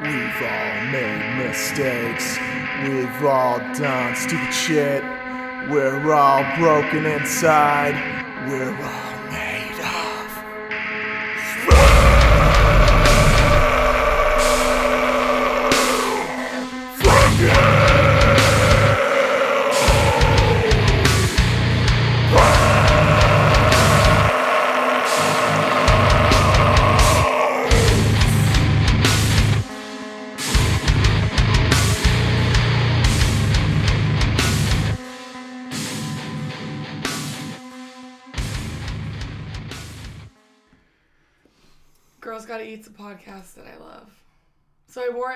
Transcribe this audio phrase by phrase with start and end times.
[0.00, 2.38] We've all made mistakes.
[2.84, 5.02] We've all done stupid shit.
[5.68, 7.94] We're all broken inside.
[8.48, 9.07] We're all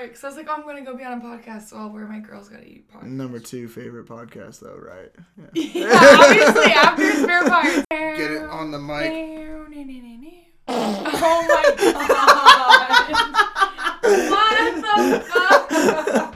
[0.02, 1.68] So I because I was like, oh, I'm going to go be on a podcast,
[1.68, 3.04] so I'll wear my Girls Gotta Eat podcast.
[3.04, 5.12] Number two favorite podcast, though, right?
[5.54, 5.86] Yeah.
[5.86, 7.84] yeah, obviously, after Spare Parts.
[7.90, 9.12] Get it on the mic.
[10.68, 11.74] Oh my
[12.08, 13.12] god.
[14.30, 16.34] what the fuck?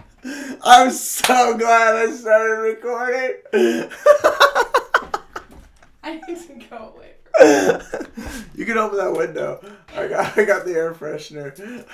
[0.65, 3.35] I'm so glad I started recording.
[6.05, 7.15] I need to go away.
[8.55, 9.61] you can open that window.
[9.97, 11.85] I got I got the air freshener.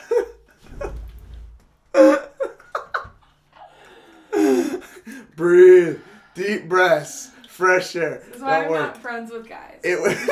[5.36, 5.98] Breathe.
[6.34, 7.30] Deep breaths.
[7.48, 8.22] Fresh air.
[8.26, 8.80] This is why I'm worry.
[8.80, 9.78] not friends with guys.
[9.84, 10.14] It was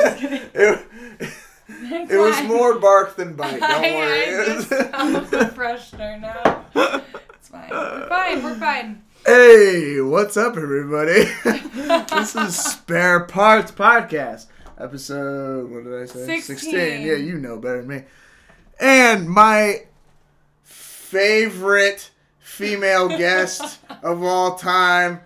[0.53, 3.59] it, it was more bark than bite.
[3.59, 4.23] Don't I, worry.
[4.23, 6.65] I just smell the freshener now.
[7.35, 7.69] It's fine.
[7.69, 8.43] We're fine.
[8.43, 9.03] We're fine.
[9.25, 11.25] Hey, what's up, everybody?
[11.43, 14.47] this is Spare Parts Podcast,
[14.79, 15.69] episode.
[15.69, 16.39] What did I say?
[16.39, 16.73] 16.
[16.73, 18.03] Yeah, you know better than me.
[18.79, 19.85] And my
[21.11, 22.09] favorite
[22.39, 25.19] female guest of all time,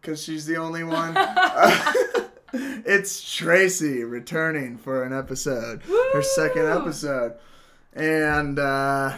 [0.00, 1.14] because she's the only one.
[2.52, 7.34] it's Tracy returning for an episode, her second episode,
[7.94, 9.14] and uh,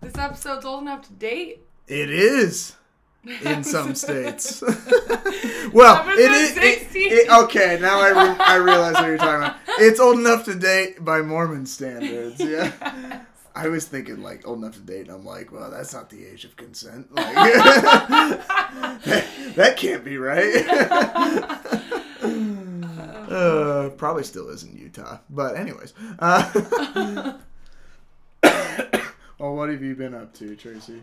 [0.00, 1.60] This episode's old enough to date.
[1.86, 2.74] it is
[3.44, 4.60] in some states.
[5.72, 6.56] well, it is.
[6.56, 9.56] It, it- okay, now I, re- I realize what you're talking about.
[9.78, 12.40] It's old enough to date by Mormon standards.
[12.40, 13.22] Yeah.
[13.54, 16.26] I was thinking like old enough to date, and I'm like, well, that's not the
[16.26, 17.14] age of consent.
[17.14, 20.68] Like, that, that can't be right.
[23.30, 25.94] uh, probably still is in Utah, but anyways.
[26.18, 27.34] Uh,
[29.38, 31.02] well, what have you been up to, Tracy?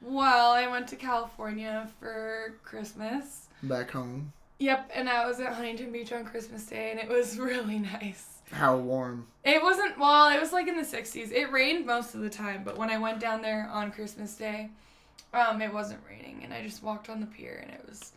[0.00, 3.48] Well, I went to California for Christmas.
[3.62, 4.32] Back home?
[4.58, 8.38] Yep, and I was at Huntington Beach on Christmas Day, and it was really nice.
[8.50, 9.26] How warm?
[9.44, 11.32] It wasn't, well, it was like in the 60s.
[11.32, 14.70] It rained most of the time, but when I went down there on Christmas Day,
[15.34, 18.12] um, it wasn't raining, and I just walked on the pier, and it was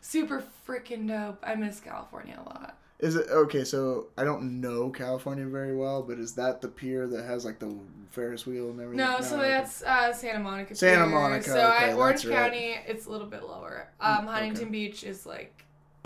[0.00, 1.38] super freaking dope.
[1.42, 2.76] I miss California a lot.
[2.98, 3.64] Is it okay?
[3.64, 7.58] So I don't know California very well, but is that the pier that has like
[7.58, 7.76] the
[8.10, 9.04] Ferris wheel and everything?
[9.04, 9.48] No, so okay.
[9.48, 10.74] that's uh, Santa Monica.
[10.74, 11.06] Santa Pier.
[11.14, 12.36] Monica, So okay, Orange that's right.
[12.52, 13.88] County, it's a little bit lower.
[14.00, 14.70] Mm, Um, Huntington okay.
[14.70, 15.64] Beach is like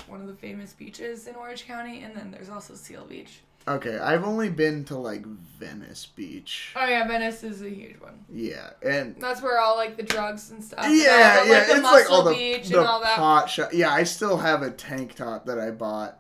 [0.09, 3.39] one of the famous beaches in Orange County, and then there's also Seal Beach.
[3.69, 3.99] okay.
[3.99, 6.72] I've only been to like Venice Beach.
[6.75, 8.25] Oh yeah, Venice is a huge one.
[8.28, 10.81] Yeah, and That's where all like the drugs and stuff.
[10.84, 13.17] and yeah, all yeah, like, the it's like all the, beach the and all that.
[13.17, 13.71] pot shop.
[13.72, 16.19] Yeah, I still have a tank top that I bought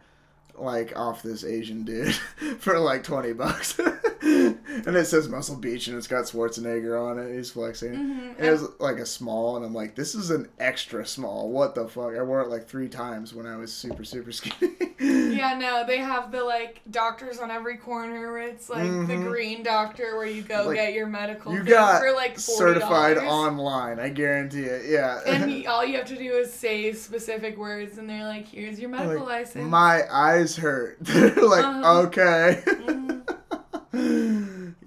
[0.60, 2.14] like off this Asian dude
[2.58, 3.78] for like twenty bucks,
[4.86, 7.34] and it says Muscle Beach and it's got Schwarzenegger on it.
[7.36, 7.92] He's flexing.
[7.94, 8.36] Mhm.
[8.38, 11.48] And It was like a small, and I'm like, this is an extra small.
[11.50, 12.14] What the fuck?
[12.16, 14.70] I wore it like three times when I was super, super skinny.
[15.00, 18.32] Yeah, no, they have the like doctors on every corner.
[18.32, 19.26] Where it's like the Mhm.
[19.28, 21.52] green doctor where you go Like, get your medical.
[21.54, 22.40] You got for like $40.
[22.40, 23.98] certified online.
[23.98, 24.86] I guarantee it.
[24.90, 25.20] Yeah.
[25.26, 28.90] And all you have to do is say specific words, and they're like, "Here's your
[28.90, 30.98] medical Like, license." My eyes hurt.
[31.00, 32.00] They're like, Uh-huh.
[32.06, 32.62] okay.
[32.66, 33.19] Mhm.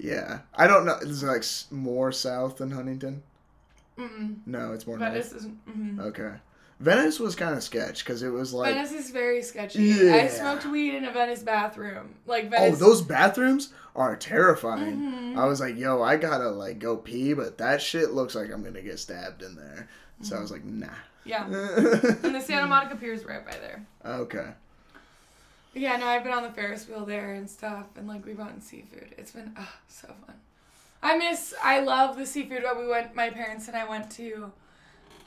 [0.03, 0.39] Yeah.
[0.53, 0.97] I don't know.
[1.01, 3.23] Is it like more south than Huntington?
[3.97, 4.37] Mm-mm.
[4.45, 5.45] No, it's more Venice north.
[5.45, 5.51] is.
[5.69, 5.99] mhm.
[5.99, 6.31] Okay.
[6.79, 8.73] Venice was kind of sketch because it was like.
[8.73, 9.83] Venice is very sketchy.
[9.83, 10.15] Yeah.
[10.15, 12.15] I smoked weed in a Venice bathroom.
[12.25, 14.97] Like Oh, those bathrooms are terrifying.
[14.97, 15.37] Mhm.
[15.37, 18.63] I was like, yo, I gotta like go pee, but that shit looks like I'm
[18.63, 19.87] gonna get stabbed in there.
[20.21, 20.87] So I was like, nah.
[21.25, 21.45] Yeah.
[22.23, 23.85] And the Santa Monica Pier is right by there.
[24.05, 24.47] okay.
[25.73, 28.61] Yeah, no, I've been on the Ferris wheel there and stuff, and like we've gotten
[28.61, 29.15] seafood.
[29.17, 30.35] It's been ah so fun.
[31.01, 32.63] I miss, I love the seafood.
[32.63, 34.51] When we went, my parents and I went to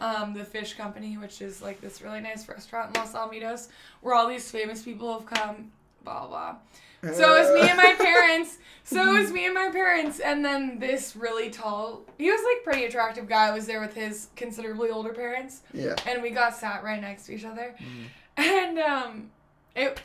[0.01, 3.69] um, the Fish Company, which is like this really nice restaurant in Los Alamitos,
[4.01, 5.73] where all these famous people have come.
[6.05, 6.57] Blah blah.
[7.03, 8.59] So it was me and my parents.
[8.85, 12.63] So it was me and my parents, and then this really tall, he was like
[12.63, 15.97] pretty attractive guy was there with his considerably older parents, Yeah.
[16.07, 18.05] and we got sat right next to each other, Mhm.
[18.37, 19.31] and um,
[19.75, 20.01] it.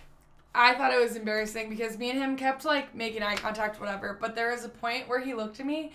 [0.53, 4.17] I thought it was embarrassing because me and him kept like making eye contact, whatever.
[4.19, 5.91] But there was a point where he looked at me,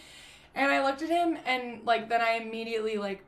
[0.55, 3.23] And I looked at him and like then I immediately like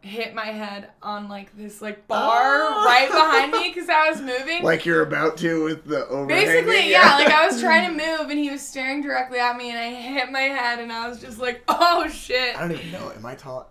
[0.00, 2.84] hit my head on like this like bar Oh.
[2.86, 4.62] right behind me because I was moving.
[4.62, 6.46] Like you're about to with the overhanging.
[6.66, 9.70] Basically, yeah, like I was trying to move and he was staring directly at me
[9.70, 12.56] and I hit my head and I was just like, oh shit.
[12.56, 13.12] I don't even know.
[13.14, 13.70] Am I tall?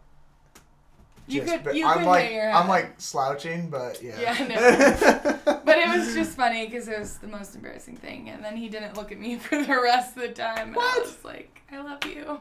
[1.28, 4.20] You Just could you I'm could like I'm like slouching, but yeah.
[4.20, 8.30] Yeah, I But it was just funny because it was the most embarrassing thing.
[8.30, 10.70] And then he didn't look at me for the rest of the time.
[10.70, 11.02] And I What?
[11.06, 12.40] was like, I love you.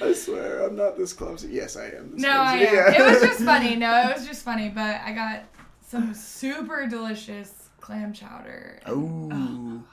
[0.00, 1.48] I swear I'm not this clumsy.
[1.48, 2.12] Yes, I am.
[2.16, 2.60] No, I am.
[2.74, 2.92] Yeah.
[3.00, 3.76] It was just funny.
[3.76, 4.68] No, it was just funny.
[4.68, 5.44] But I got
[5.86, 8.80] some super delicious clam chowder.
[8.86, 9.84] and- oh Ooh.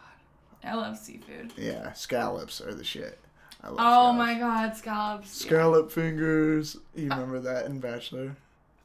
[0.63, 1.53] I love seafood.
[1.57, 3.17] Yeah, scallops are the shit.
[3.61, 4.17] I love Oh scallops.
[4.17, 5.41] my god, scallops.
[5.41, 5.47] yeah.
[5.47, 6.77] Scallop fingers.
[6.95, 8.35] You remember that in Bachelor?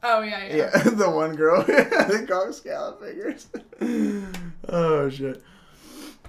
[0.03, 0.55] Oh, yeah, yeah.
[0.55, 1.63] Yeah, the one girl.
[2.09, 3.47] they call scallop fingers.
[4.69, 5.41] oh shit.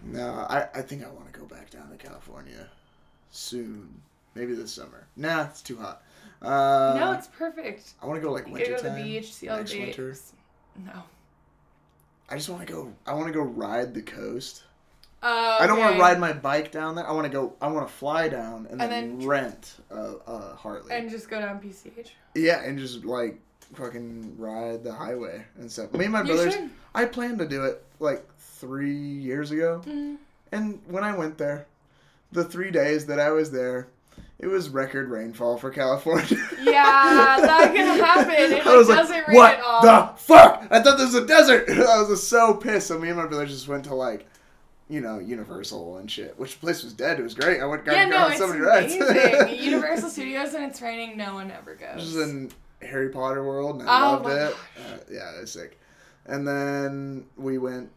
[0.04, 2.68] No, I, I think I want to go back down to California
[3.32, 4.00] soon.
[4.34, 5.06] Maybe this summer.
[5.16, 6.02] Nah, it's too hot.
[6.40, 7.94] Uh, no, it's perfect.
[8.02, 8.98] I want to go like winter go to time.
[8.98, 10.14] the beach, see all the winter.
[10.84, 11.02] No.
[12.28, 12.92] I just want to go.
[13.06, 14.62] I want to go ride the coast.
[15.22, 17.06] Uh, I don't want to ride my bike down there.
[17.08, 17.54] I want to go.
[17.60, 20.92] I want to fly down and, And then, then- rent a, a Harley.
[20.94, 22.10] And just go down PCH.
[22.34, 23.38] yeah, and just like
[23.74, 25.92] fucking ride the highway and stuff.
[25.92, 26.54] Me and my brothers.
[26.94, 30.16] I planned to do it like three years ago, Mm.
[30.52, 31.66] and when I went there,
[32.32, 33.88] the three days that I was there,
[34.38, 36.38] it was record rainfall for California.
[36.62, 38.32] Yeah, that can happen.
[38.56, 39.82] It, I was like, like, doesn't rain what at all.
[39.82, 40.66] the fuck?
[40.70, 41.68] I thought this was a desert.
[41.70, 42.86] I was so pissed.
[42.88, 44.26] So me and my brother just went to like,
[44.88, 46.38] you know, Universal and shit.
[46.38, 47.18] Which place was dead.
[47.18, 47.60] It was great.
[47.60, 48.94] I went got, yeah, no, on it's so many rides.
[48.94, 49.58] amazing.
[49.64, 51.96] Universal Studios and it's raining, no one ever goes.
[51.96, 52.50] This is in
[52.82, 54.52] Harry Potter world, and I Oh loved it.
[54.78, 55.78] Uh, yeah, it was sick.
[56.26, 57.90] And then we went.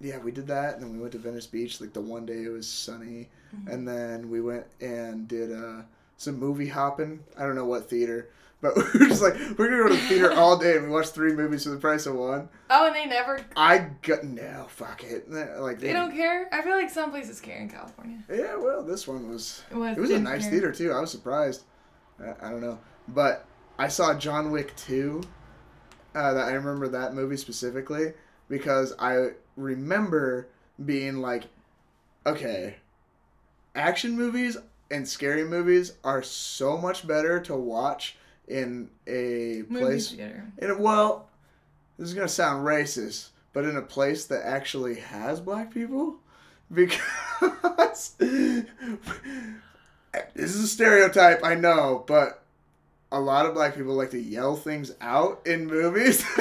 [0.00, 1.80] Yeah, we did that, and then we went to Venice Beach.
[1.80, 3.70] Like the one day it was sunny, Mm-hmm.
[3.70, 5.82] and then we went and did uh,
[6.16, 7.20] some movie hopping.
[7.38, 8.28] I don't know what theater,
[8.64, 10.90] but we were just like we're gonna go to the theater all day, and we
[10.90, 12.48] watched three movies for the price of one.
[12.70, 13.38] oh, and they never.
[13.54, 15.30] I got no fuck it.
[15.30, 16.48] Like They don't care.
[16.50, 18.24] I feel like some places care in California.
[18.30, 19.62] Yeah, well, this one was.
[19.70, 19.98] It was.
[19.98, 20.50] It was a nice care.
[20.52, 20.92] theater too.
[20.92, 21.64] I was surprised.
[22.18, 22.78] I, I don't know,
[23.08, 23.44] but
[23.78, 25.22] I saw John Wick two.
[26.14, 28.12] Uh, that I remember that movie specifically
[28.48, 30.48] because I remember
[30.84, 31.42] being like,
[32.24, 32.76] okay,
[33.74, 34.56] action movies
[34.90, 38.16] and scary movies are so much better to watch
[38.48, 40.10] in a Movie place.
[40.10, 40.44] theater.
[40.58, 41.28] In a, well,
[41.98, 46.16] this is gonna sound racist, but in a place that actually has black people,
[46.72, 47.00] because
[48.18, 48.66] this
[50.36, 52.42] is a stereotype, I know, but
[53.12, 56.24] a lot of black people like to yell things out in movies,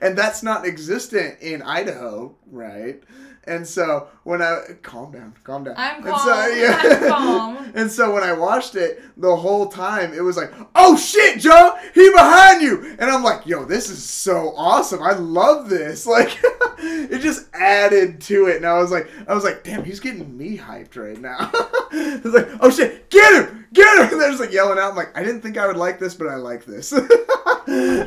[0.00, 3.02] and that's not existent in Idaho, right?
[3.48, 5.74] And so when I calm down, calm down.
[5.76, 6.20] I'm And calm.
[6.20, 7.72] so, I'm calm.
[7.74, 11.76] and so when I watched it, the whole time it was like, "Oh shit, Joe,
[11.94, 15.02] he behind you!" And I'm like, "Yo, this is so awesome!
[15.02, 16.38] I love this!" Like,
[16.80, 20.36] it just added to it, and I was like, "I was like, damn, he's getting
[20.36, 21.50] me hyped right now."
[21.92, 24.90] it's like, "Oh shit, get him, get him!" And they're just like yelling out.
[24.90, 26.92] I'm like, "I didn't think I would like this, but I like this."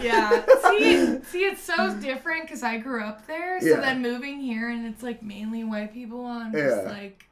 [0.02, 0.46] Yeah.
[0.70, 3.60] See, see, it's so different because I grew up there.
[3.62, 3.80] So Yeah.
[3.82, 6.26] then moving here and it's like mainly white people.
[6.26, 6.82] I'm Yeah.
[6.88, 7.26] like,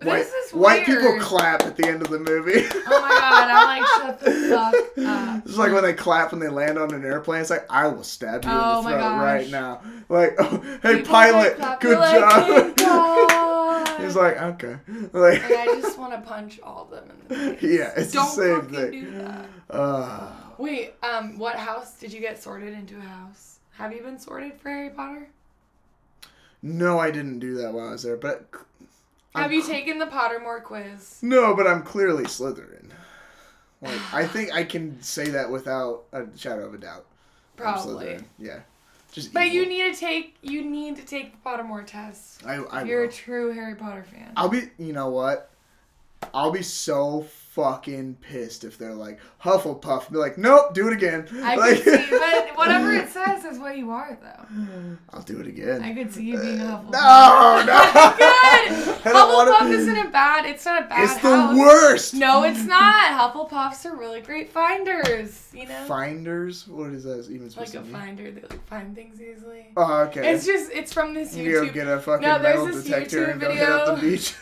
[0.00, 2.64] White, white people clap at the end of the movie.
[2.86, 4.74] Oh my god, I'm like, shut the fuck
[5.04, 5.42] up.
[5.44, 7.40] It's like when they clap when they land on an airplane.
[7.40, 9.20] It's like I will stab you Oh in the my throat gosh.
[9.24, 9.80] right now.
[10.08, 12.76] Like, oh, hey People pilot, good like, job.
[12.76, 14.76] "Thank He's like, okay,
[15.12, 17.62] like, And I just want to punch all of them in the face.
[17.62, 18.90] yeah, it's Don't the same thing.
[18.92, 19.46] do that.
[19.68, 23.60] Uh, Wait, um, what house did you get sorted into a house?
[23.72, 25.28] Have you been sorted for Harry Potter?
[26.62, 28.46] no, I didn't do that while I was there, but
[29.34, 31.18] I'm Have you cl- taken the Pottermore quiz?
[31.22, 32.90] no, but I'm clearly Slytherin.
[33.80, 37.06] Like, I think I can say that without a shadow of a doubt.
[37.56, 38.18] Probably.
[38.38, 38.60] Yeah,
[39.12, 39.32] just.
[39.32, 42.44] But you need to take you need to take the Pottermore test.
[42.44, 43.08] I, I you're will.
[43.08, 44.32] a true Harry Potter fan.
[44.36, 45.50] I'll be, you know what?
[46.34, 47.20] I'll be so
[47.58, 50.12] fucking pissed if they're like Hufflepuff.
[50.12, 51.26] Be like, nope, do it again.
[51.42, 54.96] I like, could see, but whatever it says is what you are, though.
[55.10, 55.82] I'll do it again.
[55.82, 56.92] I could see you being a Hufflepuff.
[56.92, 58.14] no, no.
[58.94, 59.04] Good.
[59.12, 60.46] Don't wanna- Hufflepuff isn't a bad.
[60.46, 62.14] It's not a bad It's the worst.
[62.14, 63.34] No, it's not.
[63.34, 65.48] Hufflepuffs are really great finders.
[65.52, 66.68] You know, Finders.
[66.68, 67.92] What is that even like a mean?
[67.92, 68.30] finder.
[68.30, 69.66] They like find things easily.
[69.76, 70.32] Oh, okay.
[70.32, 71.44] It's just it's from this YouTube.
[71.44, 73.96] you go get a fucking No, there's metal this detector YouTube and go hit up
[73.96, 74.34] the beach.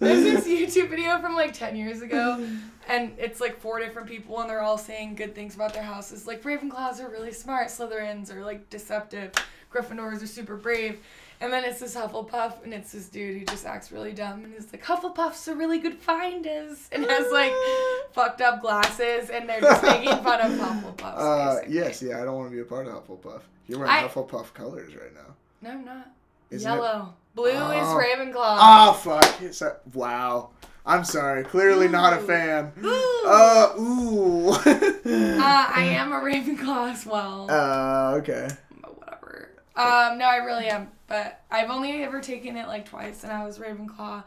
[0.00, 2.44] There's this YouTube video from like 10 years ago,
[2.88, 6.26] and it's like four different people, and they're all saying good things about their houses.
[6.26, 9.32] Like Ravenclaws are really smart, Slytherins are like deceptive,
[9.72, 10.98] Gryffindors are super brave.
[11.42, 14.52] And then it's this Hufflepuff, and it's this dude who just acts really dumb, and
[14.52, 17.52] he's like, Hufflepuff's are really good finders, and has like
[18.12, 21.14] fucked up glasses, and they're just making fun of Hufflepuffs.
[21.16, 21.74] Uh, basically.
[21.74, 23.40] yes, yeah, I don't want to be a part of Hufflepuff.
[23.68, 25.34] You're wearing I- Hufflepuff colors right now.
[25.62, 26.10] No, I'm not.
[26.50, 27.14] Isn't it- Yellow.
[27.40, 27.70] Blue Oh.
[27.70, 28.58] is Ravenclaw.
[28.60, 29.42] Oh fuck!
[29.42, 30.50] It's a- wow.
[30.86, 31.44] I'm sorry.
[31.44, 32.72] Clearly not a fan.
[32.82, 33.22] Ooh.
[33.26, 34.50] Uh, ooh.
[35.10, 37.50] Uh, I am a Ravenclaw as well.
[37.50, 38.48] Uh, okay.
[38.80, 39.50] but whatever.
[39.76, 40.88] Um, no, I really am.
[41.06, 44.22] But I've only ever taken it like twice, and I was Ravenclaw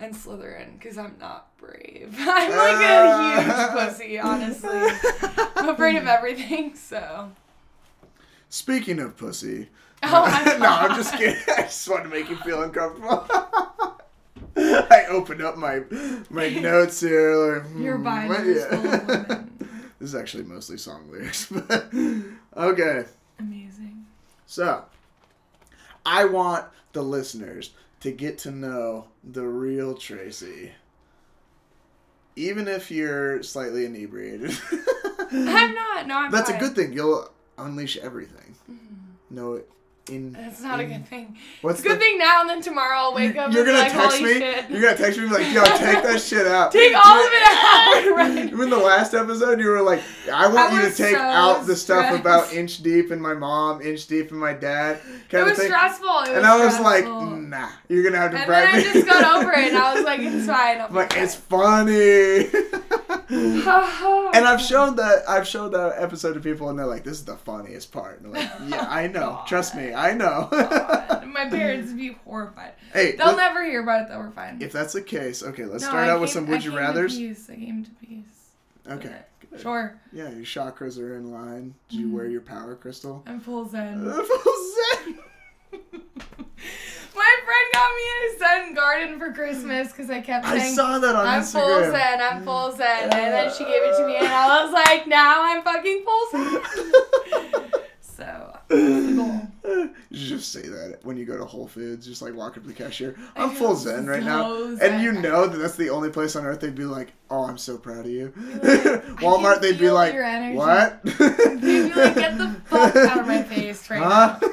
[0.00, 2.14] and Slytherin because I'm not brave.
[2.18, 4.80] I'm like a huge pussy, honestly.
[5.56, 7.30] I'm afraid of everything, so.
[8.54, 9.68] Speaking of pussy.
[10.06, 11.42] Oh my no, I'm just kidding.
[11.56, 13.26] I just want to make you feel uncomfortable.
[14.56, 15.80] I opened up my
[16.28, 17.62] my notes here.
[17.62, 18.82] Like, Your hmm, is full.
[19.98, 21.90] This is actually mostly song lyrics, but
[22.54, 23.06] okay.
[23.38, 24.04] Amazing.
[24.44, 24.84] So,
[26.04, 27.70] I want the listeners
[28.00, 30.72] to get to know the real Tracy.
[32.36, 34.54] Even if you're slightly inebriated.
[35.32, 36.06] I'm not.
[36.06, 36.30] No, I'm not.
[36.30, 36.92] That's a good thing.
[36.92, 38.54] You'll unleash everything.
[38.70, 39.34] Mm-hmm.
[39.34, 39.68] Know it
[40.10, 40.32] in.
[40.32, 41.34] That's not a good thing.
[41.62, 43.72] What's It's a good the- thing now, and then tomorrow I'll wake up You're and
[43.72, 44.34] gonna like, text me.
[44.34, 44.70] shit.
[44.70, 47.42] You're gonna text me like, "Yo, take that shit out." Take all of it
[48.12, 48.16] out.
[48.16, 48.52] Right.
[48.52, 51.66] Even the last episode, you were like, "I want I you to take so out
[51.66, 55.52] the stuff about inch deep and my mom, inch deep and my dad." It was
[55.52, 55.66] of thing.
[55.68, 56.06] stressful.
[56.06, 58.92] It was and I was like, "Nah, you're gonna have to And bribe then I
[58.92, 60.92] just got over it, and I was like, it's fine.
[60.94, 62.50] Like, it's funny.
[63.34, 67.24] And I've shown that I've shown that episode to people, and they're like, "This is
[67.24, 69.42] the funniest part." And I'm like, "Yeah, I know.
[69.46, 70.48] Trust me, I know."
[71.26, 72.72] My parents would be horrified.
[72.92, 74.18] hey, They'll let- never hear about it though.
[74.18, 74.58] We're fine.
[74.60, 76.70] if that's the case, okay, let's No, start I out with some would I you
[76.70, 77.16] came to rather's.
[77.18, 77.48] peace.
[77.50, 78.50] I came to peace.
[78.88, 79.16] Okay,
[79.50, 79.60] good.
[79.60, 79.98] Sure.
[80.12, 81.74] Yeah, your chakras are in line.
[81.88, 82.14] Did you Mm-hmm.
[82.16, 83.22] wear your power crystal?
[83.26, 84.04] I'm full zen.
[84.10, 84.72] Full
[85.02, 85.18] zen.
[87.14, 90.98] My friend got me a zen garden for Christmas because I kept I saying, saw
[90.98, 93.02] that on I'm full zen, I'm full zen.
[93.04, 96.26] And then she gave it to me, and I was like, now I'm fucking full
[96.30, 96.62] zen.
[98.00, 98.50] so.
[100.10, 102.68] You just say that when you go to Whole Foods, just like walk up to
[102.68, 103.16] the cashier.
[103.34, 106.44] I I'm full zen right now, and you know that that's the only place on
[106.44, 108.62] earth they'd be like, "Oh, I'm so proud of you." like,
[109.20, 110.14] Walmart, they'd be like,
[110.54, 114.38] "What?" They'd be like, get the fuck out of my face right Huh?
[114.40, 114.48] now.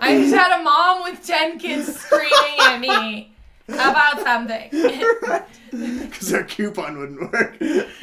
[0.00, 3.32] I just had a mom with 10 kids screaming at me
[3.68, 4.70] about something.
[5.70, 7.56] Because their coupon wouldn't work.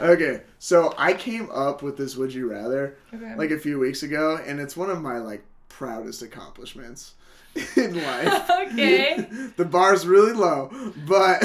[0.00, 3.34] okay, so I came up with this "Would you rather" Okay.
[3.34, 7.14] like a few weeks ago, and it's one of my like proudest accomplishments
[7.76, 8.48] in life.
[8.48, 9.26] Okay.
[9.56, 10.70] the bar's really low,
[11.06, 11.42] but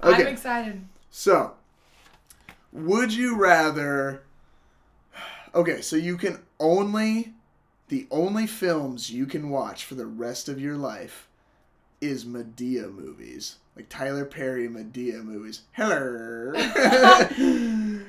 [0.00, 0.82] I'm excited.
[1.10, 1.52] So,
[2.72, 4.22] would you rather?
[5.54, 7.32] Okay, so you can only
[7.92, 11.28] the only films you can watch for the rest of your life
[12.00, 15.60] is Madea movies, like Tyler Perry Madea movies.
[15.72, 16.54] Hello.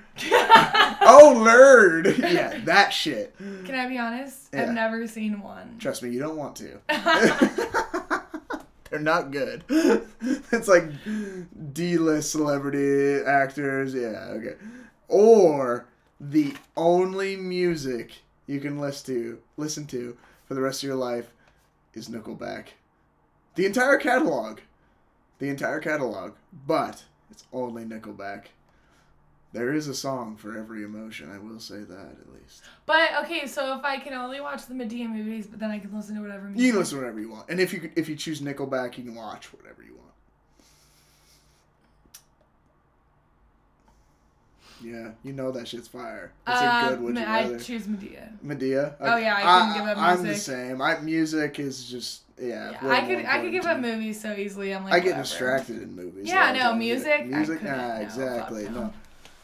[1.01, 2.17] oh, lord.
[2.17, 3.35] Yeah, that shit.
[3.37, 4.47] Can I be honest?
[4.53, 4.61] Yeah.
[4.61, 5.75] I've never seen one.
[5.79, 6.79] Trust me, you don't want to.
[8.89, 9.65] They're not good.
[9.67, 10.85] It's like
[11.73, 13.93] D-list celebrity actors.
[13.93, 14.55] Yeah, okay.
[15.09, 15.87] Or
[16.21, 18.13] the only music
[18.47, 21.31] you can listen to listen to for the rest of your life
[21.93, 22.67] is Nickelback.
[23.55, 24.59] The entire catalog.
[25.39, 26.33] The entire catalog.
[26.65, 28.45] But it's only Nickelback.
[29.53, 32.63] There is a song for every emotion, I will say that at least.
[32.87, 35.95] But okay, so if I can only watch the Madea movies, but then I can
[35.95, 36.65] listen to whatever music.
[36.65, 39.03] You can listen to whatever you want, and if you if you choose Nickelback, you
[39.03, 40.12] can watch whatever you want.
[44.83, 46.31] Yeah, you know that shit's fire.
[46.47, 47.59] It's a Uh, good would you I rather.
[47.59, 48.29] choose Madea.
[48.45, 48.93] Madea.
[48.99, 50.19] Oh, yeah, I couldn't give up music.
[50.19, 50.81] I'm the same.
[50.81, 52.71] I music is just yeah.
[52.71, 54.73] Yeah, I could I could give up movies so easily.
[54.73, 55.23] I'm like I get whatever.
[55.23, 56.27] distracted in movies.
[56.27, 58.65] Yeah, no, music, Music, nah, exactly.
[58.65, 58.71] no.
[58.71, 58.93] No.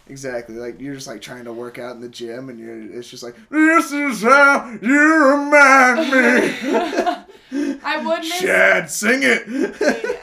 [0.07, 0.55] Exactly.
[0.55, 3.21] Like you're just like trying to work out in the gym, and you're it's just
[3.23, 7.25] like this is how you remind me.
[7.83, 10.17] I would miss Chad, sing it.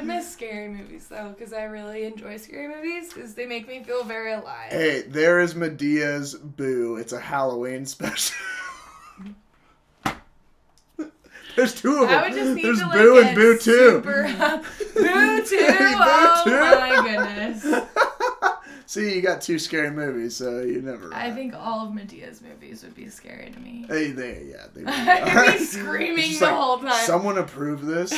[0.00, 3.68] I would miss scary movies though, because I really enjoy scary movies because they make
[3.68, 4.70] me feel very alive.
[4.70, 6.96] Hey, there is Madea's Boo.
[6.96, 8.34] It's a Halloween special.
[11.56, 12.18] There's two of them.
[12.18, 13.60] I would just need There's to like Boo and Boo Two.
[13.60, 14.22] super
[14.94, 15.66] Boo two.
[15.68, 17.66] Oh Boo my goodness.
[18.86, 21.12] See, you got two scary movies, so you never.
[21.14, 23.84] I think all of Madea's movies would be scary to me.
[23.86, 24.80] Hey, they yeah, they.
[24.80, 25.52] really I'd are.
[25.52, 27.04] be screaming the like, whole time.
[27.04, 28.10] Someone approve this.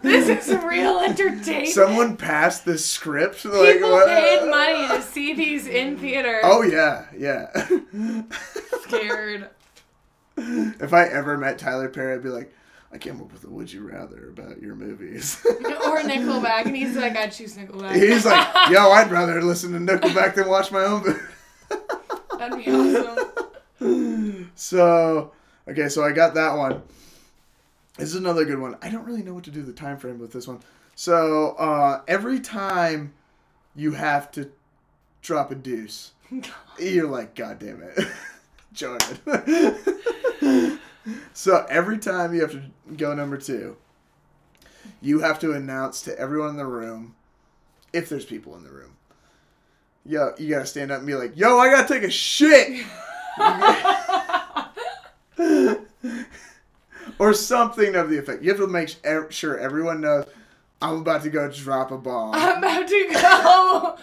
[0.02, 1.68] This is real entertainment.
[1.68, 3.44] Someone passed this script.
[3.44, 4.06] Like, People what?
[4.08, 6.40] paid money to see these in theater.
[6.42, 7.50] Oh yeah, yeah.
[8.82, 9.50] scared.
[10.36, 12.52] if I ever met Tyler Perry, I'd be like,
[12.92, 15.40] I came up with a would you rather about your movies.
[15.46, 17.94] or Nickelback, and he's like, I choose Nickelback.
[17.94, 21.20] He's like, yo, I'd rather listen to Nickelback than watch my own movie.
[22.38, 24.50] That'd be awesome.
[24.56, 25.32] So,
[25.68, 26.82] okay, so I got that one.
[28.00, 28.78] This is another good one.
[28.80, 30.60] I don't really know what to do the time frame with this one.
[30.94, 33.12] So, uh, every time
[33.76, 34.50] you have to
[35.20, 36.12] drop a deuce,
[36.78, 37.98] you're like, God damn it,
[38.72, 39.18] Jordan.
[41.34, 42.62] so every time you have to
[42.96, 43.76] go number two,
[45.02, 47.16] you have to announce to everyone in the room,
[47.92, 48.96] if there's people in the room.
[50.06, 52.82] Yo, you gotta stand up and be like, "Yo, I gotta take a shit,"
[57.20, 58.42] or something of the effect.
[58.42, 58.88] You have to make
[59.30, 60.24] sure everyone knows
[60.80, 62.34] I'm about to go drop a bomb.
[62.34, 63.98] I'm about to go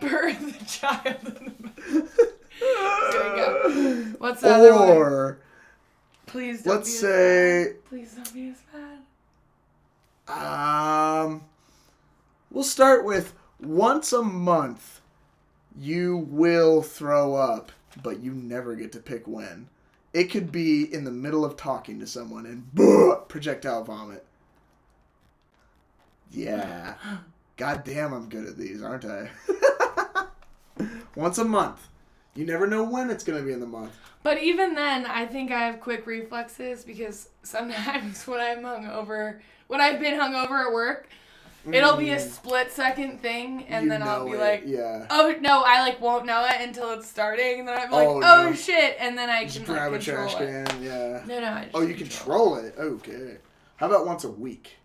[0.00, 2.08] birth child in the
[3.12, 4.04] There we go.
[4.18, 4.88] What's the other one?
[4.88, 5.38] or
[6.24, 7.84] Please don't let's be as say, bad.
[7.84, 8.62] Please don't be as
[10.26, 11.24] bad.
[11.26, 11.42] um,
[12.50, 15.02] we'll start with once a month.
[15.78, 17.70] You will throw up,
[18.02, 19.68] but you never get to pick when.
[20.16, 24.24] It could be in the middle of talking to someone and projectile vomit.
[26.32, 26.94] Yeah.
[27.58, 29.28] God damn, I'm good at these, aren't I?
[31.14, 31.88] Once a month.
[32.34, 33.92] You never know when it's going to be in the month.
[34.22, 39.82] But even then, I think I have quick reflexes because sometimes when I'm hungover, when
[39.82, 41.10] I've been hungover at work,
[41.74, 43.82] it'll be a split second thing, and Mm.
[43.84, 45.06] You then I'll know be it, like, yeah.
[45.10, 48.20] oh no, I like won't know it until it's starting, and then I'm like, Oh,
[48.22, 48.52] oh, no.
[48.54, 50.66] shit, and then I Just can grab a like, control trash it.
[50.68, 51.22] can, yeah.
[51.26, 51.48] No, no.
[51.52, 52.74] I just Oh, you control it.
[52.78, 53.38] Okay.
[53.76, 54.76] How about once a week?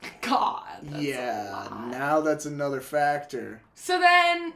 [0.22, 0.62] God.
[0.82, 1.50] that's a yeah.
[1.70, 1.88] lot.
[1.88, 3.60] Now that's another factor.
[3.74, 4.54] So then,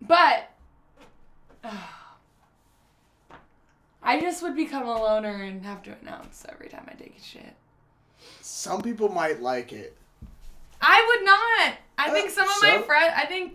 [0.00, 0.50] but
[4.02, 7.22] I just would become a loner and have to announce every time I take a
[7.22, 7.54] shit.
[8.40, 9.96] Some people might like it.
[10.82, 11.78] I would not.
[11.98, 13.12] I think Uh, some of my friends.
[13.16, 13.54] I think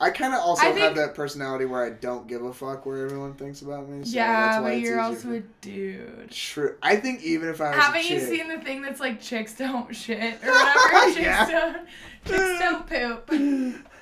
[0.00, 3.04] I kind of also I have that personality where I don't give a fuck where
[3.04, 4.04] everyone thinks about me.
[4.04, 6.30] So yeah, that's why but you're easier also a dude.
[6.30, 6.74] True.
[6.82, 9.94] I think even if I was Haven't you seen the thing that's like chicks don't
[9.94, 11.12] shit or whatever?
[11.12, 11.46] chicks Yeah.
[11.50, 11.88] don't.
[12.26, 13.84] Chicks don't poop.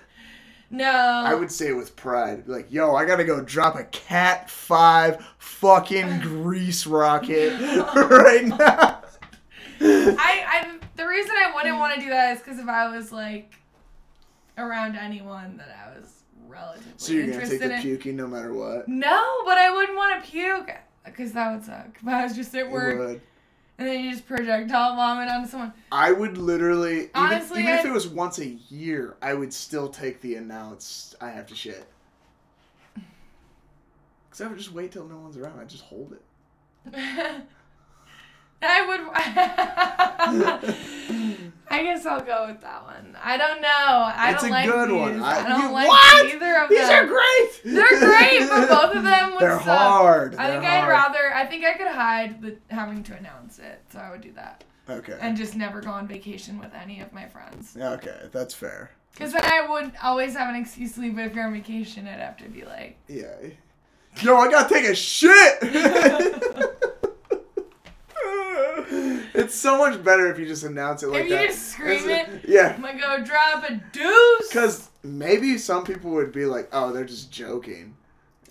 [0.75, 0.91] No.
[0.91, 5.23] I would say it with pride, like, "Yo, I gotta go drop a Cat Five
[5.37, 7.53] fucking grease rocket
[7.95, 9.02] right now."
[9.85, 13.13] I, I the reason I wouldn't want to do that is because if I was
[13.13, 13.53] like
[14.59, 17.83] around anyone that I was relatively So you're gonna interested take the in.
[17.83, 18.87] puking no matter what.
[18.89, 20.71] No, but I wouldn't want to puke
[21.05, 21.97] because that would suck.
[22.01, 23.21] If I was just at work would.
[23.79, 25.73] and then you just projectile vomit onto someone.
[25.91, 29.89] I would literally, even, Honestly, even if it was once a year, I would still
[29.89, 31.87] take the announce I have to shit.
[34.29, 35.59] Because I would just wait till no one's around.
[35.61, 36.23] I'd just hold it.
[38.63, 39.01] I would.
[41.69, 43.17] I guess I'll go with that one.
[43.23, 43.69] I don't know.
[43.69, 44.99] I It's don't a like good these.
[44.99, 45.23] one.
[45.23, 46.27] I, I- don't you- like what?
[46.27, 46.89] either of These them.
[46.89, 47.63] These are great!
[47.65, 50.35] They're great, but both of them would They're hard.
[50.37, 50.93] I think They're I'd hard.
[50.93, 51.33] rather.
[51.35, 54.65] I think I could hide the having to announce it, so I would do that,
[54.91, 55.17] Okay.
[55.21, 57.75] and just never go on vacation with any of my friends.
[57.79, 58.91] Yeah, okay, that's fair.
[59.13, 61.15] Because then I would always have an excuse to leave.
[61.17, 63.35] But if you're on vacation, I'd have to be like, Yeah.
[64.21, 65.63] Yo, I gotta take a shit!
[69.35, 71.49] it's so much better if you just announce it like If you that.
[71.49, 72.75] just scream It's- it, Yeah.
[72.77, 74.49] I'm gonna go drop a deuce.
[74.49, 77.97] Because maybe some people would be like, oh, they're just joking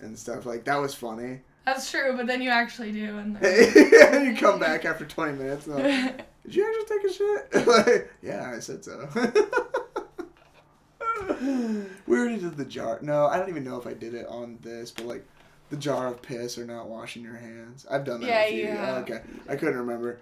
[0.00, 0.44] and stuff.
[0.46, 1.40] Like, that was funny.
[1.64, 5.66] That's true, but then you actually do, and then- you come back after 20 minutes
[5.66, 7.66] and like, did you actually take a shit?
[7.68, 9.08] like, yeah, I said so.
[12.06, 12.98] we already did the jar.
[13.02, 15.24] No, I don't even know if I did it on this, but like
[15.70, 17.86] the jar of piss or not washing your hands.
[17.90, 18.26] I've done that.
[18.28, 18.58] Yeah, a few.
[18.64, 18.96] you oh, have.
[19.10, 20.18] okay, I couldn't remember.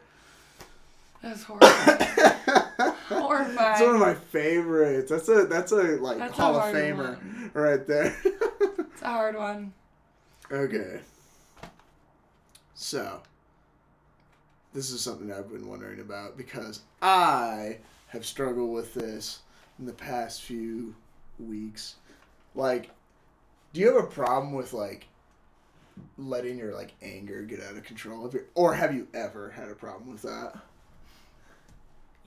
[1.23, 1.67] That's horrible.
[3.09, 3.73] horrifying.
[3.73, 5.11] It's one of my favorites.
[5.11, 7.51] That's a that's a like That's a Hall of Famer one.
[7.55, 8.17] right there.
[8.93, 9.73] It's a hard one.
[10.53, 11.01] Okay.
[12.75, 13.21] So,
[14.75, 17.79] this is something I've been wondering about because I
[18.09, 19.41] have struggled with this
[19.79, 20.95] in the past few
[21.39, 21.95] weeks.
[22.55, 22.91] Like,
[23.73, 25.07] do you have a problem with like
[26.19, 28.27] letting your like anger get out of control?
[28.27, 30.59] If you or have you ever had a problem with that?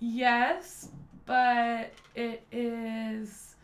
[0.05, 0.89] Yes,
[1.25, 3.55] but it is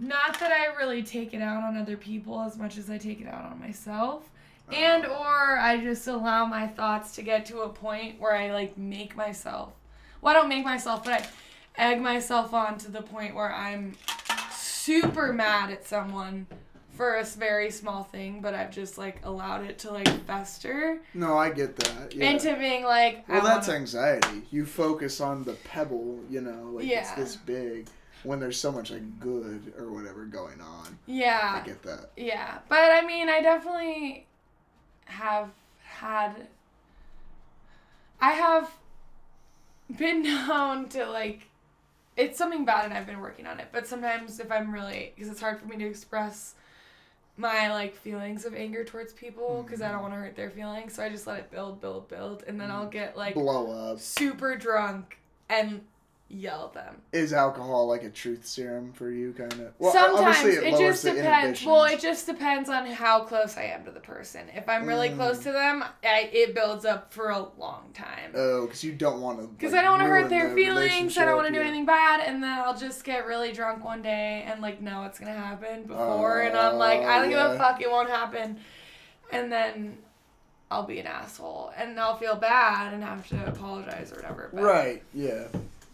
[0.00, 3.20] not that I really take it out on other people as much as I take
[3.20, 4.28] it out on myself.
[4.72, 8.76] And or I just allow my thoughts to get to a point where I like
[8.76, 9.72] make myself
[10.20, 11.26] well I don't make myself but I
[11.92, 13.94] egg myself on to the point where I'm
[14.50, 16.48] super mad at someone
[16.98, 21.38] for a very small thing, but I've just like allowed it to like fester No,
[21.38, 22.12] I get that.
[22.12, 22.30] Yeah.
[22.30, 24.42] into being like, well, that's wanna- anxiety.
[24.50, 27.86] You focus on the pebble, you know, like it's this big,
[28.24, 30.98] when there's so much like good or whatever going on.
[31.06, 32.10] yeah, I get that.
[32.16, 34.26] Yeah, but I mean, I definitely
[35.04, 35.50] have
[35.84, 36.48] had.
[38.20, 38.70] I have
[39.96, 41.42] been known to like.
[42.16, 43.68] It's something bad, and I've been working on it.
[43.70, 46.54] But sometimes, if I'm really, because it's hard for me to express
[47.38, 50.02] my like feelings of anger towards people, because I don't mm-hmm.
[50.02, 52.70] want to hurt their feelings, so I just let it build, build, build, and then
[52.70, 52.90] I'll mm.
[52.90, 54.00] get like Blow up.
[54.00, 55.80] super drunk and
[56.30, 57.00] yell at them.
[57.12, 59.72] Is alcohol like a truth serum for you, kind of?
[59.78, 61.64] Well, Sometimes obviously it, just depends.
[61.64, 64.42] Well, it just depends on how close I am to the person.
[64.54, 65.16] If I'm really Mm.
[65.16, 68.32] close to them, I, it builds up for a long time.
[68.34, 69.46] Oh, because you don't want to.
[69.46, 71.16] Because I don't want to hurt their feelings.
[71.16, 74.02] I don't want to do anything bad, and then I'll just get really drunk one
[74.02, 77.52] day and like know it's gonna happen before, and I'm like, I don't give Oh,
[77.54, 78.58] a fuck, it won't happen,
[79.32, 79.96] and then
[80.70, 84.50] I'll be an asshole, and I'll feel bad and have to apologize or whatever.
[84.52, 85.02] But Right.
[85.14, 85.44] Yeah.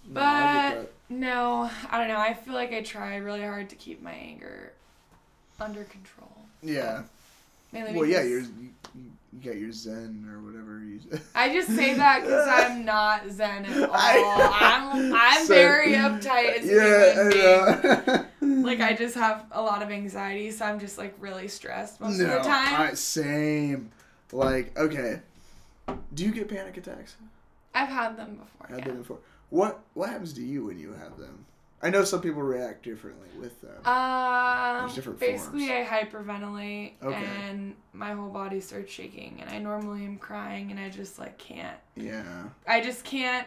[0.08, 2.18] No, I But no, I don't know.
[2.18, 4.72] I feel like I try really hard to keep my anger
[5.60, 6.30] under control.
[6.62, 7.02] Yeah.
[7.72, 11.00] Mainly Well, yeah, you're, you, you got your Zen or whatever you.
[11.34, 13.94] I just say that because I'm not zen at all.
[13.94, 16.66] I- I'm, I'm So- very uptight as
[17.34, 18.22] yeah.
[18.22, 18.24] I.
[18.44, 22.18] Like I just have a lot of anxiety, so I'm just like really stressed most
[22.18, 22.80] no, of the time.
[22.80, 23.90] I, same.
[24.32, 25.20] Like, okay.
[26.14, 27.16] Do you get panic attacks?
[27.74, 28.68] I've had them before.
[28.68, 28.84] Had yeah.
[28.86, 29.18] them before.
[29.50, 31.44] What What happens to you when you have them?
[31.82, 33.76] I know some people react differently with them.
[33.84, 35.88] Um, There's different basically, forms.
[35.92, 37.26] I hyperventilate Okay.
[37.48, 41.36] and my whole body starts shaking, and I normally am crying, and I just like
[41.36, 41.76] can't.
[41.94, 42.44] yeah.
[42.66, 43.46] I just can't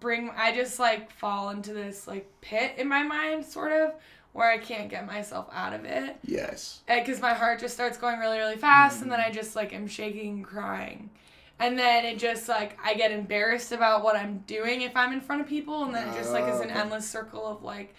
[0.00, 0.30] bring.
[0.36, 3.92] I just like fall into this like pit in my mind, sort of,
[4.32, 6.80] where I can't get myself out of it, Yes.
[6.88, 9.26] because my heart just starts going really, really fast, and then Mm.
[9.26, 11.08] I just like am shaking, and crying.
[11.58, 15.20] And then it just like I get embarrassed about what I'm doing if I'm in
[15.22, 17.94] front of people, and then it just like is an Oh, endless circle of like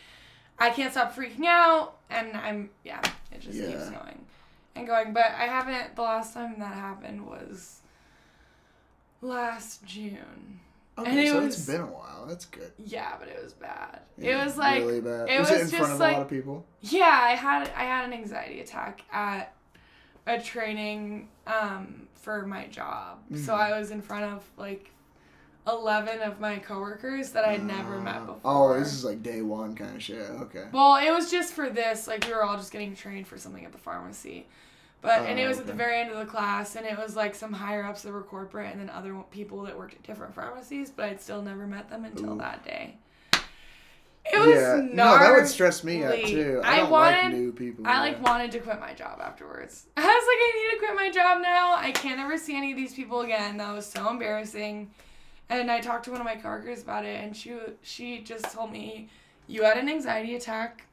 [0.60, 4.26] I can't stop freaking out, and I'm yeah, it just keeps going
[4.76, 5.12] and going.
[5.13, 5.96] But I haven't.
[5.96, 7.80] The last time that happened was
[9.22, 10.60] last June.
[10.98, 12.26] Okay, And it so was- it's been a while.
[12.28, 12.72] That's good.
[12.78, 14.02] Yeah, but it was bad.
[14.17, 15.30] Yeah, it was like really bad.
[15.30, 16.65] it was, it in just front of like- a lot of people?
[16.82, 19.54] yeah, I had I had an anxiety attack at
[20.26, 23.20] a training um, for my job.
[23.36, 23.58] So Mhm.
[23.58, 24.92] I was in front of like
[25.66, 28.42] eleven of my coworkers that I'd never met Uh, before.
[28.74, 30.30] Oh, this is like day one kind of shit.
[30.30, 30.66] Okay.
[30.74, 32.06] Well, it was just for this.
[32.06, 34.46] Like we were all just getting trained for something at the pharmacy.
[35.02, 37.16] But and Oh, it was at the very end of the class, and it was
[37.16, 40.36] like some higher ups that were corporate, and then other people that worked at different
[40.36, 40.90] pharmacies.
[40.92, 42.38] But I'd still never met them until Ooh.
[42.40, 42.98] that day.
[44.34, 44.82] It was yeah.
[44.94, 46.62] No, that would stress me out too.
[46.63, 47.88] I I don't like wanted- new people.
[47.88, 49.86] I like wanted to quit my job afterwards.
[49.98, 51.76] I was like, I need to quit my job now.
[51.76, 53.58] I can't ever see any of these people again.
[53.58, 54.92] That was so embarrassing.
[55.50, 58.72] And I talked to one of my coworkers about it, and she she just told
[58.72, 59.08] me,
[59.48, 60.84] you had an anxiety attack.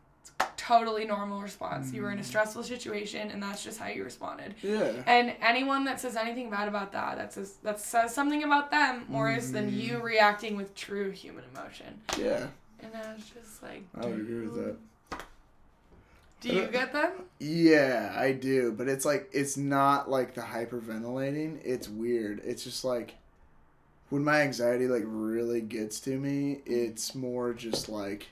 [0.56, 1.92] Totally normal response.
[1.92, 2.24] You were in a Mm.
[2.24, 4.54] stressful situation, and that's just how you responded.
[4.62, 4.92] Yeah.
[5.06, 9.04] And anyone that says anything bad about that, that says that says something about them
[9.10, 9.80] than Mm.
[9.80, 12.00] you reacting with true human emotion.
[12.18, 12.46] Yeah.
[12.84, 14.76] And I was just like, I would agree with that.
[16.40, 17.12] Do you uh, get them?
[17.40, 21.60] Yeah, I do, but it's like it's not like the hyperventilating.
[21.64, 22.42] It's weird.
[22.44, 23.14] It's just like
[24.10, 28.26] when my anxiety like really gets to me, it's more just like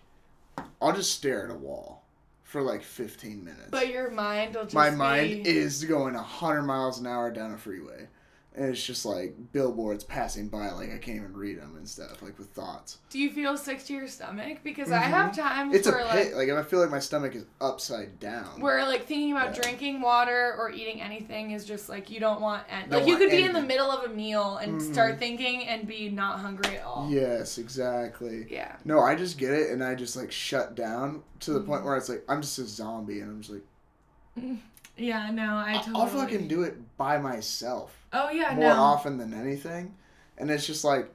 [0.80, 2.02] I'll just stare at a wall
[2.44, 3.68] for like 15 minutes.
[3.70, 4.96] But your mind will just my be...
[4.96, 8.08] mind is going 100 miles an hour down a freeway.
[8.54, 12.20] And it's just like billboards passing by, like I can't even read them and stuff,
[12.20, 12.98] like with thoughts.
[13.08, 14.58] Do you feel sick to your stomach?
[14.62, 15.04] Because I Mhm.
[15.04, 16.34] have times It's a where pit.
[16.36, 18.60] like Like, I feel like my stomach is upside down.
[18.60, 19.62] where like thinking about Yeah.
[19.62, 23.30] drinking water or eating anything is just like you don't want Don't like you could
[23.30, 24.92] be in the middle of a meal and Mhm.
[24.92, 27.08] start thinking and be not hungry at all.
[27.10, 28.46] Yes, exactly.
[28.50, 28.76] Yeah.
[28.84, 31.84] No, I just get it and I just like shut down to the point Mhm.
[31.86, 33.64] where it's like I'm just a zombie and I'm just like
[35.02, 35.78] Yeah, no, I totally.
[35.78, 35.92] I totally.
[35.92, 38.82] will fucking do it by myself Oh yeah, more no.
[38.82, 39.94] often than anything,
[40.36, 41.10] and it's just like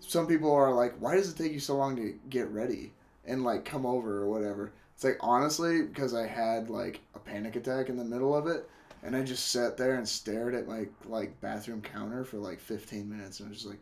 [0.00, 2.92] some people are like, why does it take you so long to get ready
[3.26, 4.72] and like come over or whatever?
[4.94, 8.68] It's like honestly because I had like a panic attack in the middle of it.
[9.04, 13.08] And I just sat there and stared at my like bathroom counter for like 15
[13.08, 13.80] minutes and I was just like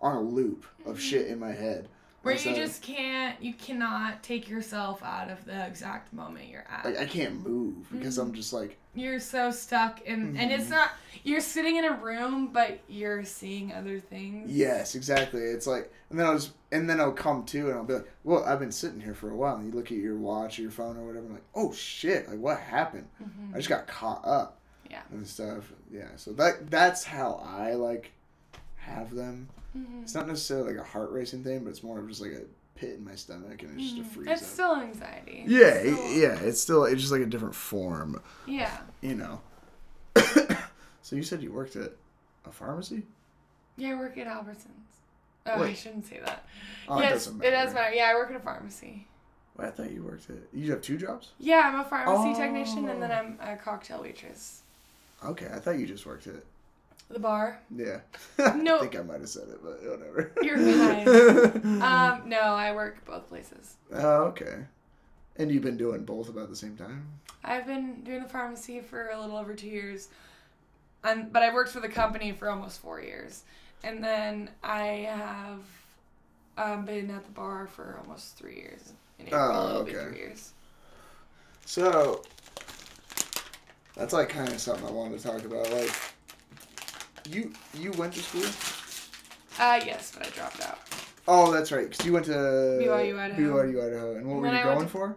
[0.00, 0.98] on a loop of mm-hmm.
[0.98, 1.88] shit in my head.
[2.22, 6.84] Where you just can't, you cannot take yourself out of the exact moment you're at.
[6.84, 8.22] Like I can't move because Mm.
[8.22, 10.70] I'm just like you're so stuck in, and it's Mhm.
[10.70, 10.90] not,
[11.22, 14.50] you're sitting in a room, but you're seeing other things.
[14.50, 15.40] yes, exactly.
[15.42, 18.10] It's like and then I'll just and then I'll come to and I'll be like,
[18.24, 19.56] well, I've been sitting here for a while.
[19.56, 21.26] And you look at your watch or your phone or whatever.
[21.26, 23.06] I'm like, oh shit, like what happened?
[23.22, 23.54] Mhm.
[23.54, 24.58] I just got caught up.
[24.90, 25.02] Yeah.
[25.12, 25.72] And stuff.
[25.90, 26.08] Yeah.
[26.16, 28.10] So that that's how I like
[28.76, 29.48] have them.
[29.76, 30.02] Mhm.
[30.02, 32.42] It's not necessarily like a heart racing thing, but it's more of just like a
[32.78, 34.06] pit in my stomach and it's just a Mhm.
[34.14, 34.28] freeze.
[34.30, 34.48] It's up.
[34.48, 35.44] still anxiety.
[35.46, 36.34] yeah, It's still- yeah.
[36.40, 38.76] It's still it's just like a different form, Yeah.
[39.00, 39.40] you know.
[41.02, 41.92] so you said you worked at
[42.44, 43.02] a pharmacy?
[43.76, 44.66] Yeah, I work at Albertsons.
[45.46, 46.44] Oh, I shouldn't say that.
[46.88, 47.94] Oh, yes, doesn't it does matter.
[47.94, 49.06] Yeah, I work at a pharmacy.
[49.56, 50.36] Well, I thought you worked at.
[50.52, 51.32] You have two jobs?
[51.38, 53.14] Yeah, I'm a pharmacy technician, and then Oh.
[53.14, 54.62] I'm a cocktail waitress.
[55.24, 56.42] Okay, I thought you just worked at.
[57.10, 57.60] The bar.
[57.74, 58.00] Yeah.
[58.56, 58.76] No.
[58.76, 60.32] I think I might have said it, but whatever.
[60.42, 61.82] You're fine.
[61.82, 63.76] Um, no, I work both places.
[63.92, 64.64] oh, okay.
[65.36, 67.06] And you've been doing both about the same time?
[67.44, 70.08] I've been doing the pharmacy for a little over two years,
[71.04, 73.44] and but I've worked for the company for almost four years,
[73.84, 75.60] and then I have
[76.58, 78.92] um, been at the bar for almost three years.
[79.32, 79.92] Oh, okay.
[79.92, 80.52] three years.
[81.64, 82.22] So
[83.94, 85.70] that's like kind of something I wanted to talk about.
[85.70, 85.92] Like,
[87.30, 88.44] you you went to school?
[89.58, 90.78] Uh, yes, but I dropped out.
[91.26, 91.90] Oh, that's right.
[91.90, 93.40] Cause you went to BYU Idaho.
[93.40, 95.16] BYU Idaho, and what were you I going to- for?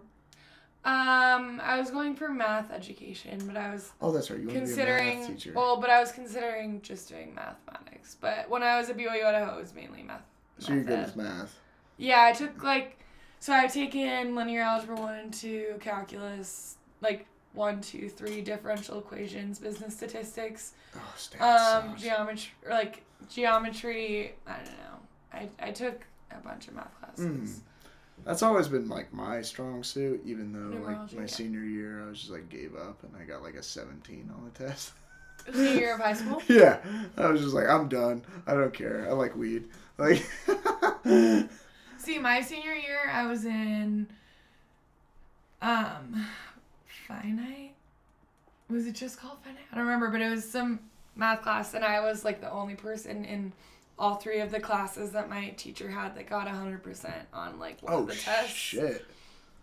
[0.84, 4.40] Um, I was going for math education, but I was Oh, that's right.
[4.40, 8.18] You wanted to be a considering math well, but I was considering just doing mathematics.
[8.20, 10.24] But when I was at BYU Idaho, it was mainly math.
[10.58, 11.06] so you're good ed.
[11.06, 11.60] with math.
[11.98, 12.98] Yeah, I took like,
[13.40, 19.60] so I've taken linear algebra one and two, calculus, like one, two, three, differential equations,
[19.60, 21.42] business statistics, Oh, stats.
[21.84, 24.34] um, geometry, or like geometry.
[24.48, 25.00] I don't know.
[25.34, 27.26] I I took a bunch of math classes.
[27.26, 27.60] Mhm.
[28.24, 31.26] That's always been like my strong suit, even though like my yeah.
[31.28, 34.46] senior year I was just like gave up and I got like a 17 on
[34.54, 34.94] the test.
[35.52, 36.40] Senior year of high school.
[36.48, 36.78] yeah,
[37.18, 38.22] I was just like I'm done.
[38.46, 39.08] I don't care.
[39.10, 39.68] I like weed.
[39.98, 40.24] Like
[41.98, 44.08] See, my senior year, I was in,
[45.62, 46.26] um,
[47.08, 47.74] finite.
[48.70, 49.60] Was it just called finite?
[49.72, 50.80] I don't remember, but it was some
[51.16, 53.52] math class, and I was like the only person in
[54.00, 57.82] all three of the classes that my teacher had that got hundred percent on like
[57.84, 58.54] one oh of the tests.
[58.56, 58.98] shit.
[59.00, 59.04] So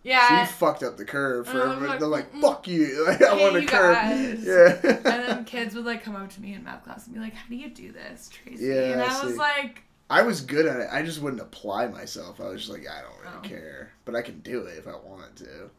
[0.03, 1.87] Yeah, you fucked up the curve for was everybody.
[1.89, 2.41] like, They're like, "Mm-mm.
[2.41, 3.05] fuck you.
[3.07, 3.95] Like, I Hey, want a curve.
[3.95, 4.45] guys.
[4.45, 4.79] Yeah.
[4.83, 7.33] and then kids would like come up to me in math class and be like,
[7.33, 10.65] "How do you do this, Tracy?" Yeah, and I I was like, I was good
[10.67, 10.87] at it.
[10.91, 12.39] I just wouldn't apply myself.
[12.39, 13.41] I was just like, I don't really Oh.
[13.61, 13.91] care.
[14.05, 15.69] But I can do it if I wanted to.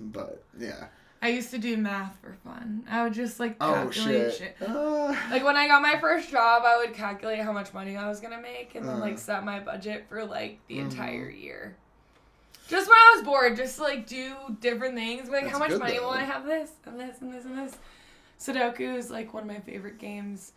[0.00, 0.86] But yeah.
[1.22, 2.84] I used to do math for fun.
[2.90, 4.56] I would just like Oh calculate shit.
[4.60, 8.08] Uh, Like when I got my first job, I would calculate how much money I
[8.08, 9.00] was gonna make and then Uh.
[9.00, 10.84] like set my budget for like the Mhm.
[10.84, 11.76] entire year.
[12.68, 15.28] Just when I was bored, just to, like do different things.
[15.28, 16.04] Like how much good, money though.
[16.04, 17.76] will I have this and this and this and this.
[18.38, 20.52] Sudoku is like one of my favorite games.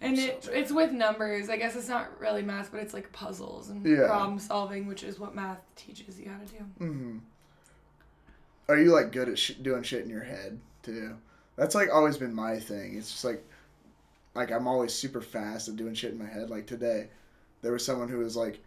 [0.00, 1.48] And it, it's with numbers.
[1.48, 4.06] I guess it's not really math, but it's like puzzles and Yeah.
[4.06, 6.58] problem solving, which is what math teaches you how to do.
[6.78, 7.18] hmm
[8.68, 11.16] Are you like good at sh- doing shit in your head too?
[11.56, 12.96] That's like always been my thing.
[12.98, 13.44] It's just like,
[14.34, 16.50] like I'm always super fast at doing shit in my head.
[16.50, 17.08] Like today,
[17.62, 18.58] there was someone who was like,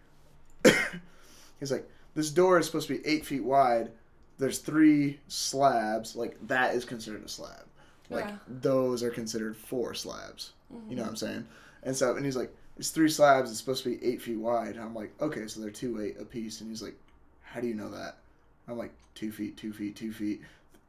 [1.59, 3.91] he's like, this door is supposed to be eight feet wide.
[4.37, 6.15] There's three slabs.
[6.15, 7.65] Like that is considered a slab.
[8.09, 8.37] Like Yeah.
[8.47, 10.53] those are considered four slabs.
[10.73, 10.89] Mhm.
[10.89, 11.47] You know what I'm saying?
[11.83, 13.49] And so, and he's like, it's three slabs.
[13.51, 14.75] It's supposed to be eight feet wide.
[14.75, 16.61] And I'm like, okay, so they're two eight a piece.
[16.61, 16.95] And he's like,
[17.43, 18.17] how do you know that?
[18.69, 20.41] I'm like, two feet, two feet, two feet.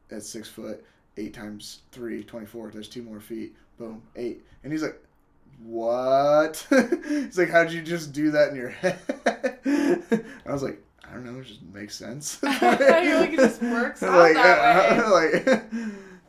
[0.09, 0.83] That's six foot.
[1.17, 2.71] Eight times three, 24.
[2.71, 3.55] There's two more feet.
[3.77, 4.43] Boom, eight.
[4.63, 5.01] And he's like,
[5.63, 6.65] what?
[7.07, 8.99] he's like, how'd you just do that in your head?
[10.45, 11.39] I was like, I don't know.
[11.41, 12.39] It just makes sense.
[12.43, 14.33] You're like, it just works way.
[14.37, 15.47] uh, like,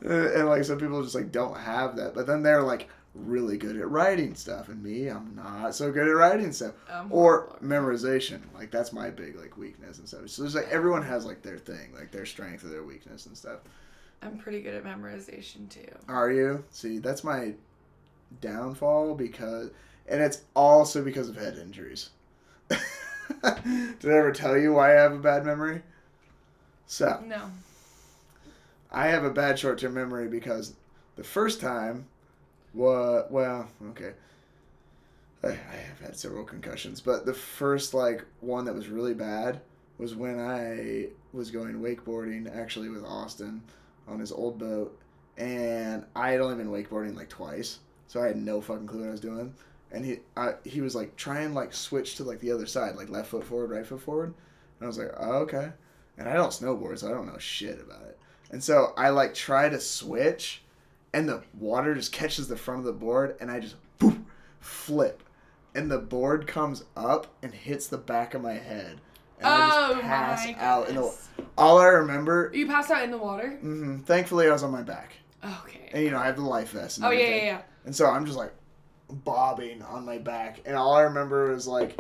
[0.04, 3.76] and like some people just like don't have that, but then they're like really good
[3.76, 8.40] at writing stuff, and me, I'm not so good at writing stuff Um, or memorization.
[8.54, 10.28] Like that's my big like weakness and stuff.
[10.30, 13.36] So there's like everyone has like their thing, like their strength or their weakness and
[13.36, 13.60] stuff.
[14.22, 15.92] I'm pretty good at memorization too.
[16.08, 16.64] Are you?
[16.70, 17.54] See, that's my
[18.40, 19.70] downfall because,
[20.08, 22.10] and it's also because of head injuries.
[22.68, 22.78] Did
[23.42, 25.82] I ever tell you why I have a bad memory?
[26.86, 27.50] So, No.
[28.90, 30.74] I have a bad short term memory because
[31.16, 32.06] the first time,
[32.72, 33.30] what?
[33.30, 34.12] Well, okay.
[35.42, 39.60] I, I have had several concussions, but the first like one that was really bad
[39.98, 43.62] was when I was going wakeboarding actually with Austin
[44.08, 44.98] on his old boat,
[45.36, 49.08] and I had only been wakeboarding like twice, so I had no fucking clue what
[49.08, 49.54] I was doing.
[49.90, 53.10] and he I, he was like trying like switch to like the other side, like
[53.10, 54.28] left foot forward, right foot forward,
[54.78, 55.70] and I was like, oh, okay,
[56.18, 58.18] and I don't snowboard, so I don't know shit about it,
[58.50, 60.61] and so I like try to switch,
[61.12, 64.18] and the water just catches the front of the board, and I just poof,
[64.60, 65.22] flip,
[65.74, 69.00] and the board comes up and hits the back of my head.
[69.38, 71.14] And I Oh just pass out in the.
[71.58, 72.50] All I remember.
[72.54, 73.58] You passed out in the water?
[73.62, 73.98] Mm-hmm.
[74.00, 75.12] thankfully, I was on my back,
[75.44, 75.90] Okay.
[75.92, 76.98] and you know I have the life vest.
[76.98, 77.46] And Oh yeah, everything.
[77.46, 77.62] yeah, yeah.
[77.84, 78.52] And so I'm just like
[79.10, 81.98] bobbing on my back, and all I remember was like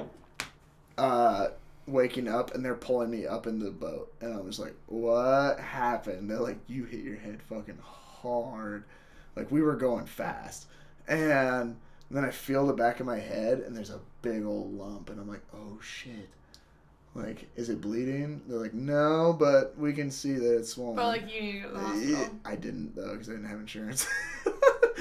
[0.98, 1.48] uh,
[1.86, 5.58] waking up, and they're pulling me up in the boat, and I was like, "What
[5.58, 8.84] happened?" They're like, "You hit your head fucking hard."
[9.36, 10.66] Like we were going fast,
[11.08, 11.76] and
[12.10, 15.20] then I feel the back of my head, and there's a big old lump, and
[15.20, 16.28] I'm like, "Oh shit."
[17.14, 18.40] Like, is it bleeding?
[18.48, 20.96] They're like, no, but we can see that it's swollen.
[20.96, 22.30] But like you need to go to the hospital.
[22.46, 24.06] I didn't though because I didn't have insurance.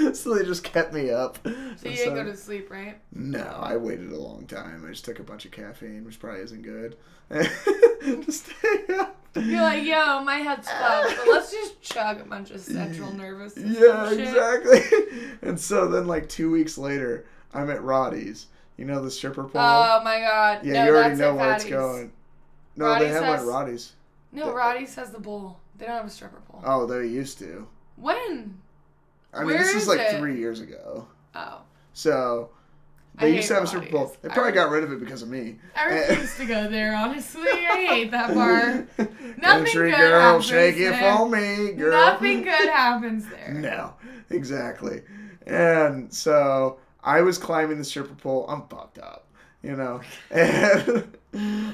[0.14, 1.38] so they just kept me up.
[1.44, 2.98] So you didn't go to sleep, right?
[3.14, 4.84] No, I waited a long time.
[4.86, 6.98] I just took a bunch of caffeine, which probably isn't good.
[8.30, 9.18] stay up.
[9.36, 13.54] You're like, yo, my head's fucked, but let's just chug a bunch of central nervous
[13.54, 14.20] system Yeah, shit.
[14.20, 14.82] exactly.
[15.42, 18.48] and so then, like two weeks later, I'm at Roddy's.
[18.78, 19.62] You know the stripper pole.
[19.62, 20.66] Oh my god.
[20.66, 22.12] yeah, no, you already know where it's going.
[22.76, 23.94] No, Roddy's they have has- at Roddy's.
[24.34, 25.60] No, Roddy says the bowl.
[25.78, 26.62] They don't have a stripper pole.
[26.66, 27.68] Oh, they used to.
[27.98, 28.58] When?
[29.34, 30.18] I mean, Where this is is like it?
[30.18, 31.08] three years ago.
[31.36, 31.62] Oh.
[31.94, 32.50] So
[33.16, 34.16] they used to have a stripper pole.
[34.22, 35.58] They probably re- got rid of it because of me.
[35.76, 37.42] I refuse to go there, honestly.
[37.48, 38.88] I hate that bar.
[38.98, 41.18] Nothing Country good girl, happens shake it there.
[41.18, 41.92] for me, girl.
[41.92, 43.54] Nothing good happens there.
[43.54, 43.94] No,
[44.30, 45.02] exactly.
[45.46, 48.46] And so I was climbing the stripper pole.
[48.50, 49.28] I'm fucked up,
[49.64, 50.02] you know.
[50.32, 51.18] And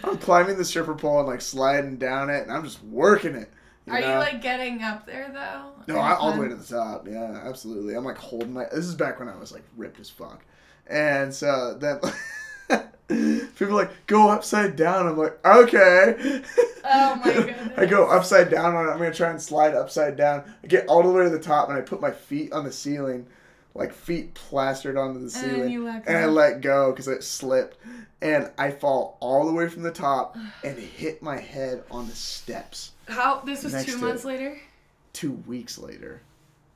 [0.04, 3.52] I'm climbing the stripper pole and like sliding down it, and I'm just working it.
[3.88, 4.14] You Are know?
[4.14, 5.72] you like getting up there though?
[5.94, 7.08] No, I, all the way to the top.
[7.08, 7.96] Yeah, absolutely.
[7.96, 8.66] I'm like holding my.
[8.66, 10.44] This is back when I was like ripped as fuck,
[10.88, 12.02] and so then
[13.56, 15.08] people are like go upside down.
[15.08, 16.42] I'm like okay.
[16.84, 17.72] Oh my goodness.
[17.78, 18.92] I go upside down on it.
[18.92, 20.44] I'm gonna try and slide upside down.
[20.62, 22.74] I get all the way to the top, and I put my feet on the
[22.74, 23.26] ceiling,
[23.74, 27.78] like feet plastered onto the ceiling, let and I let go because it slipped,
[28.22, 32.16] and I fall all the way from the top and hit my head on the
[32.16, 32.92] steps.
[33.08, 33.42] How?
[33.42, 34.28] This was Next two months it.
[34.28, 34.60] later.
[35.14, 36.22] Two weeks later.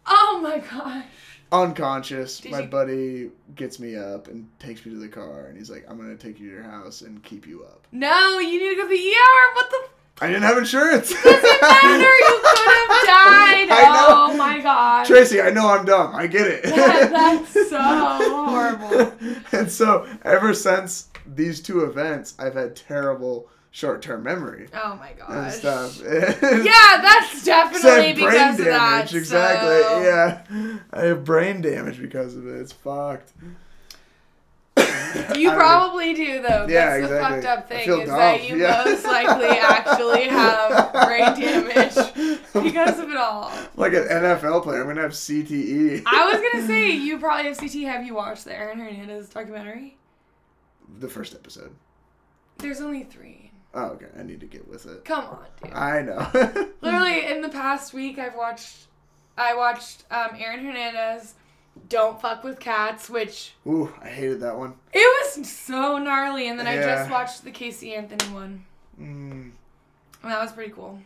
[0.08, 1.06] Oh my gosh.
[1.52, 2.40] unconscious.
[2.40, 5.70] Did my you- buddy gets me up and takes me to the car, and he's
[5.70, 8.70] like, "I'm gonna take you to your house and keep you up." No, you need
[8.70, 9.54] to go to the ER.
[9.56, 10.24] What the?
[10.24, 11.10] I didn't have insurance.
[11.12, 12.04] Doesn't matter.
[12.04, 13.70] You could have died.
[13.70, 14.32] I know.
[14.34, 15.06] Oh my god.
[15.06, 16.16] Tracy, I know I'm dumb.
[16.16, 16.64] I get it.
[16.64, 17.80] That- that's so
[18.46, 19.14] horrible.
[19.52, 25.54] and so, ever since these two events, I've had terrible short-term memory Oh my gosh.
[25.56, 26.00] stuff.
[26.04, 28.98] Yeah, that's definitely because brain of that.
[29.00, 29.16] damage.
[29.16, 29.82] Exactly.
[29.82, 32.60] so- Yeah, I have brain damage because of it.
[32.62, 33.32] It's fucked.
[35.36, 36.66] You probably do though.
[36.70, 37.42] Yeah, That's the exactly.
[37.42, 38.84] fucked up thing is that you yeah.
[38.86, 41.96] most likely actually have brain damage
[42.54, 43.52] because of it all.
[43.76, 44.82] like an NFL player.
[44.82, 46.04] I'm gonna have CTE.
[46.06, 47.84] I was gonna say you probably have CTE.
[47.86, 49.98] Have you watched the Aaron Hernandez documentary?
[51.00, 51.72] the first episode.
[52.58, 53.51] There's only three.
[53.74, 54.08] Oh, okay.
[54.20, 55.06] I need to get with it.
[55.06, 55.74] Come on, dude.
[55.74, 56.28] I know.
[56.82, 58.88] Literally in the past week, I've watched.
[59.38, 61.36] I watched um, Aaron Hernandez.
[61.88, 64.74] Don't fuck with cats, which Ooh, I hated that one.
[64.92, 65.00] it
[65.38, 68.66] was so gnarly, and then I just watched the Casey Anthony one,
[69.00, 69.52] Mm,
[70.22, 71.00] and that was pretty cool.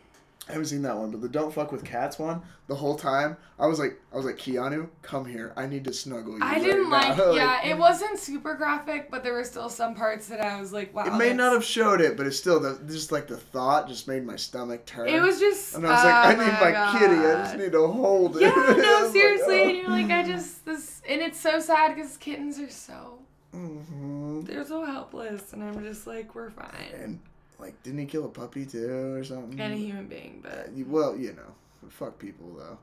[0.47, 2.41] I haven't seen that one, but the "Don't fuck with cats" one.
[2.67, 5.53] The whole time, I was like, I was like, Keanu, come here.
[5.57, 6.43] I need to snuggle you.
[6.43, 9.95] I right didn't now." like, yeah, it wasn't super graphic, but there were still some
[9.95, 11.05] parts that I was like, wow.
[11.05, 14.07] It may not have showed it, but it's still the just like the thought just
[14.07, 15.07] made my stomach turn.
[15.07, 15.75] It was just.
[15.75, 16.99] and I was like, oh I need my, God.
[16.99, 17.15] kitty.
[17.15, 18.41] I just need to hold it.
[18.41, 22.17] Yeah, no, seriously, Like, and you're like, I just this, and it's so sad because
[22.17, 23.19] kittens are so
[23.55, 24.41] Mm-hmm.
[24.41, 27.19] they're so helpless, and I'm just like, we're fine, And
[27.59, 29.59] like, didn't he kill a puppy too or something?
[29.59, 32.77] and a human being, Uh, but you- well, you know, fuck people though.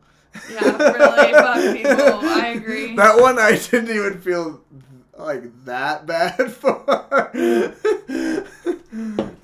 [0.51, 2.29] Yeah, really, fuck people.
[2.31, 2.97] I agree.
[3.03, 4.63] That one I didn't even feel
[5.19, 6.83] like that bad for.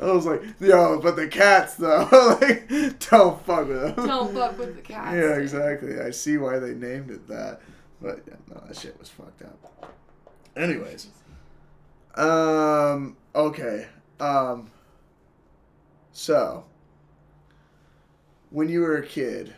[0.01, 2.09] I was like, yo, but the cats though,
[2.41, 2.69] like,
[3.11, 4.07] don't fuck with them.
[4.07, 5.15] don't fuck with the cats.
[5.15, 5.43] Yeah, dude.
[5.43, 6.01] exactly.
[6.01, 7.61] I see why they named it that,
[8.01, 9.93] but yeah, no, that shit was fucked up.
[10.57, 11.09] Anyways,
[12.17, 13.87] um, okay,
[14.21, 14.71] um,
[16.19, 16.65] so
[18.51, 19.55] when you were a kid,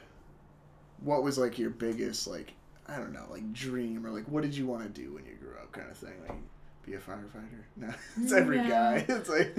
[1.02, 2.52] what was like your biggest like
[2.86, 5.36] I don't know like dream or like what did you want to do when you
[5.40, 6.36] grew up kind of thing like
[6.84, 7.62] be a firefighter?
[7.76, 7.88] No,
[8.20, 8.68] it's every No.
[8.68, 9.06] guy.
[9.08, 9.56] It's like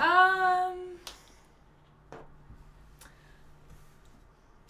[0.00, 0.78] Um.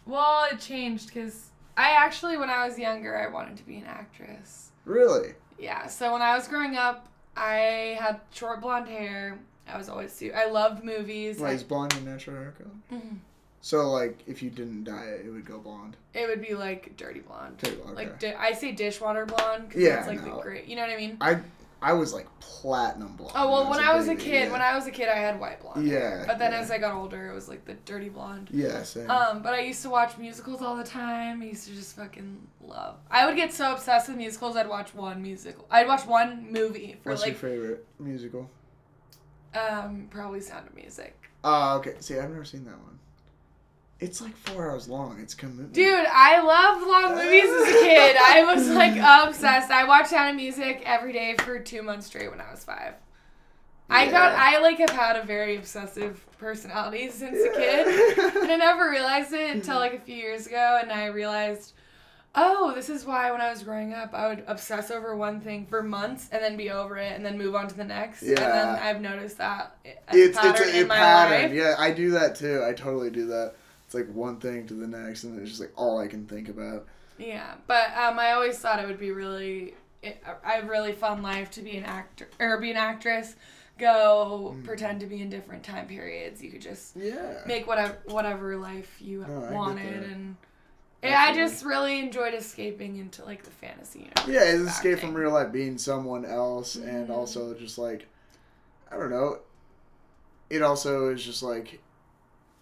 [0.06, 3.84] Well, it changed because I actually, when I was younger, I wanted to be an
[3.86, 4.70] actress.
[4.86, 5.86] really Yeah.
[5.88, 9.38] So when I was growing up, I had short blonde hair.
[9.72, 11.40] I was always su- I loved movies.
[11.40, 13.00] Like, I- is blonde your natural hair color?
[13.00, 13.16] Mhm.
[13.60, 15.96] So, like, if you didn't dye it, it would go blonde.
[16.12, 17.56] It would be like dirty blonde.
[17.58, 18.32] Dirty blonde, Like okay.
[18.32, 20.36] di- I say dishwater blonde because Yeah, that's like no.
[20.36, 20.66] the great.
[20.66, 21.16] You know what I mean?
[21.20, 21.40] I
[21.82, 23.32] I was like platinum blonde.
[23.36, 24.52] Oh well, when I was a baby, kid, yeah.
[24.52, 25.86] when I was a kid, I had white blonde.
[25.86, 26.58] Yeah, But then yeah.
[26.60, 28.48] as I got older, it was like the dirty blonde.
[28.52, 29.10] Yeah, same.
[29.10, 31.42] Um, but I used to watch musicals all the time.
[31.42, 32.96] I used to just fucking love.
[33.10, 34.56] I would get so obsessed with musicals.
[34.56, 35.66] I'd watch one musical.
[35.70, 38.48] I'd watch one movie for What's like your favorite musical?
[39.54, 41.16] Um probably Sound of Music.
[41.42, 41.94] Oh, okay.
[42.00, 42.98] See, I've never seen that one.
[44.00, 45.20] It's like four hours long.
[45.20, 45.72] It's commitment.
[45.72, 48.16] Dude, I loved long movies as a kid.
[48.16, 49.70] I was like obsessed.
[49.70, 52.94] I watched Sound of Music every day for two months straight when I was five.
[53.90, 58.34] I got I like have had a very obsessive personality since a kid.
[58.42, 61.74] And I never realized it until like a few years ago and I realized
[62.36, 65.66] oh, this is why when I was growing up I would obsess over one thing
[65.66, 68.22] for months and then be over it and then move on to the next.
[68.22, 68.30] Yeah.
[68.30, 69.76] And then I've noticed that
[70.12, 71.42] It's a pattern it's a, a pattern.
[71.42, 71.52] life.
[71.52, 72.64] Yeah, I do that too.
[72.66, 73.54] I totally do that.
[73.86, 76.48] It's like one thing to the next, and it's just like all I can think
[76.48, 76.86] about.
[77.18, 81.22] Yeah, but um, I always thought it would be really, it, I have really fun
[81.22, 83.36] life to be an actor or be an actress.
[83.78, 84.64] Go Mm.
[84.64, 86.42] pretend to be in different time periods.
[86.42, 87.40] You could just Yeah.
[87.46, 90.36] make whatever whatever life you Oh, wanted, and
[91.04, 94.10] I just really enjoyed escaping into like the fantasy.
[94.26, 97.14] Yeah, it's of escape from real life, being someone else, and Mhm.
[97.14, 98.06] also just like,
[98.90, 99.38] I don't know.
[100.50, 101.80] It also is just like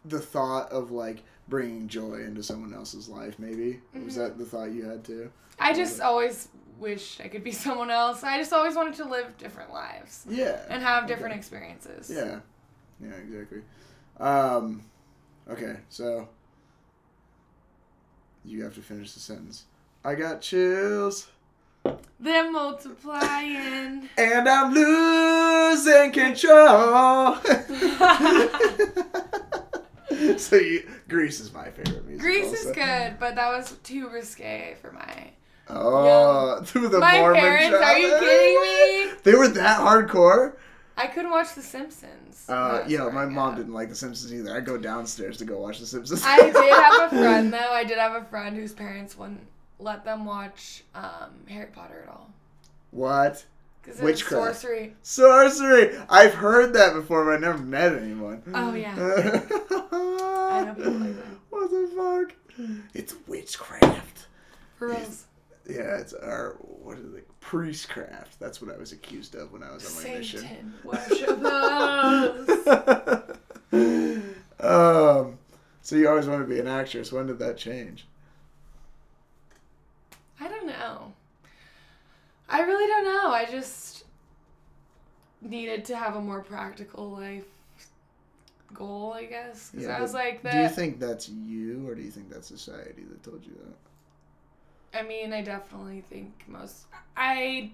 [0.05, 3.39] the thought of like bringing joy into someone else's life.
[3.39, 4.17] Maybe was Mhm.
[4.19, 5.31] that the thought you had too?
[5.59, 8.25] I just always wish I could be someone else.
[8.25, 10.65] I just always wanted to live different lives Yeah.
[10.69, 11.15] and have Okay.
[11.15, 12.11] different experiences.
[12.11, 12.41] Yeah.
[13.01, 13.15] Yeah.
[13.15, 13.63] Exactly.
[14.19, 14.85] Um.
[15.49, 15.77] Okay.
[15.89, 16.29] So.
[18.45, 19.65] You have to finish the sentence.
[20.05, 21.29] I got chills.
[22.19, 24.09] They're multiplying.
[24.19, 27.37] And I'm losing control.
[30.39, 32.19] so you, Grease is my favorite musical.
[32.19, 35.31] Grease is good, but that was too risque for my.
[35.69, 39.13] Oh, through the my Mormon parents, are you kidding me?
[39.23, 40.55] They were that hardcore.
[40.97, 42.45] I couldn't watch The Simpsons.
[42.49, 43.57] Uh, yeah, my mom up.
[43.57, 44.55] didn't like The Simpsons either.
[44.57, 46.23] I'd go downstairs to go watch The Simpsons.
[46.25, 47.73] I did have a friend though.
[47.73, 49.47] I did have a friend whose parents wouldn't
[49.79, 52.31] let them watch um, Harry Potter at all
[52.91, 53.45] What?
[53.83, 54.61] because Witchcraft.
[54.61, 54.95] sorcery.
[55.03, 55.97] Sorcery.
[56.09, 58.43] I've heard that before, but I never met anyone.
[58.55, 58.93] Oh, yeah.
[58.97, 61.25] I know people like that.
[61.51, 62.27] What the
[62.57, 62.77] fuck?
[62.95, 64.27] It's witchcraft.
[64.77, 65.25] For reals.
[65.69, 67.29] Yeah, it's our what is it?
[67.41, 68.39] Priestcraft.
[68.41, 70.41] That's what I was accused of when I was on my mission.
[70.41, 70.75] Satan
[71.47, 71.69] us.
[74.61, 75.39] um,
[75.83, 77.13] so you always wanted to be an actress.
[77.13, 78.07] When did that change?
[80.41, 81.13] I don't know.
[82.49, 83.31] I really don't know.
[83.31, 84.05] I just
[85.41, 87.45] needed to have a more practical life
[88.75, 89.71] goal, I guess.
[89.71, 93.05] Because I was like, do you think that's you, or do you think that's society
[93.09, 93.77] that told you that?
[94.95, 96.87] I mean, I definitely think most.
[97.17, 97.71] I.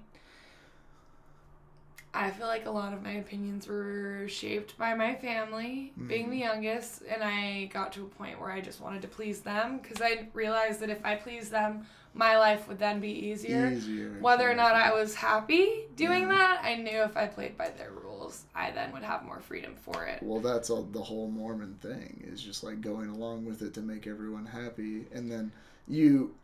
[2.15, 6.31] I feel like a lot of my opinions were shaped by my family, being Mhm.
[6.31, 9.79] the youngest, and I got to a point where I just wanted to please them
[9.79, 13.69] because I realized that if I pleased them, my life would then be easier.
[13.73, 14.17] Easier.
[14.21, 16.29] Whether or not I was happy doing Yeah.
[16.29, 19.77] that, I knew if I played by their rules, I then would have more freedom
[19.77, 20.23] for it.
[20.23, 23.83] Well, that's all, the whole Mormon thing is just like going along with it to
[23.83, 25.53] make everyone happy, and then
[25.87, 26.35] you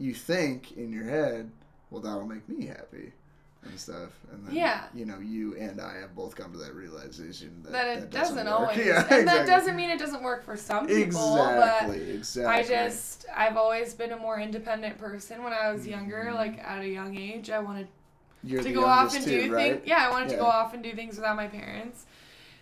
[0.00, 1.50] you think in your head,
[1.90, 3.12] well, that'll make me happy,
[3.62, 4.84] and stuff, and then Yeah.
[4.94, 8.10] you know, you and I have both come to that realization that That it that
[8.10, 8.46] doesn't, work.
[8.60, 8.78] always.
[8.86, 12.54] Yeah, and that doesn't mean it doesn't work for some people, but exactly, exactly.
[12.54, 16.34] I just I've always been a more independent person when I was younger, Mhm.
[16.34, 17.50] like at a young age.
[17.50, 17.88] I wanted
[18.42, 19.74] You're to go off and too, do right?
[19.74, 19.86] things.
[19.86, 22.06] Yeah, I wanted to go off and do things without my parents.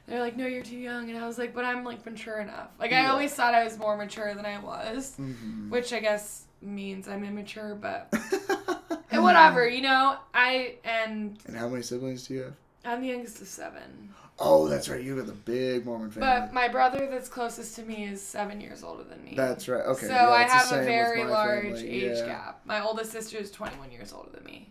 [0.08, 2.70] They're like, "No, you're too young," and I was like, "But I'm like mature enough."
[2.80, 3.12] Like I Yeah.
[3.12, 5.68] always thought I was more mature than I was, Mhm.
[5.70, 8.12] which I guess means I'm immature, but
[9.10, 10.18] and whatever, you know.
[10.34, 12.54] I and And how many siblings do you have?
[12.84, 15.02] I'm the youngest of seven, Oh, that's right.
[15.02, 16.28] You have a big Mormon family.
[16.28, 19.34] but my brother that's closest to me is seven years older than me.
[19.36, 19.84] that's right.
[19.84, 20.06] Okay.
[20.06, 21.88] so yeah, I have a very large family.
[21.88, 22.26] age yeah.
[22.26, 22.60] gap.
[22.64, 24.70] My oldest sister is 21 years older than me.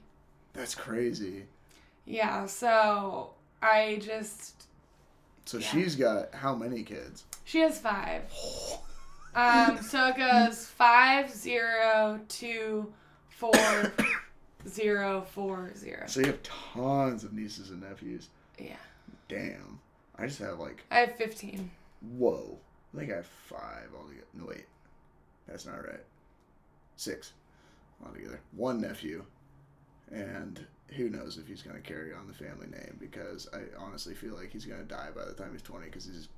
[0.53, 1.43] That's crazy.
[2.05, 3.31] Yeah, so
[3.61, 4.67] I just
[5.45, 5.67] So Yeah.
[5.67, 7.25] she's got how many kids?
[7.43, 8.23] she has five.
[9.35, 12.91] Um, so it goes five zero two
[13.29, 13.51] four
[14.67, 16.03] zero four zero.
[16.07, 18.29] So you have tons of nieces and nephews.
[18.59, 18.75] Yeah,
[19.27, 19.79] Damn.
[20.17, 21.69] I just have like, I have 15.
[22.17, 22.57] whoa.
[22.95, 24.25] I think I have five altogether.
[24.33, 24.65] No, wait.
[25.47, 26.03] That's not right.
[26.95, 27.33] Six
[28.03, 28.39] altogether.
[28.55, 29.23] One nephew
[30.11, 30.65] and
[30.95, 34.51] who knows if he's gonna carry on the family name because I honestly feel like
[34.51, 36.29] he's gonna die by the time he's twenty because he just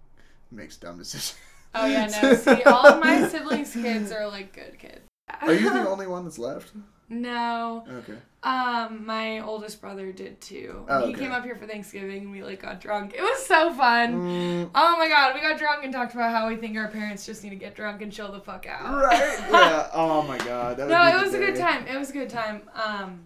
[0.51, 1.35] makes dumb decisions.
[1.75, 2.33] Oh yeah, no.
[2.35, 5.01] See, all of my siblings' kids are like good kids.
[5.41, 6.71] Are you the only one that's left?
[7.11, 7.85] No.
[7.89, 8.13] Okay.
[8.43, 10.85] Um, my oldest brother did too.
[10.87, 11.21] Oh, He okay.
[11.23, 13.13] came up here for Thanksgiving and we like got drunk.
[13.15, 14.13] It was so fun.
[14.13, 17.25] Mm, Oh my god, we got drunk and talked about how we think our parents
[17.25, 18.95] just need to get drunk and chill the fuck out.
[19.03, 19.39] right.
[19.51, 19.89] Yeah.
[19.93, 20.77] Oh my god.
[20.77, 21.85] That no, it was a good time.
[21.87, 22.61] It was a good time.
[22.75, 23.21] Um,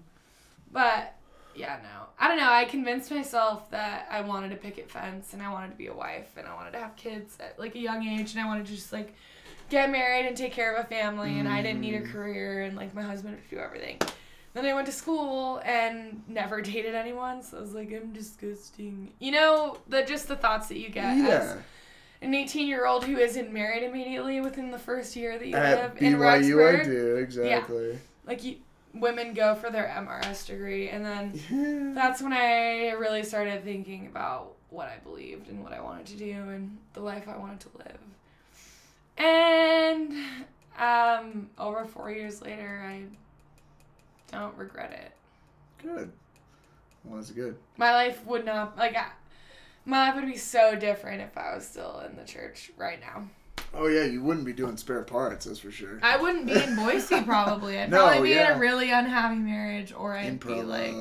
[0.71, 1.15] but
[1.55, 2.49] yeah, no, I don't know.
[2.51, 5.93] I convinced myself that I wanted a picket fence and I wanted to be a
[5.93, 8.65] wife and I wanted to have kids at like a young age and I wanted
[8.67, 9.13] to just like
[9.69, 12.11] get married and take care of a family and I didn't need a Mm.
[12.11, 13.99] career and like my husband would do everything.
[14.53, 19.13] Then I went to school and never dated anyone, so I was like, I'm disgusting.
[19.19, 21.55] You know, the just the thoughts that you get as Yeah.
[22.21, 25.77] an 18 year old who isn't married immediately within the first year that you At
[25.77, 26.37] live in BYU, I
[26.77, 27.99] Rexburg do exactly.
[28.25, 28.57] like you,
[28.93, 34.53] women go for their MRS degree, and then that's when I really started thinking about
[34.69, 37.69] what I believed and what I wanted to do and the life I wanted to
[37.77, 37.99] live.
[39.17, 40.13] And
[40.79, 43.03] um, over four years later, I
[44.31, 45.85] don't regret it.
[45.85, 46.11] Good.
[47.03, 47.55] Well, that's good.
[47.77, 48.95] My life would not like.
[48.95, 49.07] I,
[49.85, 53.27] my life would be so different if I was still in the church right now.
[53.73, 55.99] Oh yeah, you wouldn't be doing spare parts, that's for sure.
[56.03, 57.79] I wouldn't be in Boise probably.
[57.79, 60.93] I'd No, probably be in a really unhappy marriage, or I'd In be Provo like.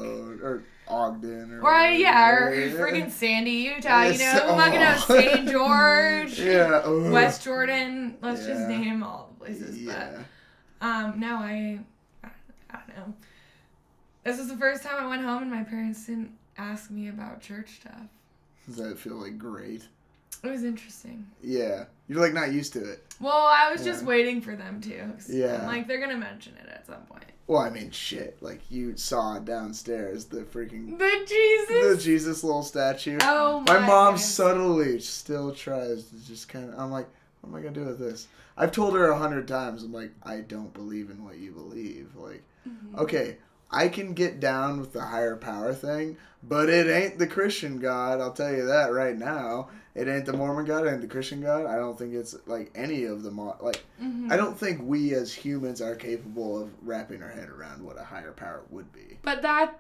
[0.43, 1.61] or Ogden or.
[1.63, 2.91] Or I, yeah, or whatever.
[2.91, 5.19] friggin' Sandy, Utah, you Yes, know, fucking up oh.
[5.19, 5.49] St.
[5.51, 6.81] George, Yeah.
[6.85, 7.13] ugh.
[7.13, 8.17] West Jordan.
[8.23, 9.79] Let's just name all the places.
[9.81, 10.23] Yeah.
[10.81, 11.79] But um, no, I,
[12.25, 12.29] I,
[12.71, 13.15] I don't know.
[14.25, 17.41] This was the first time I went home and my parents didn't ask me about
[17.41, 18.07] church stuff.
[18.67, 19.87] Does that feel like great?
[20.43, 21.27] It was interesting.
[21.43, 21.85] Yeah.
[22.13, 23.05] You're like not used to it.
[23.21, 25.13] Well, I was just waiting for them to.
[25.29, 25.61] Yeah.
[25.61, 27.25] I'm like they're gonna mention it at some point.
[27.47, 28.37] Well, I mean, shit.
[28.43, 32.45] Like you saw downstairs the freaking The Jesus, the Jesus.
[32.45, 33.19] Little statue.
[33.23, 33.79] oh my.
[33.79, 34.27] My mom goodness.
[34.35, 36.79] subtly still tries to just kind of.
[36.79, 37.09] I'm like,
[37.41, 38.29] what am I gonna do with this?
[38.57, 39.83] I've told her a hundred times.
[39.83, 42.11] I'm like, I don't believe in what you believe.
[42.15, 42.99] Like, Mhm.
[42.99, 43.39] okay,
[43.71, 48.21] I can get down with the higher power thing, but it ain't the Christian God.
[48.21, 49.71] I'll tell you that right now.
[49.95, 50.87] It ain't the Mormon God.
[50.87, 51.67] It ain't the Christian God.
[51.67, 54.33] I don't think it's like any of the are- Like, Mhm.
[54.33, 58.05] I don't think we as humans are capable of wrapping our head around what a
[58.05, 59.19] higher power would be.
[59.23, 59.79] But that,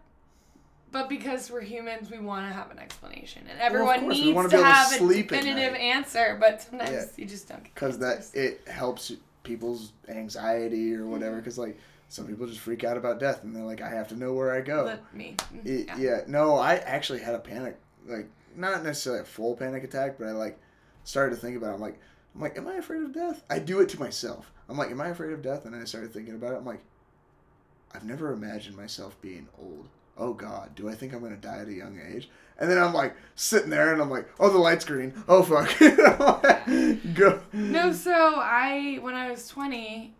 [0.90, 4.42] but because we're humans, we want to have an explanation, and everyone course, we needs
[4.50, 6.36] to to have a sleep at definitive answer.
[6.38, 7.04] But sometimes Yeah.
[7.16, 7.62] you just don't.
[7.64, 9.12] because that it helps
[9.44, 11.36] people's anxiety or whatever.
[11.36, 11.78] Because like
[12.10, 14.52] some people just freak out about death and they're like, I have to know where
[14.52, 14.84] I go.
[14.84, 15.36] Let me.
[15.64, 15.96] It- yeah.
[15.98, 16.20] yeah.
[16.26, 20.32] no, I actually had a panic, like not necessarily a full panic attack, but I
[20.32, 20.58] like
[21.04, 21.72] started to think about.
[21.72, 21.74] It.
[21.74, 22.00] I'm like,
[22.34, 23.42] I'm like, am I afraid of death?
[23.50, 24.52] I do it to myself.
[24.68, 25.64] I'm like, am I afraid of death?
[25.64, 26.56] And then I started thinking about it.
[26.56, 26.82] I'm like,
[27.94, 29.88] I've never imagined myself being old.
[30.16, 32.28] Oh God, do I think I'm gonna die at a young age?
[32.58, 35.12] And then I'm like sitting there and I'm like, oh, the light's green.
[35.26, 35.68] Oh fuck.
[37.14, 37.40] Go.
[37.52, 40.14] No, so I when I was twenty,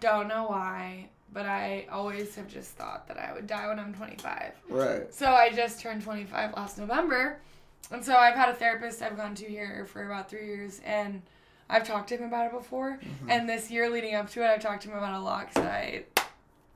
[0.00, 3.94] don't know why, but I always have just thought that I would die when I'm
[3.94, 4.52] twenty five.
[4.68, 5.12] Right.
[5.12, 7.40] So I just turned 25 last November.
[7.94, 10.80] And so I've had a therapist I've gone to here for about three years.
[10.84, 11.22] And
[11.70, 12.98] I've talked to him about it before.
[13.02, 13.30] Mm-hmm.
[13.30, 15.48] And this year leading up to it, I've talked to him about it a lot
[15.48, 16.04] because I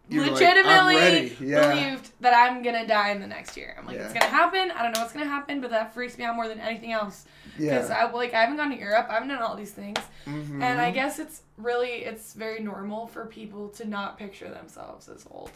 [0.08, 1.68] You're legitimately ready." Yeah.
[1.68, 3.76] believed that I'm going to die in the next year.
[3.78, 4.70] I'm like, it's going to happen.
[4.70, 6.92] I don't know what's going to happen, but that freaks me out more than anything
[6.92, 7.26] else.
[7.58, 7.96] Because Yeah.
[8.06, 9.08] I, like, I haven't gone to Europe.
[9.10, 9.98] I haven't done all these things.
[10.24, 10.62] Mhm.
[10.62, 15.26] And I guess it's really, it's very normal for people to not picture themselves as
[15.30, 15.50] old.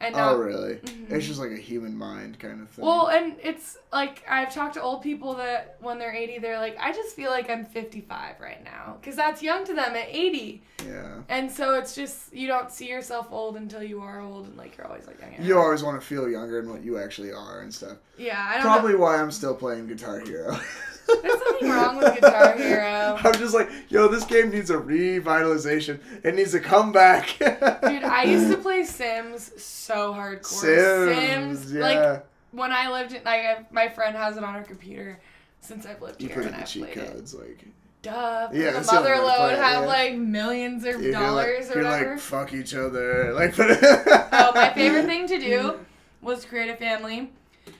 [0.00, 0.74] And not Oh really?
[0.76, 1.10] Mhm.
[1.10, 2.84] It's just like a human mind kind of thing.
[2.84, 6.76] Well, and it's like I've talked to old people that when they're 80, they're like,
[6.78, 8.96] I just feel like I'm 55 right now.
[9.00, 10.62] Because that's young to them at 80.
[10.86, 11.22] yeah.
[11.28, 14.76] And so it's just, you don't see yourself old until you are old, and like
[14.76, 15.34] you're always like young.
[15.44, 17.96] You always want to feel younger than what you actually are and stuff.
[18.16, 18.98] Yeah, I don't Probably know.
[19.00, 20.56] why I'm still playing Guitar Hero.
[21.22, 23.16] There's nothing wrong with Guitar Hero.
[23.24, 26.00] I'm just like, yo, this game needs a revitalization.
[26.24, 27.36] It needs a comeback.
[27.38, 31.14] Dude, I used to play Sims so hardcore.
[31.14, 31.80] Sims, yeah.
[31.80, 35.18] Like, when I lived in, like, I, my friend has it on her computer
[35.60, 37.34] since I've lived you here put and in the I've cheat played it.
[37.34, 37.64] like
[38.00, 38.48] Duh.
[38.52, 39.88] Yeah, the that's the mother way load it, have yeah.
[39.88, 42.10] like millions of you're dollars like, or you're whatever.
[42.12, 43.54] like fuck each other, like.
[43.58, 45.80] Oh, my favorite thing to do
[46.22, 47.32] was create a family,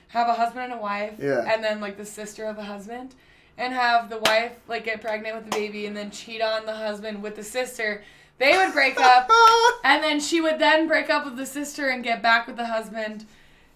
[0.09, 1.45] have a husband and a wife, Yeah.
[1.47, 3.15] and then like the sister of the husband,
[3.57, 6.75] and have the wife like get pregnant with the baby and then cheat on the
[6.75, 8.03] husband with the sister.
[8.37, 9.29] They would break up,
[9.83, 12.65] and then she would then break up with the sister and get back with the
[12.65, 13.25] husband.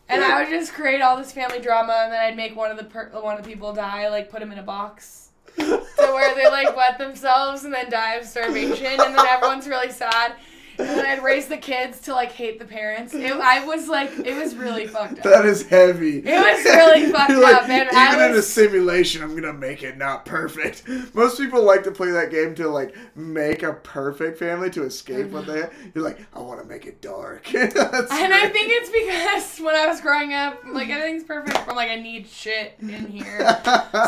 [0.10, 2.78] And I would just create all this family drama, and then I'd make one of
[2.78, 6.36] the per- one of the people die, like put him in a box, to where
[6.36, 10.34] they like wet themselves and then die of starvation, and then everyone's really sad.
[10.78, 13.14] And then I'd raise the kids to like hate the parents.
[13.14, 15.24] It, I was like, it was really fucked up.
[15.24, 16.20] That is heavy.
[16.20, 19.84] It was really fucked like, up, and even I in a simulation, I'm gonna make
[19.84, 20.88] it not perfect.
[21.14, 25.28] Most people like to play that game to like make a perfect family to escape
[25.28, 25.62] what they.
[25.62, 25.90] Mm-hmm.
[25.96, 27.54] You're like, I want to make it dark.
[27.54, 31.68] And I think it's because when I was growing up, like everything's perfect.
[31.68, 33.40] I'm like, I need shit in here.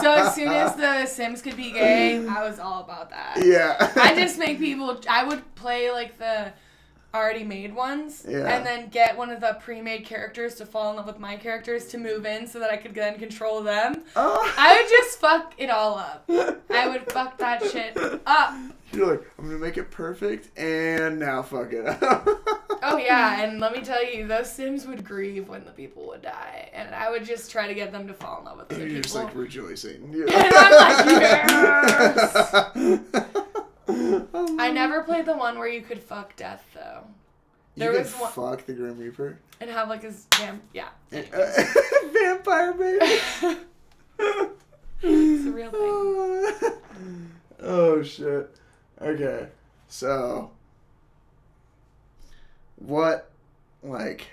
[0.02, 3.44] So as soon as the Sims could be gay, I was all about that.
[3.44, 5.00] yeah, I just make people.
[5.10, 6.54] I would play like the
[7.16, 8.56] already made ones, Yeah.
[8.56, 11.86] and then get one of the pre-made characters to fall in love with my characters
[11.88, 14.04] to move in, so that I could then control them.
[14.16, 14.54] Oh.
[14.58, 16.30] I would just fuck it all up.
[16.70, 18.54] I would fuck that shit up.
[18.94, 22.28] You're like, I'm gonna make it perfect, and now fuck it up.
[22.84, 26.22] Oh yeah, and let me tell you, those Sims would grieve when the people would
[26.22, 28.88] die, and I would just try to get them to fall in love with other
[28.88, 29.96] You're just like rejoicing.
[30.36, 33.46] And I'm like, yes!
[33.88, 37.04] Oh, I never played the one where you could fuck death though,
[37.78, 39.38] there you was can one- fuck the Grim Reaper.
[39.62, 40.90] and have like his damn yeah.
[41.12, 41.64] Eh, uh,
[42.14, 43.60] vampire baby.
[45.08, 47.32] It's a real thing.
[47.62, 48.50] oh shit.
[49.00, 49.48] Okay.
[49.88, 50.50] So
[52.78, 53.30] what
[53.84, 54.28] like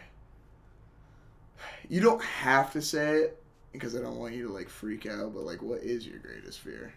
[1.88, 3.42] you don't have to say it
[3.72, 6.60] because I don't want you to like freak out, but like what is your greatest
[6.60, 6.94] fear?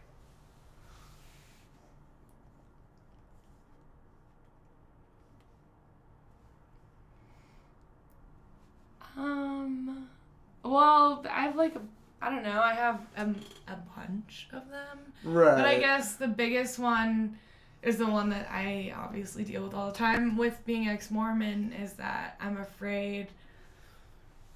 [9.17, 10.07] Um,
[10.63, 11.75] well, I have like
[12.21, 13.21] I don't know, I have a,
[13.71, 14.99] a bunch of them.
[15.23, 15.55] Right.
[15.55, 17.37] But I guess the biggest one
[17.83, 21.71] is the one that I obviously deal with all the time with being ex Mormon
[21.73, 23.27] is that I'm afraid,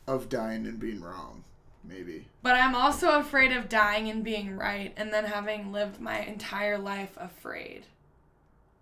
[0.08, 1.44] of dying and being wrong,
[1.84, 2.26] maybe.
[2.42, 6.80] but I'm also afraid of dying and being right and then having lived my entire
[6.80, 7.84] life afraid.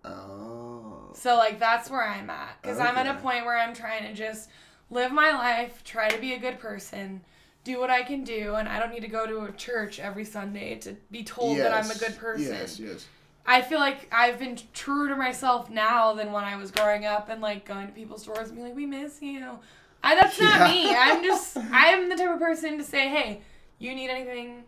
[0.04, 1.10] Oh.
[1.12, 2.62] So, like, that's where I'm at.
[2.62, 4.48] Because I'm at a point where I'm trying to just
[4.90, 7.20] live my life, try to be a good person,
[7.64, 10.24] do what I can do, and I don't need to go to a church every
[10.24, 12.52] Sunday to be told that I'm a good person.
[12.52, 13.06] Yes, yes.
[13.46, 17.28] I feel like I've been truer to myself now than when I was growing up
[17.30, 19.58] and like going to people's doors and being like, "We miss you."
[20.02, 20.64] I, that's not Yeah.
[20.68, 20.94] me.
[20.94, 23.40] I'm just I'm the type of person to say, "Hey,
[23.78, 24.64] you need anything,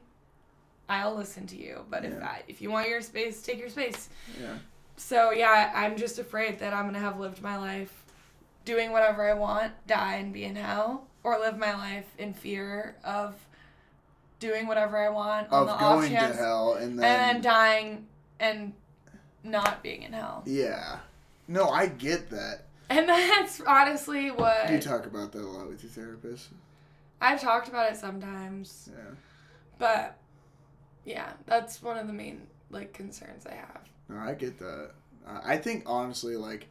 [0.88, 1.84] I'll listen to you.
[1.90, 2.26] But if Yeah.
[2.26, 4.08] I, if you want your space, take your space."
[4.40, 4.54] Yeah.
[4.96, 7.99] So yeah, I'm just afraid that I'm gonna have lived my life
[8.64, 12.96] doing whatever I want, die and be in hell, or live my life in fear
[13.04, 13.34] of
[14.38, 17.34] doing whatever I want on Of the off going to chance, hell and and then
[17.34, 18.06] then dying
[18.38, 18.72] and
[19.44, 20.42] not being in hell.
[20.46, 20.98] Yeah.
[21.48, 22.64] No, I get that.
[22.88, 26.48] And that's honestly what you talk about that a lot with your therapist?
[27.20, 29.14] I've talked about it sometimes, Yeah.
[29.78, 30.16] but
[31.04, 33.80] yeah, that's one of the main like concerns I have.
[34.08, 34.92] No, I get that.
[35.26, 36.66] I think honestly, like,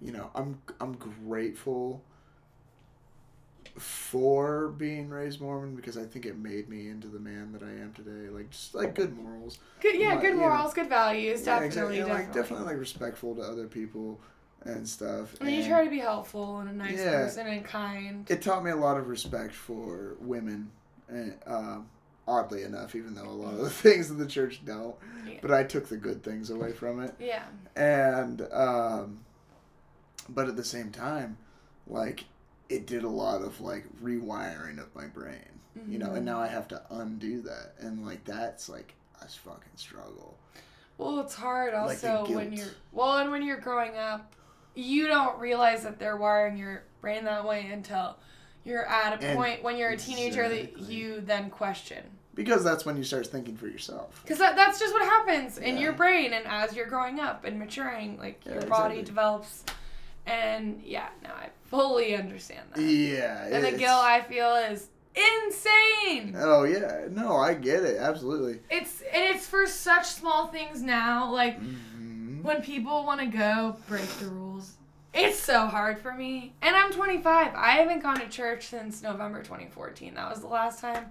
[0.00, 2.02] you know, I'm I'm grateful
[3.76, 7.70] for being raised Mormon because I think it made me into the man that I
[7.70, 8.28] am today.
[8.28, 9.58] Like, just like good morals.
[9.80, 11.98] Good, yeah, My- good you know, morals, good values, Yeah, definitely, exactly.
[11.98, 12.24] Definitely.
[12.26, 14.20] Like, definitely like respectful to other people
[14.64, 15.34] and stuff.
[15.40, 17.10] And you try to be helpful and a nice Yeah.
[17.24, 18.30] person and kind.
[18.30, 20.70] it taught me a lot of respect for women
[21.08, 21.88] and um,
[22.26, 24.94] oddly enough even though a lot of the things in the church don't
[25.26, 25.34] Yeah.
[25.42, 27.42] but i took the good things away from it Yeah.
[27.76, 29.23] and um,
[30.28, 31.36] but at the same time
[31.86, 32.24] like
[32.68, 35.38] it did a lot of like rewiring of my brain
[35.88, 36.24] you know and mm-hmm.
[36.26, 40.38] now i have to undo that and like that's like a fucking struggle
[40.98, 44.34] Well, it's hard Like also when you're well, and when you're growing up,
[44.74, 48.16] you don't realize that they're wiring your brain that way until
[48.64, 52.04] you're at a And- point when you're a teenager that you then question.
[52.34, 55.78] because that's when you start thinking for yourself Because that, that's just what happens in
[55.78, 59.02] your brain, and as you're growing up and maturing, like Yeah, your body exactly.
[59.04, 59.64] develops.
[60.26, 62.80] And yeah, no, I fully understand that.
[62.82, 66.34] yeah and the guilt I feel is insane.
[66.38, 71.30] oh yeah no i get it absolutely It's and it's for such small things now,
[71.32, 72.42] like Mhm.
[72.42, 74.72] when people want to go break the rules.
[75.12, 76.54] It's so hard for me.
[76.60, 77.52] And I'm 25.
[77.54, 80.14] I haven't gone to church since November 2014.
[80.14, 81.06] That was the last time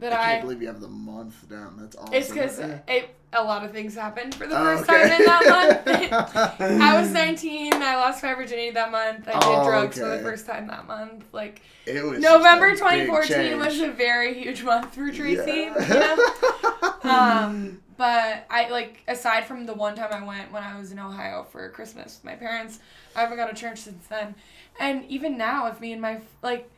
[0.00, 0.26] that I I.
[0.26, 1.76] can't believe you have the month down.
[1.78, 2.14] That's awesome.
[2.14, 5.02] it's because it a lot of things happened for the Oh, first okay.
[5.10, 6.60] time in that month.
[6.82, 7.74] I was 19.
[7.74, 9.28] I lost my virginity that month.
[9.28, 11.24] I did Oh, drugs for the first time that month.
[11.32, 15.50] Like It was November just a big 2014 was a very huge month for Tracy.
[15.52, 16.14] Yeah.
[16.14, 17.10] You know?
[17.10, 20.98] um, but I like aside from the one time I went when I was in
[20.98, 22.78] Ohio for Christmas with my parents,
[23.14, 24.34] I haven't gone to church since then.
[24.78, 26.70] And even now, if me and my like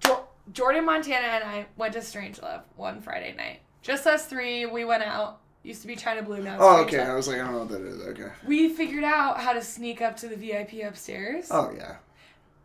[0.00, 4.84] jo- Jordan Montana and I went to Strangelove one Friday night, just us three, we
[4.84, 7.00] went out Used to be China Blue, now Oh, okay.
[7.00, 8.00] I was like, I don't know what that is.
[8.00, 8.30] Okay.
[8.46, 11.48] We figured out how to sneak up to the VIP upstairs.
[11.50, 11.96] Oh yeah.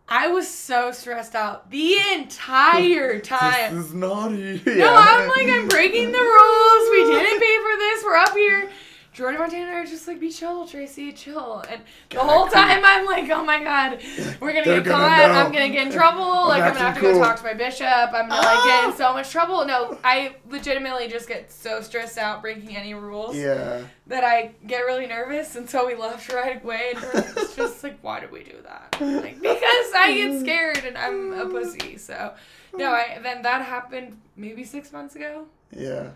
[0.08, 3.76] I was so stressed out the entire time.
[3.76, 4.62] This is naughty.
[4.66, 6.90] No, I'm like, I'm breaking the rules.
[6.92, 8.04] We didn't pay for this.
[8.04, 8.70] We're up here.
[9.14, 11.64] Jordan Montana are just like, be chill, Tracy, chill.
[11.70, 12.54] And the God, whole cool.
[12.54, 14.02] time I'm like, oh my god,
[14.42, 15.18] we're gonna They're get gonna caught.
[15.30, 15.34] know.
[15.36, 16.48] I'm gonna get in trouble.
[16.48, 17.86] like, I'm gonna have to acting go talk to my bishop.
[17.88, 19.66] I'm gonna like get in so much trouble.
[19.66, 23.84] No, I legitimately just get so stressed out breaking any rules Yeah.
[24.08, 25.56] that I get really nervous.
[25.56, 26.94] And so we left right away.
[26.96, 27.04] And
[27.38, 28.98] it's just like, why did we do that?
[29.00, 31.98] Like, because I get scared and I'm a pussy.
[31.98, 32.34] So,
[32.74, 35.46] no, I then that happened maybe six months ago.
[35.72, 36.10] Yeah.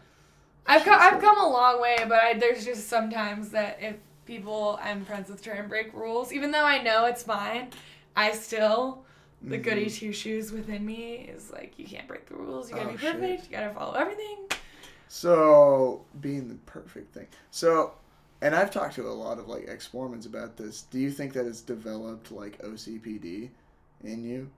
[0.67, 3.95] I've come, I've come a long way, but I, there's just sometimes that if
[4.25, 7.69] people I'm friends with try and break rules, even though I know it's fine,
[8.15, 9.03] I still
[9.47, 9.89] the goody Mm-hmm.
[9.89, 12.69] two shoes within me is like you can't break the rules.
[12.69, 13.13] You gotta Oh, be shit.
[13.13, 13.45] perfect.
[13.45, 14.37] You gotta follow everything.
[15.07, 17.27] So being the perfect thing.
[17.51, 17.93] So,
[18.41, 20.83] and I've talked to a lot of like ex Mormons about this.
[20.83, 23.49] Do you think that it's developed like OCPD
[24.03, 24.49] in you?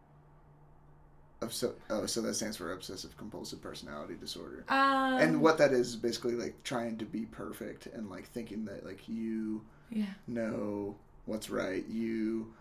[1.41, 4.65] Obs- oh, so that stands for obsessive compulsive personality disorder.
[4.67, 8.65] Um, and what that is is basically like trying to be perfect and like thinking
[8.65, 10.05] that like you Yeah.
[10.27, 11.85] know what's right.
[11.87, 12.53] You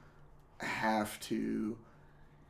[0.58, 1.76] have to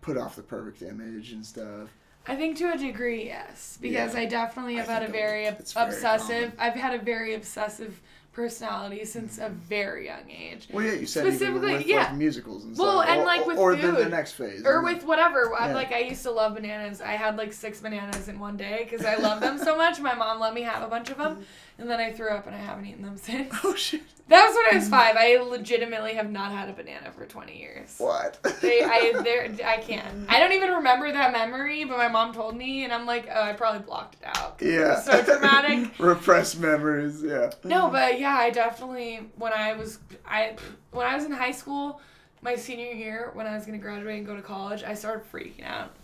[0.03, 1.89] put off the perfect image and stuff.
[2.27, 4.21] I think to a degree, yes, because Yeah.
[4.21, 6.53] I definitely have I had a very obsessive.
[6.59, 8.03] I've had a very obsessive
[8.39, 10.69] personality since a very young age.
[10.73, 12.05] Well, yeah, you said Specifically, with yeah.
[12.05, 13.11] like musicals and Well, stuff.
[13.11, 14.11] and, or, like, with or then the food.
[14.13, 15.05] next phase, or with it?
[15.05, 15.53] whatever.
[15.57, 15.75] I'm Yeah.
[15.75, 17.01] like I used to love bananas.
[17.01, 19.99] I had like six bananas in one day because I love them so much.
[19.99, 21.45] My mom let me have a bunch of them,
[21.79, 23.55] and then I threw up and I haven't eaten them since.
[23.65, 24.03] Oh shit!
[24.29, 25.17] That was when I was five.
[25.17, 27.95] I legitimately have not had a banana for 20 years.
[27.97, 28.39] What?
[28.61, 30.07] They, I, they're, I can't.
[30.29, 33.43] I don't even remember that memory, but my mom told me, and I'm like, oh,
[33.43, 34.61] I probably blocked it out.
[34.61, 34.97] it yeah.
[34.97, 35.93] was so dramatic.
[35.99, 37.23] Repressed memories.
[37.23, 37.51] Yeah.
[37.65, 40.57] No, but yeah, I definitely when I was I
[40.91, 42.01] when I was in high school,
[42.43, 45.65] my senior year when I was gonna graduate and go to college, I started freaking
[45.65, 45.95] out,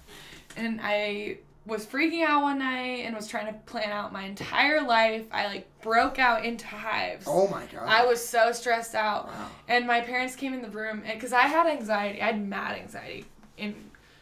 [0.56, 4.82] and I was freaking out one night and was trying to plan out my entire
[4.82, 5.24] life.
[5.32, 7.24] I like broke out into hives.
[7.26, 7.84] Oh my god.
[7.86, 9.48] I was so stressed out, Wow.
[9.68, 12.20] and my parents came in the room because I had anxiety.
[12.20, 13.24] I had mad anxiety
[13.56, 13.74] in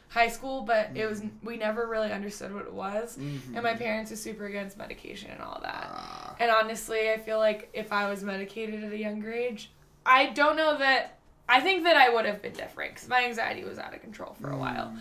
[0.08, 3.16] high school, but it was we never really understood what it was.
[3.18, 3.54] Mhm.
[3.54, 5.88] And my parents were super against medication and all that.
[5.90, 6.36] Ah.
[6.38, 9.70] And honestly, I feel like if I was medicated at a younger age,
[10.06, 11.18] I don't know that.
[11.48, 14.36] I think that I would have been different because my anxiety was out of control
[14.40, 14.94] for a while.
[14.94, 14.98] Mm.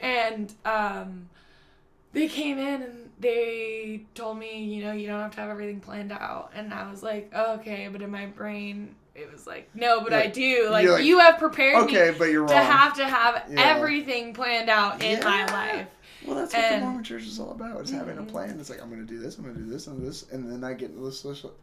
[0.00, 1.28] And um,
[2.12, 5.80] they came in and they told me, you know, you don't have to have everything
[5.80, 6.52] planned out.
[6.54, 10.12] And I was like, oh, okay, but in my brain, it was like, no, but
[10.12, 10.68] I do.
[10.70, 12.48] Like, like, you have prepared me Okay, but you're wrong.
[12.50, 13.60] to have to have Yeah.
[13.76, 15.88] everything planned out in my life.
[16.24, 17.80] Well, that's what the Mormon Church is all about.
[17.80, 18.28] It's having a Mhm.
[18.28, 18.58] plan.
[18.60, 20.50] It's like I'm going to do this, I'm going to do this, and this, and
[20.50, 21.12] then I get into the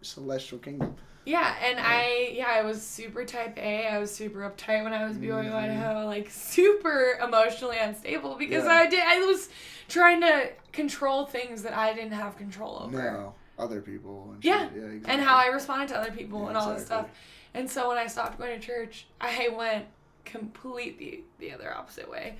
[0.01, 0.95] celestial, kingdom.
[1.25, 1.85] Yeah, and Yeah.
[1.87, 3.87] I yeah, I was super type A.
[3.87, 5.55] I was super uptight when I was BYU Mhm.
[5.55, 8.71] Idaho, like super emotionally unstable because Yeah.
[8.73, 9.49] I did I was
[9.87, 12.97] trying to control things that I didn't have control over.
[12.97, 14.31] No, other people.
[14.33, 15.01] And Yeah, yeah exactly.
[15.13, 17.07] And how I responded to other people Yeah, and all this stuff.
[17.53, 19.85] And so when I stopped going to church, I went
[20.25, 22.35] completely the other opposite way.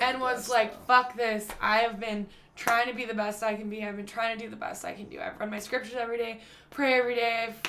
[0.00, 0.84] And was best, like, though.
[0.94, 1.48] fuck this.
[1.60, 2.26] I have been
[2.56, 3.82] trying to be the best I can be.
[3.84, 5.18] I've been trying to do the best I can do.
[5.20, 7.62] I've read my scriptures every day, pray every day, I've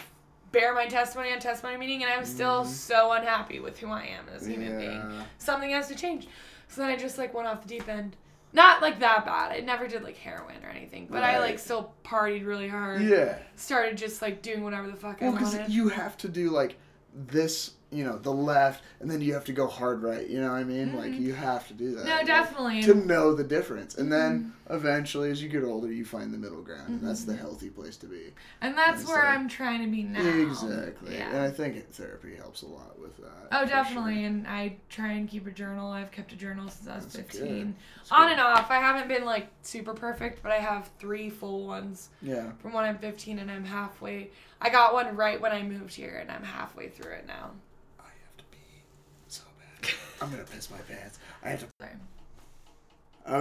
[0.52, 2.68] bear my testimony on testimony meeting, and I'm still Mhm.
[2.68, 5.24] so unhappy with who I am as a human being.
[5.38, 6.28] Something has to change.
[6.68, 8.18] So then I just like went off the deep end.
[8.54, 9.52] Not like that bad.
[9.52, 11.42] I never did like heroin or anything, but I Right.
[11.52, 13.02] like still partied really hard.
[13.02, 13.38] Yeah.
[13.56, 15.72] Started just like doing whatever the fuck Well, I because wanted.
[15.72, 16.78] you have to do like
[17.14, 20.28] this, you know, the left, and then you have to go hard right.
[20.30, 20.96] You know what I mean?
[20.96, 21.20] Like Mhm.
[21.22, 22.06] you have to do that.
[22.06, 22.82] no, like, definitely.
[22.84, 24.61] To know the difference, and then Mm-hmm.
[24.70, 27.42] Eventually, as you get older, you find the middle ground, and that's the mm-hmm.
[27.42, 28.34] healthy place to be.
[28.62, 30.22] and that's It's where like- I'm trying to be now.
[30.22, 31.16] Exactly.
[31.16, 31.30] Yeah.
[31.30, 33.48] And I think therapy helps a lot with that.
[33.52, 34.16] Oh, definitely.
[34.16, 34.26] sure.
[34.26, 35.92] And I try and keep a journal.
[35.92, 37.76] I've kept a journal since I was That's 15.
[38.12, 38.32] On good.
[38.32, 38.72] and off.
[38.72, 42.52] I haven't been like super perfect, but I have three full ones Yeah.
[42.62, 44.32] from when I'm 15 and I'm halfway.
[44.62, 47.52] I got one right when I moved here and I'm halfway through it now.
[48.00, 48.84] I have to pee
[49.28, 49.44] so
[49.82, 49.92] bad.
[50.22, 51.20] I'm gonna piss my pants.
[51.44, 51.66] I have to.
[51.80, 51.92] Sorry.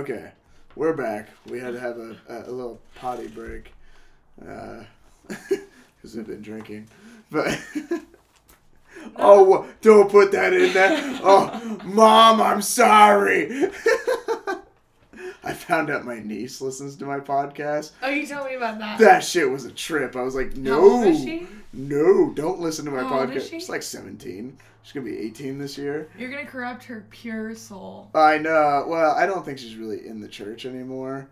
[0.01, 0.33] Okay,
[0.77, 1.29] we're back.
[1.47, 3.73] We had to have a, a, little potty break
[4.47, 4.85] uh,
[5.29, 6.89] because we've been drinking.
[7.31, 7.61] But
[9.17, 11.21] oh, don't put that in there.
[11.23, 13.71] Oh, mom, I'm sorry.
[15.43, 17.93] I found out my niece listens to my podcast.
[18.03, 18.99] Oh, you told me about that.
[18.99, 20.15] That shit was a trip.
[20.15, 21.47] I was like, How no, old is she?
[21.73, 23.43] No, don't listen to my How podcast.
[23.43, 23.49] she?
[23.61, 24.57] She's like 17.
[24.83, 26.09] She's gonna be 18 this year.
[26.19, 28.11] You're going to corrupt her pure soul.
[28.15, 28.85] I know.
[28.89, 31.29] Well, I don't think she's really in the church anymore.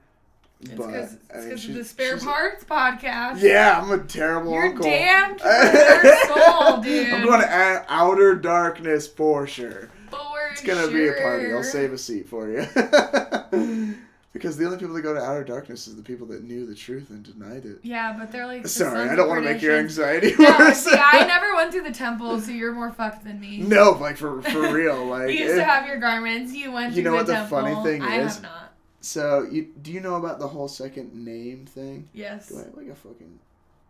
[0.61, 3.41] It's but because I mean, of the Spare Parts podcast.
[3.41, 4.87] Yeah, I'm a terrible You're uncle.
[4.87, 5.39] your
[6.27, 7.09] soul, dude.
[7.15, 9.89] I'm going to a- outer darkness for sure.
[10.11, 10.19] For
[10.51, 11.53] It's gonna be a party.
[11.53, 12.67] I'll save a seat for you.
[14.33, 16.75] because the only people that go to outer darkness is the people that knew the
[16.75, 17.79] truth and denied it.
[17.83, 18.67] Yeah, but they're like.
[18.67, 20.85] Sorry, I don't want to make your anxiety No, worse.
[20.85, 23.59] see, I never went through the temple, so you're more fucked than me.
[23.59, 25.31] No, like for for real, like.
[25.31, 26.53] you used it- to have your garments.
[26.55, 27.59] You went You know what the the temple.
[27.63, 28.35] funny thing I is?
[28.35, 28.73] have not.
[29.01, 32.09] so you do you know about the whole second name thing?
[32.13, 32.49] Yes.
[32.49, 33.39] Do I have like a fucking?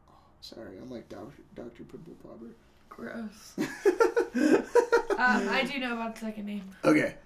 [0.08, 2.52] oh, sorry, I'm like Doctor Doctor Pimple Popper.
[2.88, 3.54] Gross.
[5.18, 6.62] Um, I do know about the second name.
[6.84, 7.16] okay.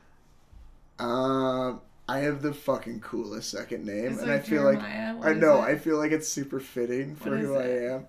[0.98, 5.26] Um, I have the fucking coolest second name, It's and I like feel like What
[5.28, 5.62] I know.
[5.62, 5.66] it?
[5.66, 8.06] I feel like it's super fitting for who I am.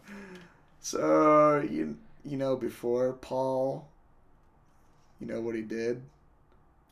[0.79, 3.87] So you you know before Paul,
[5.19, 6.01] you know what he did?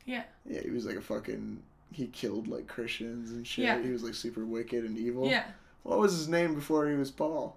[0.04, 0.22] Yeah.
[0.46, 1.62] Yeah, he was like a fucking.
[1.92, 3.64] He killed like Christians and shit.
[3.64, 3.82] Yeah.
[3.82, 5.28] He was like super wicked and evil.
[5.28, 5.44] Yeah.
[5.82, 7.56] What was his name before he was Paul?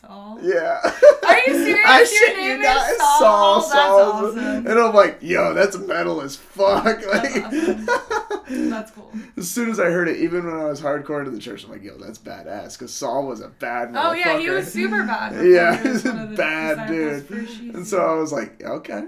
[0.00, 0.38] Saul.
[0.42, 0.78] Yeah.
[1.26, 1.80] Are you serious?
[1.86, 2.90] I Your shit you name not.
[2.90, 3.18] is Saul.
[3.20, 3.60] Saul?
[3.60, 4.00] That's Saul.
[4.26, 4.66] awesome.
[4.66, 7.00] And I'm like, yo, that's metal as fuck.
[7.08, 9.12] Like, That's cool.
[9.36, 11.70] as soon as I heard it, even when I was hardcore to the church, I'm
[11.70, 12.78] like, yo, that's badass.
[12.78, 13.92] Because Saul was a bad.
[13.94, 15.44] Oh yeah, he was super bad.
[15.44, 17.30] Yeah, he was he's a one of the bad dude.
[17.74, 19.04] And so I was like, okay,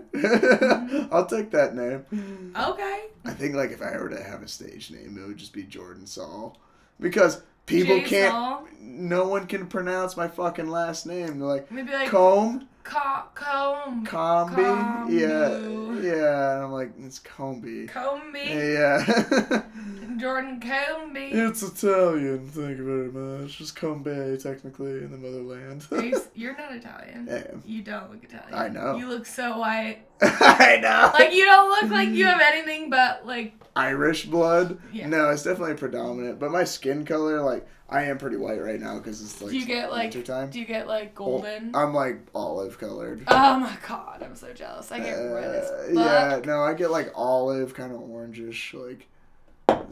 [1.11, 2.53] I'll take that name.
[2.55, 3.05] okay.
[3.25, 5.63] I think like if I were to have a stage name, it would just be
[5.63, 6.59] Jordan Saul,
[6.99, 8.67] because people can't.
[8.83, 11.39] No one can pronounce my fucking last name.
[11.39, 14.07] They're like Maybe like Combe, Co- Combe.
[14.07, 15.11] Comby, Combu.
[15.11, 16.55] yeah, yeah.
[16.57, 17.89] And I'm like, it's Comby.
[17.91, 18.47] Comby.
[18.47, 19.63] Yeah.
[20.19, 21.33] Jordan Comby.
[21.33, 22.47] it's Italian.
[22.49, 23.57] Thank you very much.
[23.57, 24.05] Just Combe,
[24.39, 25.87] technically, in the motherland.
[26.35, 27.29] You're not Italian.
[27.31, 27.63] I am.
[27.65, 28.55] You don't look Italian.
[28.55, 28.97] I know.
[28.97, 30.01] You look so white.
[30.23, 31.11] I know.
[31.19, 34.79] Like you don't look like you have anything but like Irish blood.
[34.93, 35.07] Yeah.
[35.09, 36.39] No, it's definitely predominant.
[36.39, 39.59] But my skin color, like, I am pretty white right now because it's like do
[39.59, 40.51] you get like winter time.
[40.51, 41.75] do you get like golden?
[41.75, 43.23] I'm like olive colored.
[43.29, 44.93] oh my god, I'm so jealous.
[44.93, 45.95] I get red as Uh, fuck.
[45.95, 49.07] yeah, no, I get like olive, kind of orangish, like.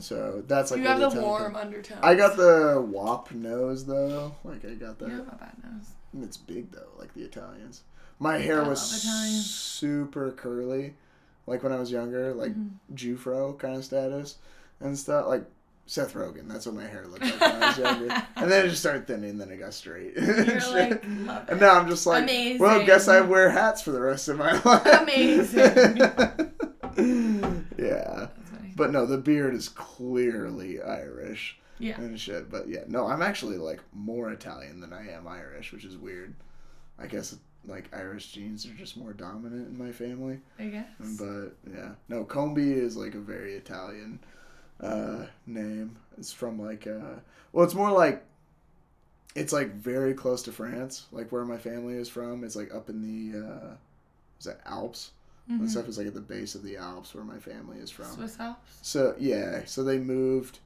[0.00, 2.00] So that's like you have the warm undertones.
[2.02, 4.34] I got the wop nose though.
[4.44, 5.08] Like I got that.
[5.08, 5.86] You have a bad nose.
[6.12, 7.82] And It's big though, like the Italians.
[8.18, 10.94] My hair was super curly,
[11.46, 12.70] like when I was younger, like Mhm.
[12.94, 14.36] Jewfro kind of status
[14.80, 15.26] and stuff.
[15.28, 15.44] Like
[15.86, 18.22] Seth Rogen, that's what my hair looked like when I was younger.
[18.36, 20.14] And then it just started thinning, then it got straight.
[20.16, 22.58] You're like and now I'm just like, Amazing.
[22.58, 25.02] well, guess I wear hats for the rest of my life.
[25.02, 25.98] Amazing.
[27.78, 28.26] yeah,
[28.76, 31.98] but no, the beard is clearly Irish Yeah.
[32.00, 32.50] and shit.
[32.50, 36.34] But yeah, no, I'm actually like more Italian than I am Irish, which is weird.
[36.98, 37.36] I guess
[37.68, 40.40] like Irish genes are just more dominant in my family.
[40.58, 40.86] I guess.
[41.18, 44.18] But yeah, no, Combi is like a very Italian
[44.80, 45.96] uh, name.
[46.16, 47.16] It's from like uh,
[47.52, 48.24] well, it's more like
[49.34, 52.42] it's like very close to France, like where my family is from.
[52.44, 53.74] It's like up in the uh,
[54.40, 55.12] is that Alps
[55.50, 55.60] Mhm.
[55.60, 58.04] and stuff is like at the base of the Alps where my family is from.
[58.12, 58.78] Swiss Alps.
[58.82, 60.58] So yeah, so they moved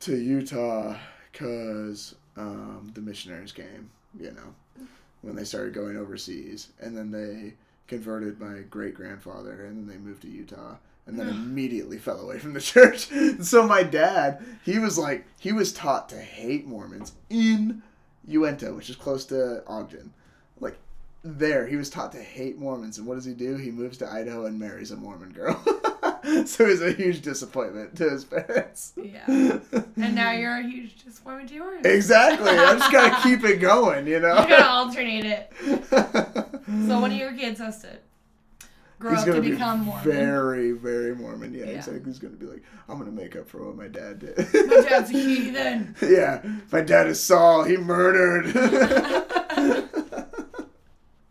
[0.00, 0.96] to Utah
[1.30, 4.54] because um, the missionaries came, you know,
[5.24, 7.54] when they started going overseas, and then they
[7.86, 12.38] converted my great grandfather, and then they moved to Utah, and then immediately fell away
[12.38, 13.08] from the church.
[13.40, 17.82] so my dad, he was like, he was taught to hate Mormons in
[18.26, 20.12] Uintah, which is close to Ogden,
[20.60, 20.78] like.
[21.26, 23.56] There, he was taught to hate Mormons, and what does he do?
[23.56, 25.58] He moves to Idaho and marries a Mormon girl.
[26.46, 28.92] so it was a huge disappointment to his parents.
[28.96, 29.58] Yeah.
[29.96, 31.84] And now you're a huge disappointment to yours.
[31.84, 32.50] exactly.
[32.50, 34.34] I just gotta keep it going, you know.
[34.38, 35.52] You're gonna alternate it.
[36.88, 37.98] So one of your kids has to
[38.98, 40.04] grow He's up gonna to be become Mormon.
[40.04, 41.52] very, very Mormon.
[41.52, 41.70] Yeah, Yeah.
[41.72, 42.02] exactly.
[42.06, 44.36] He's gonna be like, I'm gonna make up for what my dad did.
[44.38, 45.94] My dad's a heathen.
[46.02, 47.64] yeah, my dad is Saul.
[47.64, 48.50] He murdered.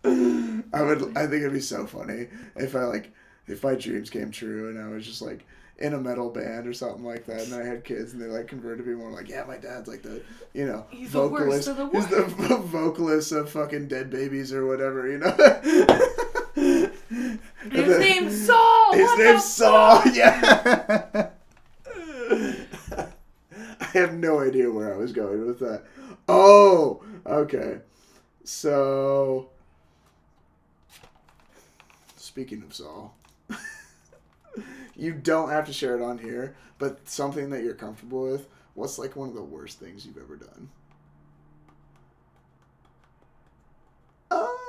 [0.05, 1.15] I would.
[1.17, 3.13] I think it'd be so funny if I like
[3.47, 5.45] if my dreams came true and I was just like
[5.79, 8.47] in a metal band or something like that, and I had kids and they like
[8.47, 10.21] converted me more like, yeah, my dad's like the
[10.53, 11.67] you know He's the worst vocalist.
[11.67, 15.31] of the He's the vocalist of fucking Dead Babies or whatever, you know.
[17.71, 18.93] His name's Saul.
[18.93, 20.01] His what name's Saul.
[20.01, 20.15] fuck?
[20.15, 21.29] Yeah.
[23.79, 25.83] I have no idea where I was going with that.
[26.27, 27.79] Oh, okay.
[28.43, 29.49] So,
[32.17, 33.15] speaking of Saul,
[34.95, 38.47] you don't have to share it on here, but something that you're comfortable with.
[38.73, 40.69] What's like one of the worst things you've ever done?
[44.31, 44.59] Oh.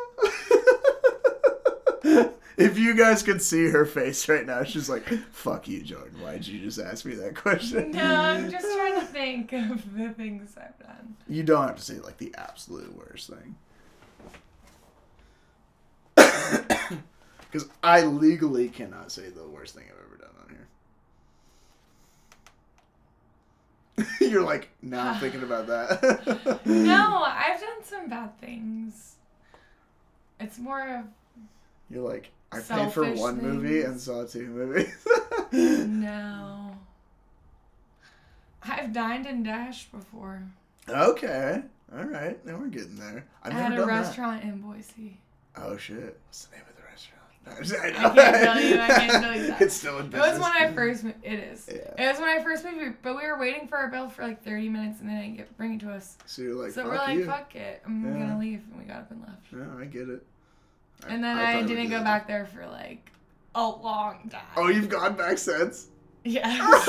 [2.57, 6.21] if you guys could see her face right now, she's like, "Fuck you, Jordan.
[6.21, 10.11] Why'd you just ask me that question?" No, I'm just trying to think of the
[10.11, 11.17] things I've done.
[11.29, 13.57] You don't have to say like the absolute worst thing.
[17.55, 20.31] Because I legally cannot say the worst thing I've ever done
[23.97, 24.29] on here.
[24.29, 26.67] You're like, now I'm thinking about that.
[26.67, 29.15] No, I've done some bad things.
[30.41, 31.05] It's more of
[31.89, 35.07] You're like, I paid for one movie and saw two movies.
[35.53, 36.77] no.
[38.65, 40.43] I've dined and dashed before.
[40.89, 41.63] okay.
[41.97, 42.45] All right.
[42.45, 43.27] Now we're getting there.
[43.45, 45.19] I've had a restaurant in Boise.
[45.57, 46.19] Oh, shit.
[46.27, 46.74] What's the name of the restaurant?
[46.74, 46.74] No,
[47.47, 49.61] I, I can't tell you, I can't tell you that.
[49.61, 51.05] It's still in It was when I first.
[51.23, 51.69] It is.
[51.71, 52.05] Yeah.
[52.05, 54.43] It was when I first moved, but we were waiting for our bill for like
[54.43, 56.17] 30 minutes, and they didn't get bring it to us.
[56.27, 57.27] So you're like, so we're like, you.
[57.27, 58.27] "Fuck it, I'm Yeah.
[58.27, 59.47] gonna leave," and we got up and left.
[59.53, 60.25] Yeah, I get it.
[61.09, 63.11] And then I, would didn't go back there for like
[63.55, 64.41] a long time.
[64.57, 65.89] Oh, you've gone back since?
[66.25, 66.89] Yes.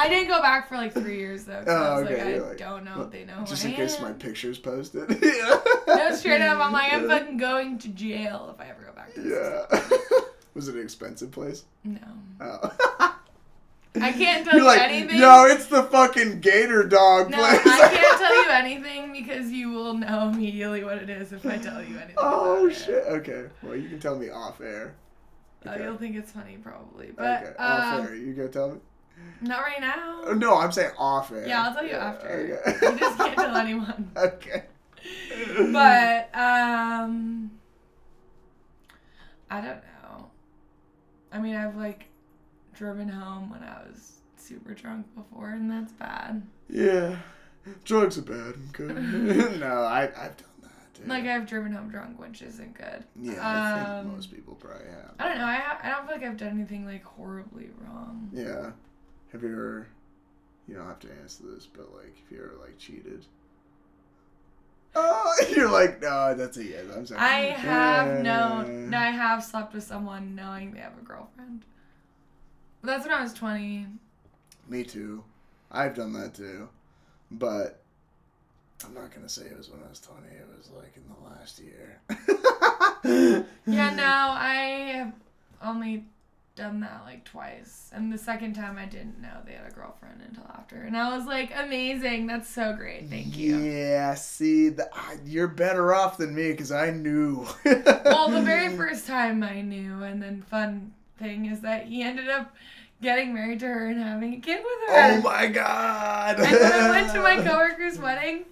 [0.00, 1.62] I didn't go back for like three years though.
[1.64, 3.64] 'cause I Oh, was okay, like, you're I like, don't know if they know Just
[3.64, 5.10] I in case my picture's posted.
[5.22, 5.60] yeah.
[5.88, 8.87] No, straight up, I'm like, I'm fucking going to jail if I ever
[9.22, 10.02] go back to this.
[10.02, 10.18] Yeah.
[10.54, 11.64] Was it an expensive place?
[11.84, 11.98] No.
[12.40, 13.14] Oh.
[14.00, 15.18] I can't tell You're you like, anything.
[15.18, 17.60] yo, it's the fucking gator dog No, place.
[17.64, 21.56] I can't tell you anything because you will know immediately what it is if I
[21.58, 22.14] tell you anything.
[22.18, 22.76] Oh about it.
[22.76, 23.04] shit.
[23.08, 23.44] Okay.
[23.62, 24.94] Well, you can tell me off air.
[25.66, 25.84] Oh, Okay.
[25.84, 27.52] you'll think it's funny probably, but okay.
[27.58, 28.14] Off um, air.
[28.14, 28.78] You gonna tell me?
[29.40, 30.20] not right now.
[30.26, 31.46] Oh, no, I'm saying off air.
[31.46, 32.28] Yeah, I'll tell you after.
[32.28, 32.86] Okay.
[32.92, 34.10] You just can't tell anyone.
[34.16, 34.64] okay.
[35.72, 37.50] But um,
[39.50, 40.30] I don't know.
[41.32, 42.06] I mean, I've like
[42.74, 46.42] driven home when I was super drunk before, and that's bad.
[46.68, 47.16] Yeah.
[47.84, 48.54] Drugs are bad.
[48.70, 48.92] Okay.
[49.58, 50.94] no, I I've done that.
[50.94, 51.04] Too.
[51.06, 53.04] Like I've driven home drunk, which isn't good.
[53.20, 55.14] yeah, I think um, most people probably have.
[55.18, 55.44] I don't know.
[55.46, 58.30] I ha- I don't feel like I've done anything like horribly wrong.
[58.32, 58.70] Yeah.
[59.32, 59.86] Have you ever?
[60.66, 63.24] You don't have to answer this, but like, if you ever like cheated.
[64.94, 66.84] Oh, you're like, no, that's a yes.
[66.94, 67.20] I'm sorry.
[67.20, 68.90] I have known.
[68.90, 71.64] No, I have slept with someone knowing they have a girlfriend.
[72.82, 73.86] That's when I was twenty.
[74.68, 75.24] Me too.
[75.70, 76.68] I've done that too,
[77.30, 77.82] but
[78.84, 80.26] I'm not gonna say it was when I was 20.
[80.28, 83.44] It was like in the last year.
[83.66, 85.12] Yeah, no, I have
[85.62, 86.04] only
[86.58, 87.88] done that like twice.
[87.94, 90.76] And the second time I didn't know they had a girlfriend until after.
[90.82, 92.26] And I was like, amazing.
[92.26, 93.08] That's so great.
[93.08, 93.56] Thank you.
[93.58, 97.46] Yeah, see, the, I- you're better off than me because I knew.
[97.64, 102.28] Well, the very first time I knew, and then fun thing is that he ended
[102.28, 102.54] up
[103.00, 105.18] getting married to her and having a kid with her.
[105.18, 106.40] Oh my god!
[106.40, 108.44] And when I went to my coworker's wedding,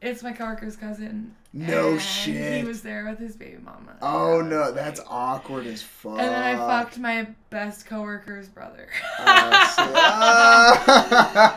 [0.00, 1.34] it's my coworker's cousin.
[1.56, 2.62] No and shit.
[2.62, 3.94] He was there with his baby mama.
[4.02, 6.18] Oh no, was that's like- awkward as fuck.
[6.18, 8.88] And then I fucked my best coworker's brother.
[9.20, 10.74] Ah,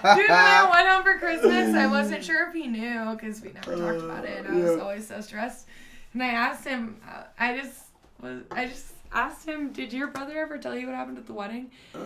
[0.16, 3.52] Dude, when I went home for Christmas, I wasn't sure if he knew because we
[3.54, 4.46] never talked about it.
[4.48, 4.84] I was Yeah.
[4.84, 5.66] always so stressed,
[6.14, 7.02] and I asked him.
[7.08, 7.80] Uh, I just
[8.22, 8.44] was.
[8.52, 11.72] I just asked him, "Did your brother ever tell you what happened at the wedding?"
[11.96, 12.00] Uh,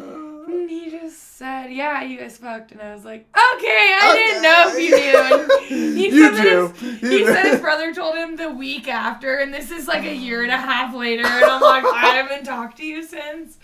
[0.52, 4.41] and he just said, "Yeah, you guys fucked." And I was like, "Okay, I didn't
[4.43, 5.66] know if you knew." And
[6.08, 6.68] he You said do.
[6.68, 10.04] his- You he said his brother told him the week after, and this is like
[10.06, 13.58] a year and a half later, and I'm like, I haven't talked to you since.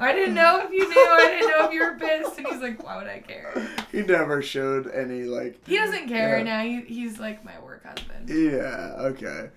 [0.00, 0.94] I didn't know if you knew.
[1.10, 2.38] I didn't know if you were pissed.
[2.38, 3.66] And he's like, Why would I care?
[3.90, 5.66] He never showed any like.
[5.66, 6.44] He doesn't care Yeah.
[6.44, 6.62] now.
[6.62, 8.28] He, he's like my work husband.
[8.28, 8.94] Yeah.
[8.98, 9.50] Okay.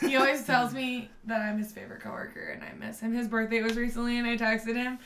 [0.00, 3.12] He always tells me that I'm his favorite coworker, and I miss him.
[3.14, 4.98] His birthday was recently, and I texted him,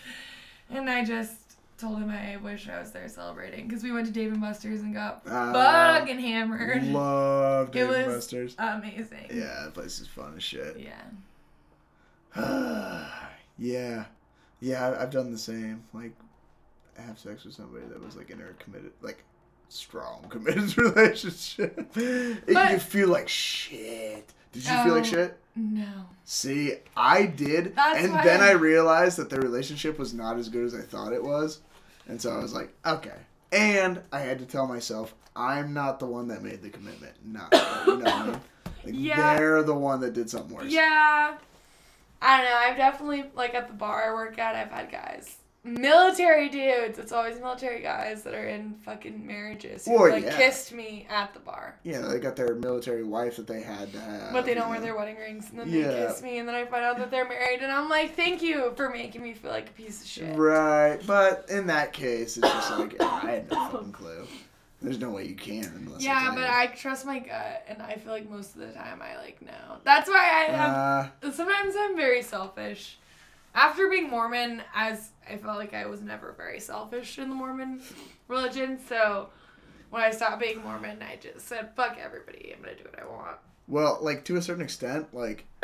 [0.70, 1.34] and I just
[1.78, 4.82] told him I wish I was there celebrating because we went to Dave and Buster's
[4.82, 6.82] and got Ah, fucking hammered.
[6.88, 8.54] Love Dave and was Buster's.
[8.58, 9.28] amazing.
[9.32, 10.76] Yeah, that place is fun as shit.
[10.78, 11.00] Yeah.
[13.58, 14.04] yeah,
[14.60, 14.96] yeah.
[15.00, 15.82] I've done the same.
[15.92, 16.12] Like,
[16.96, 19.24] have sex with somebody that was like in a committed, like,
[19.68, 21.90] strong committed relationship.
[21.96, 24.32] It- But- you feel like shit.
[24.52, 25.04] Did you feel like Oh.
[25.04, 25.36] shit?
[25.56, 25.84] No.
[26.24, 30.48] See, I did, That's and then I- I realized that the relationship was not as
[30.48, 31.60] good as I thought it was,
[32.06, 33.14] and so I was like, okay.
[33.52, 37.14] And I had to tell myself, I'm not the one that made the commitment.
[37.24, 37.52] Not,
[37.86, 38.40] you know I mean?
[38.84, 39.34] Like, Yeah.
[39.36, 40.66] they're the one that did something worse.
[40.72, 41.34] Yeah.
[42.22, 42.56] I don't know.
[42.56, 44.54] I've definitely like at the bar I work at.
[44.54, 46.98] I've had guys, military dudes.
[46.98, 50.36] It's always military guys that are in fucking marriages who Well, like yeah.
[50.36, 51.76] kissed me at the bar.
[51.82, 54.32] Yeah, they got their military wife that they had to have.
[54.32, 54.84] But they don't wear know.
[54.84, 55.88] their wedding rings, and then Yeah.
[55.88, 58.42] they kiss me, and then I find out that they're married, and I'm like, "Thank
[58.42, 62.36] you for making me feel like a piece of shit." Right, but in that case,
[62.36, 64.26] it's just like I had no fucking clue.
[64.82, 66.02] There's no way you can unless.
[66.02, 66.44] yeah, but.
[66.48, 69.76] I trust my gut, and I feel like most of the time I like know.
[69.84, 70.16] That's why
[70.48, 71.10] I have.
[71.22, 72.98] Uh, Sometimes I'm very selfish.
[73.54, 77.82] After being Mormon, as I felt like I was never very selfish in the Mormon
[78.28, 79.28] religion, so
[79.90, 82.54] when I stopped being Mormon, I just said, "Fuck everybody.
[82.56, 83.38] I'm gonna do what I want."
[83.70, 85.46] well, like to a certain extent, like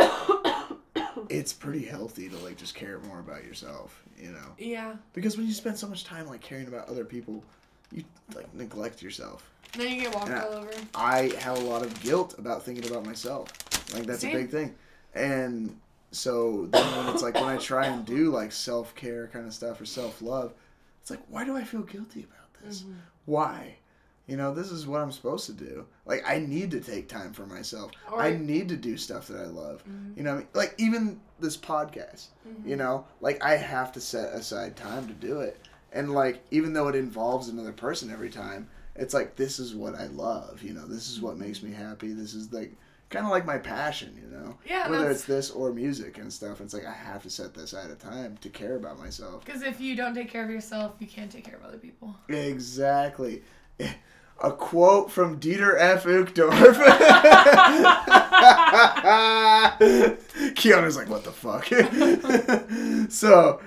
[1.29, 4.55] it's pretty healthy to like just care more about yourself, you know.
[4.59, 4.95] Yeah.
[5.13, 7.45] Because when you spend so much time like caring about other people,
[7.93, 9.51] you like neglect yourself.
[9.77, 10.71] Then you get walked all over.
[10.95, 13.49] I have a lot of guilt about thinking about myself.
[13.93, 14.37] Like that's Same.
[14.37, 14.75] a big thing.
[15.15, 15.77] And
[16.11, 19.55] so then when it's like when I try and do like self care kind of
[19.55, 20.55] stuff or self love,
[21.01, 22.83] it's like why do I feel guilty about this?
[22.83, 22.93] Mm-hmm.
[23.27, 23.77] Why?
[24.27, 25.87] You know, this is what I'm supposed to do.
[26.05, 27.93] Like I need to take time for myself.
[28.13, 29.85] I need to do stuff that I love.
[30.17, 30.49] You know, what I mean?
[30.55, 32.29] like even this podcast.
[32.49, 32.69] Mm-hmm.
[32.69, 35.61] You know, like I have to set aside time to do it.
[35.93, 39.95] And like even though it involves another person every time, it's like this is what
[39.95, 40.63] I love.
[40.63, 42.13] You know, this is what makes me happy.
[42.13, 42.73] This is like
[43.17, 44.13] kind of like my passion.
[44.23, 46.61] You know, Yeah, whether that's- it's this or music and stuff.
[46.61, 49.45] It's like I have to set this aside of time to care about myself.
[49.45, 52.15] Because if you don't take care of yourself, you can't take care of other people.
[52.29, 53.43] Exactly.
[54.43, 56.05] A quote from Dieter F.
[56.05, 56.51] Uchtdorf.
[60.55, 61.67] Keanu's like, what the fuck?
[63.11, 63.61] so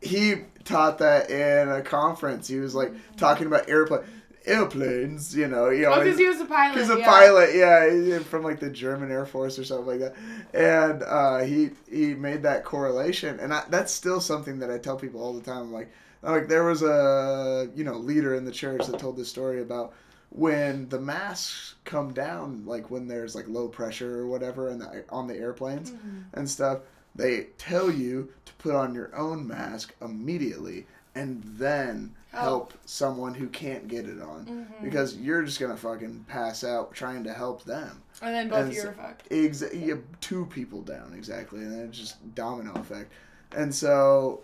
[0.00, 2.48] he taught that in a conference.
[2.48, 4.02] He was like talking about airplane
[4.46, 5.94] airplanes, you know, you know.
[5.94, 6.78] Oh, because he was a pilot.
[6.78, 7.06] He's a yeah.
[7.06, 10.14] pilot, yeah, from like the German Air Force or something like that,
[10.54, 14.96] and uh, he he made that correlation, and I, that's still something that I tell
[14.96, 15.58] people all the time.
[15.58, 15.90] I'm like,
[16.22, 19.92] like there was a you know leader in the church that told this story about
[20.30, 25.26] when the masks come down, like when there's like low pressure or whatever, and on
[25.26, 25.92] the airplanes
[26.34, 26.80] and stuff,
[27.14, 30.86] they tell you to put on your own mask immediately
[31.16, 36.62] and then help someone who can't get it on because you're just gonna fucking pass
[36.64, 38.02] out trying to help them.
[38.22, 39.28] And then both And of you are fucked.
[39.30, 43.12] Exa- you have two people down exactly, and then it's just domino effect.
[43.54, 44.40] And so,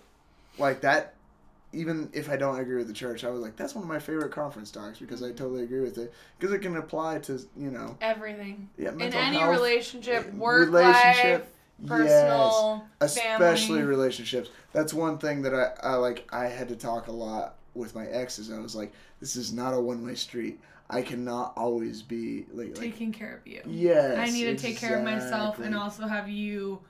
[0.59, 1.15] like that,
[1.73, 3.99] even if I don't agree with the church, I was like, that's one of my
[3.99, 7.71] favorite conference talks because I totally agree with it because it can apply to you
[7.71, 8.69] know Everything.
[8.77, 11.41] yeah In any health, relationship, uh, work relationship,
[11.83, 13.83] life, personal, especially family.
[13.85, 14.51] relationships.
[14.75, 16.29] That's one thing that I, I like.
[16.33, 18.51] I had to talk a lot with my exes.
[18.51, 20.61] I was like, this is not a one way street.
[20.91, 23.63] I cannot always be like, like taking care of you.
[23.67, 24.19] yes.
[24.19, 26.81] I need to take care of myself and also have you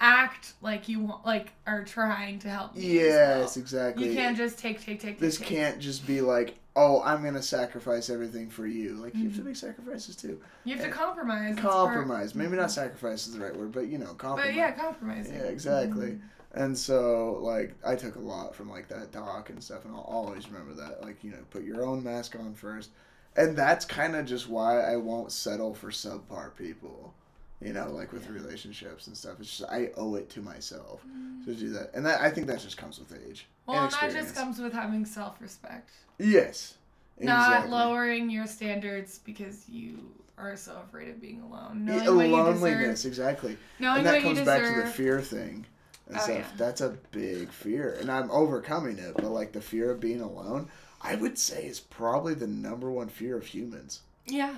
[0.00, 2.82] act like you want, like are trying to help me.
[2.82, 3.62] Yes, well.
[3.62, 4.08] exactly.
[4.08, 5.18] You can't just take, take, take.
[5.18, 5.58] this take, take.
[5.58, 8.94] can't just be like, oh, I'm gonna sacrifice everything for you.
[8.94, 9.48] Like you have to mm-hmm.
[9.48, 10.40] make sacrifices too.
[10.64, 11.58] You have to and compromise.
[11.58, 12.34] Part- Compromise.
[12.34, 12.70] Maybe not mm-hmm.
[12.70, 14.48] sacrifice is the right word, but you know, compromise.
[14.48, 15.34] But yeah, compromising.
[15.34, 16.06] Yeah, exactly.
[16.08, 16.26] Mm-hmm.
[16.54, 20.02] And so, like, I took a lot from like that talk and stuff, and I'll
[20.02, 21.02] always remember that.
[21.02, 22.90] Like, you know, put your own mask on first,
[23.36, 27.14] and that's kind of just why I won't settle for subpar people.
[27.60, 29.36] You know, like with relationships and stuff.
[29.38, 31.02] It's just I owe it to myself
[31.44, 31.58] to mm.
[31.58, 33.46] do that, and that I think that just comes with age.
[33.66, 36.74] Well, and and that just comes with having self-respect, Yes.
[37.18, 41.86] not lowering your standards because you are so afraid of being alone.
[41.86, 43.10] Yeah, Knowing what you loneliness, deserve.
[43.10, 43.58] exactly.
[43.78, 45.64] Knowing and that what comes you back to the fear thing
[46.12, 46.38] and Oh, stuff.
[46.38, 46.46] yeah.
[46.56, 49.14] That's a big fear, and I'm overcoming it.
[49.14, 50.68] But like the fear of being alone,
[51.00, 54.00] I would say is probably the number one fear of humans.
[54.26, 54.56] Yeah.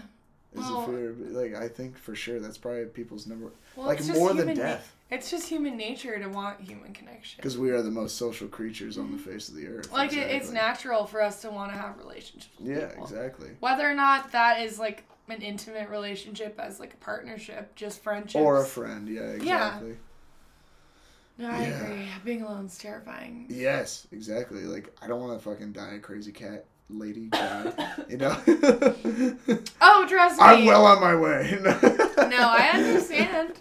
[0.53, 3.87] Is Well- the fear of, like I think for sure that's probably people's number Well,
[3.87, 7.37] like more than human na- death it's just human nature to want human connection.
[7.37, 9.31] because we are the most social creatures on the mm-hmm.
[9.31, 9.93] face of the earth.
[9.93, 12.49] Like it, it's natural for us to want to have relationships.
[12.59, 13.05] With Yeah, people.
[13.05, 13.51] exactly.
[13.61, 18.41] Whether or not that is like an intimate relationship as like a partnership, just friendship.
[18.41, 19.09] Or a friend.
[19.09, 19.97] Yeah, exactly.
[21.39, 21.83] No, I Yeah.
[21.83, 22.09] agree.
[22.25, 23.47] Being alone's terrifying.
[23.49, 24.63] Yes, exactly.
[24.65, 27.73] Like I don't want to fucking die a crazy cat lady guy.
[28.09, 28.37] you know.
[29.81, 30.45] Oh, trust me.
[30.45, 31.59] I'm well on my way.
[31.63, 31.73] No,
[32.49, 33.53] I understand.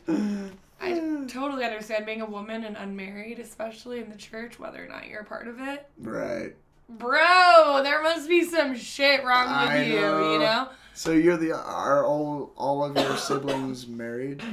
[0.81, 5.07] I totally understand being a woman and unmarried, especially in the church, whether or not
[5.07, 5.87] you're a part of it.
[5.99, 6.55] Right.
[6.89, 10.33] Bro, there must be some shit wrong with I you, know.
[10.33, 10.67] you know?
[10.93, 14.43] So you're the are all all of your siblings married?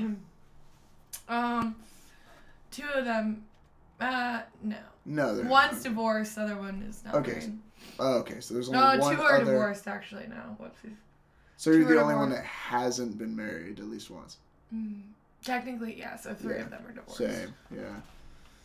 [1.29, 1.75] Um,
[2.71, 3.45] two of them,
[4.01, 4.77] uh, no.
[5.07, 7.59] No, they're One's divorced, the other one is not Okay, married.
[7.99, 9.45] Oh, okay, so there's only No, one two are other.
[9.47, 10.57] divorced actually now.
[10.61, 10.95] Whoopsies.
[11.57, 14.39] So you're two the only one that hasn't been married at least once.
[14.75, 15.03] Mm,
[15.45, 16.17] technically, yeah.
[16.17, 17.17] So three Yeah, of them are divorced.
[17.19, 17.55] Same.
[17.75, 17.97] Yeah.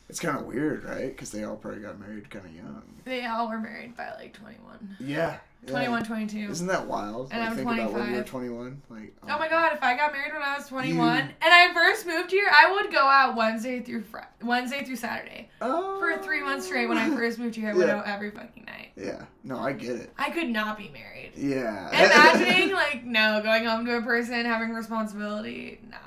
[0.07, 1.07] It's kind of weird, right?
[1.07, 2.84] Because they all probably got married kind of young.
[3.06, 4.98] They all were married by like 21.
[4.99, 5.38] Yeah.
[5.64, 5.72] yeah.
[5.72, 6.38] 21, 22.
[6.52, 7.30] Isn't that wild?
[7.32, 8.30] And like, I'm think about when you were 25.
[8.30, 8.82] 21.
[8.91, 9.49] Like, Oh my oh.
[9.49, 12.48] god, if I got married when I was 21 You- and I first moved here,
[12.53, 15.49] I would go out Wednesday through Fri Wednesday through Saturday.
[15.61, 15.99] Oh.
[15.99, 17.95] For 3 months straight when I first moved here, I went Yeah.
[17.98, 18.91] out every fucking night.
[18.95, 19.23] Yeah.
[19.44, 20.11] No, I get it.
[20.19, 21.32] I could not be married.
[21.36, 21.90] Yeah.
[22.38, 25.98] Imagining like no, going home to a person having responsibility, nah.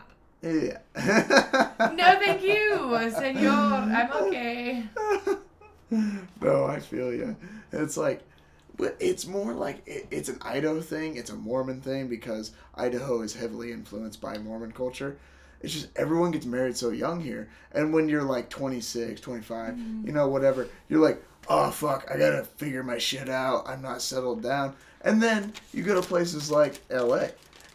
[0.42, 0.78] Yeah.
[1.94, 3.50] No, thank you, senor.
[3.50, 4.84] I'm okay.
[6.40, 7.36] no, I feel you.
[7.72, 8.22] It's like,
[8.76, 11.16] but it's more like it, it's an Idaho thing.
[11.16, 15.18] It's a Mormon thing because Idaho is heavily influenced by Mormon culture.
[15.60, 20.06] It's just everyone gets married so young here, and when you're like 26, 25, mm-hmm.
[20.06, 23.68] you know, whatever, you're like, oh fuck, I gotta figure my shit out.
[23.68, 27.32] I'm not settled down, and then you go to places like L.A.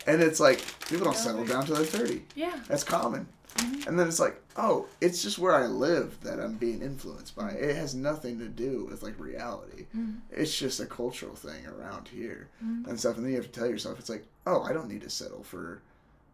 [0.07, 2.23] And it's like people don't settle down till they're 30.
[2.35, 2.59] Yeah.
[2.67, 3.27] That's common.
[3.57, 3.87] Mm-hmm.
[3.87, 7.51] And then it's like, oh, it's just where I live that I'm being influenced by.
[7.51, 9.85] It has nothing to do with like reality.
[9.95, 10.19] Mm-hmm.
[10.31, 12.89] It's just a cultural thing around here mm-hmm.
[12.89, 13.17] and stuff.
[13.17, 15.43] And then you have to tell yourself, it's like, oh, I don't need to settle
[15.43, 15.81] for,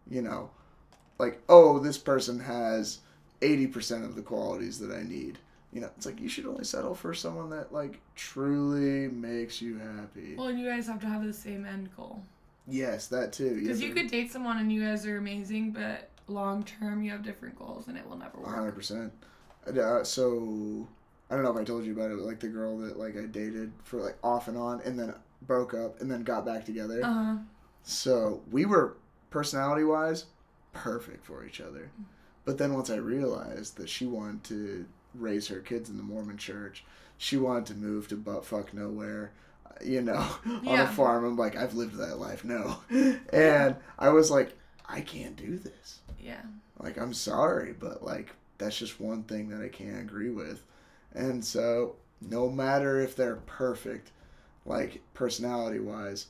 [0.09, 0.49] you know,
[1.17, 2.99] like, oh, this person has
[3.41, 5.37] 80% of the qualities that I need.
[5.71, 9.77] You know, it's like you should only settle for someone that like truly makes you
[9.77, 10.35] happy.
[10.35, 12.23] Well, you guys have to have the same end goal.
[12.69, 13.55] Yes, that too.
[13.55, 17.11] Because have you could date someone and you guys are amazing, but long term you
[17.11, 18.53] have different goals and it will never work.
[18.53, 19.11] hundred percent.
[19.67, 20.87] Uh, so
[21.29, 23.17] I don't know if I told you about it, but like the girl that like
[23.17, 26.65] I dated for like off and on, and then broke up, and then got back
[26.65, 27.01] together.
[27.03, 27.35] Uh huh.
[27.83, 28.97] So we were
[29.29, 30.25] personality wise
[30.73, 31.91] perfect for each other.
[32.45, 36.37] But then once I realized that she wanted to raise her kids in the Mormon
[36.37, 36.83] church,
[37.17, 39.31] she wanted to move to butt fuck nowhere,
[39.83, 40.25] you know,
[40.65, 41.25] on a farm.
[41.25, 42.77] I'm like, I've lived that life, no.
[43.33, 45.99] And I was like, I can't do this.
[46.19, 46.41] Yeah.
[46.79, 50.63] Like, I'm sorry, but like, that's just one thing that I can't agree with.
[51.13, 54.11] And so, no matter if they're perfect,
[54.65, 56.27] like personality wise,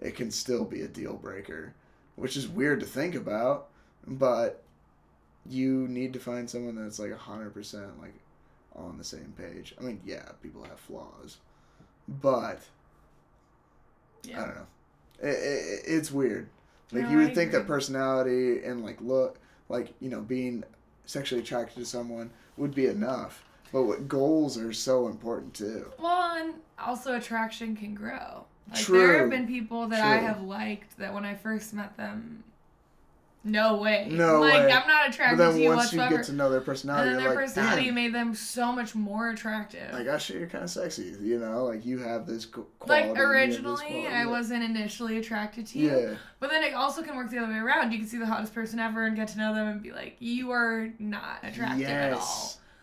[0.00, 1.74] it can still be a deal breaker,
[2.16, 3.68] which is weird to think about,
[4.06, 4.62] but
[5.46, 8.14] you need to find someone that's like 100% like
[8.76, 9.74] on the same page.
[9.78, 11.38] I mean, yeah, people have flaws,
[12.08, 12.60] but
[14.26, 14.66] I don't know.
[15.22, 16.48] It, it, it's weird.
[16.92, 19.38] Like No, you would I think that personality and like look,
[19.68, 20.64] like you know, being
[21.06, 23.44] sexually attracted to someone would be enough.
[23.72, 25.92] But what goals are so important too.
[25.98, 28.44] Well, and also attraction can grow.
[28.72, 32.44] Like there have been people that I have liked that when I first met them,
[33.42, 34.06] no way.
[34.10, 34.72] No like way.
[34.72, 37.10] I'm not But attracted then to you once you get to know their and personality,
[37.10, 39.92] then you're their like, personality Damn, made them so much more attractive.
[39.92, 41.14] like I actually you're kind of sexy.
[41.20, 42.68] You know, like you have this quality.
[42.86, 44.06] Like you have this originally, quality.
[44.08, 47.52] I wasn't initially attracted to you, Yeah, but then it also can work the other
[47.52, 47.92] way around.
[47.92, 50.16] You can see the hottest person ever and get to know them and be like,
[50.18, 52.18] you are not attractive at all.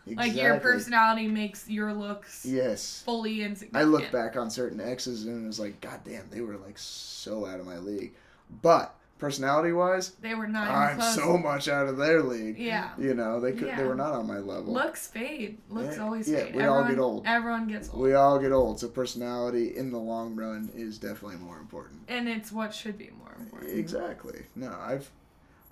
[0.06, 3.04] yes, Like your personality makes your looks Yes.
[3.06, 3.76] fully insignificant.
[3.76, 6.78] I look back on certain exes and it was like, God damn, they were like
[6.80, 8.14] so out of my league.
[8.62, 12.58] But personality wise, They were not I'm so much out of their league.
[12.58, 12.92] Yeah.
[12.98, 14.74] You know, they could they were not on my level.
[14.74, 15.58] Looks fade.
[15.70, 16.56] Looks Yeah, always yeah, fade.
[16.56, 17.24] we all get old.
[17.26, 18.02] Everyone gets old.
[18.02, 22.02] we all get old, so personality in the long run is definitely more important.
[22.08, 23.78] and it's what should be more important.
[23.78, 24.44] Exactly.
[24.56, 25.10] No, I've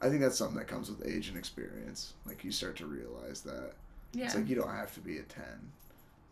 [0.02, 2.14] I think that's something that comes with age and experience.
[2.26, 3.72] Like you start to realize that.
[4.14, 4.26] Yeah.
[4.26, 5.44] It's like you don't have to be a 10.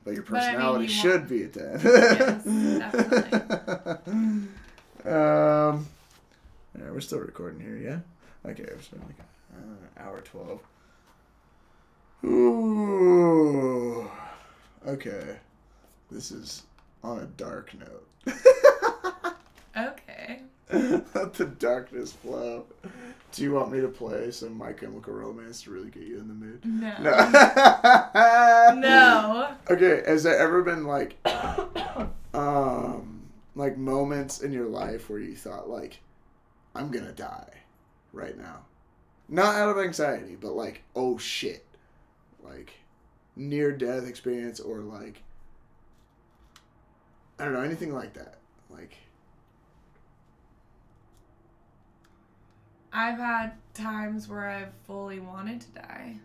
[0.04, 1.80] But your But I mean, personality you should want- be a 10.
[2.80, 3.60] definitely.
[4.08, 4.50] um,
[5.06, 5.12] yeah,
[6.94, 8.00] we're still recording here, yeah?
[8.50, 9.18] Okay, we're still like
[9.56, 10.62] uh, hour 12.
[12.26, 14.10] Ooh.
[14.88, 15.38] Okay.
[16.12, 16.64] This is
[17.04, 18.08] on a dark note.
[19.78, 20.42] okay.
[20.72, 22.66] Let the darkness flow.
[23.32, 26.28] Do you want me to play some My Chemical Romance to really get you in
[26.28, 26.64] the mood?
[26.64, 26.96] No.
[27.00, 27.12] No.
[28.80, 29.56] No.
[29.70, 31.18] Okay, has there ever been like
[32.34, 33.24] um
[33.56, 36.00] like moments in your life where you thought like
[36.76, 37.50] I'm to die
[38.12, 38.60] right now?
[39.30, 41.66] Not out of anxiety, but like oh shit.
[42.44, 42.72] Like
[43.36, 45.22] near death experience or like
[47.40, 48.38] I don't know, anything like that.
[48.70, 48.96] Like
[52.92, 56.16] I've had times where I've fully wanted to die.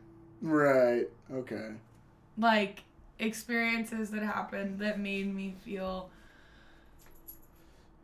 [0.43, 1.09] right.
[1.33, 1.71] Okay.
[2.37, 2.83] Like
[3.19, 6.11] experiences that happened that made me feel.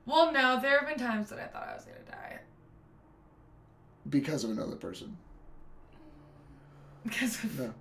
[0.06, 2.38] Well, no, there have been times that I thought I was gonna die
[4.08, 5.16] Because of another person.
[7.04, 7.74] because of, No.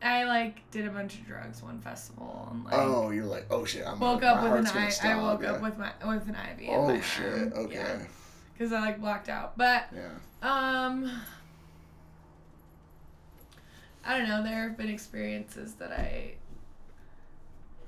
[0.00, 3.64] I like did a bunch of drugs one festival and like oh, you're like, oh
[3.64, 5.52] shit, I'm woke up with an I, I woke yeah.
[5.52, 6.60] up with my with an IV.
[6.60, 7.24] in Oh shit.
[7.24, 7.52] arm.
[7.64, 7.74] Okay.
[7.74, 7.98] Yeah,
[8.52, 9.58] because I like blacked out.
[9.58, 10.10] But Yeah.
[10.42, 11.10] um,
[14.04, 14.42] I don't know.
[14.44, 16.34] There have been experiences that I.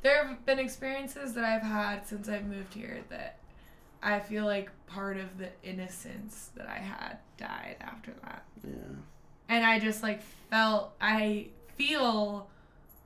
[0.02, 3.38] There have been experiences that I've had since I've moved here that
[4.02, 8.44] I feel like part of the innocence that I had died after that.
[8.64, 8.96] Yeah.
[9.48, 12.48] And I just like felt I feel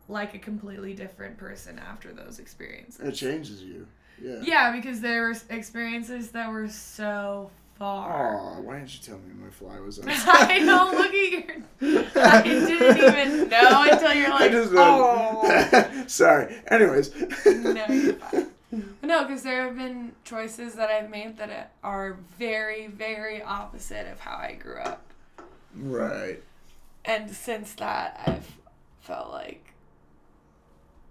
[0.08, 3.00] like a completely different person after those experiences.
[3.00, 3.86] It changes you.
[4.22, 4.40] Yeah.
[4.42, 7.50] Yeah, because there were experiences that were so
[7.84, 8.56] far.
[8.56, 10.06] Oh, why didn't you tell me my fly was on?
[10.08, 10.90] I know.
[10.94, 12.22] Look at your.
[12.24, 16.04] I didn't even know until you're like, just oh.
[16.06, 16.54] Sorry.
[16.68, 17.14] Anyways.
[17.46, 18.50] no, you're fine.
[19.02, 24.18] No, because there have been choices that I've made that are very, very opposite of
[24.18, 25.02] how I grew up.
[25.76, 26.42] Right.
[27.04, 28.50] And since that, I've
[29.00, 29.74] felt like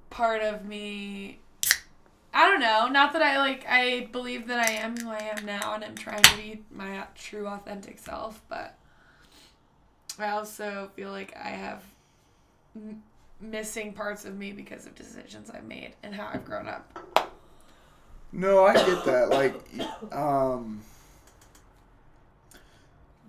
[0.10, 1.40] part of me.
[2.34, 2.88] I don't know.
[2.88, 3.66] Not that I like.
[3.70, 7.06] I believe that I am who I am now, and I'm trying to be my
[7.16, 8.42] true, authentic self.
[8.50, 8.76] But
[10.18, 11.84] I also feel like I have
[12.76, 13.04] m-
[13.40, 17.30] missing parts of me because of decisions I've made and how I've grown up.
[18.32, 19.30] No, I get that.
[19.30, 19.54] Like,
[20.12, 20.82] um,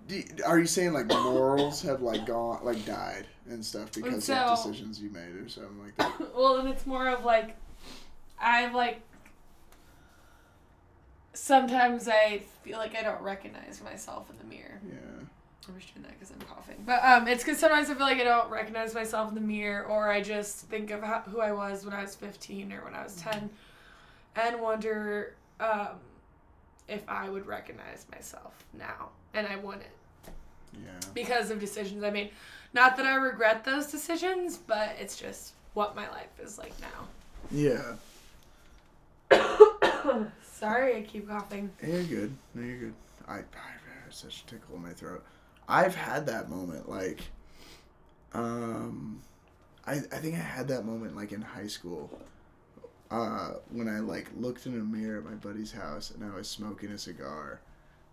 [0.07, 4.33] do, are you saying like morals have like gone, like died and stuff because So-
[4.35, 6.33] of decisions you made or something like that?
[6.35, 7.55] well, and it's more of like
[8.39, 9.01] I like
[11.33, 14.79] sometimes I feel like I don't recognize myself in the mirror.
[14.87, 14.95] Yeah.
[15.67, 16.75] I'm just doing that because I'm coughing.
[16.85, 19.83] But um, it's because sometimes I feel like I don't recognize myself in the mirror,
[19.85, 22.93] or I just think of how, who I was when I was 15 or when
[22.93, 23.49] I was 10,
[24.35, 25.97] and wonder um,
[26.87, 29.85] if I would recognize myself now, and I wouldn't
[30.73, 30.91] Yeah.
[31.15, 32.29] because of decisions I made.
[32.73, 37.07] Not that I regret those decisions, but it's just what my life is like now.
[37.51, 37.95] Yeah.
[40.43, 41.69] Sorry, I keep coughing.
[41.85, 42.37] You're good.
[42.53, 42.93] No, you're good.
[43.27, 43.39] I, I
[44.03, 45.23] have such a tickle in my throat.
[45.67, 47.21] I've had that moment, like,
[48.33, 49.21] um,
[49.85, 52.09] I, I think I had that moment, like, in high school,
[53.09, 56.47] uh, when I, like, looked in a mirror at my buddy's house and I was
[56.47, 57.61] smoking a cigar,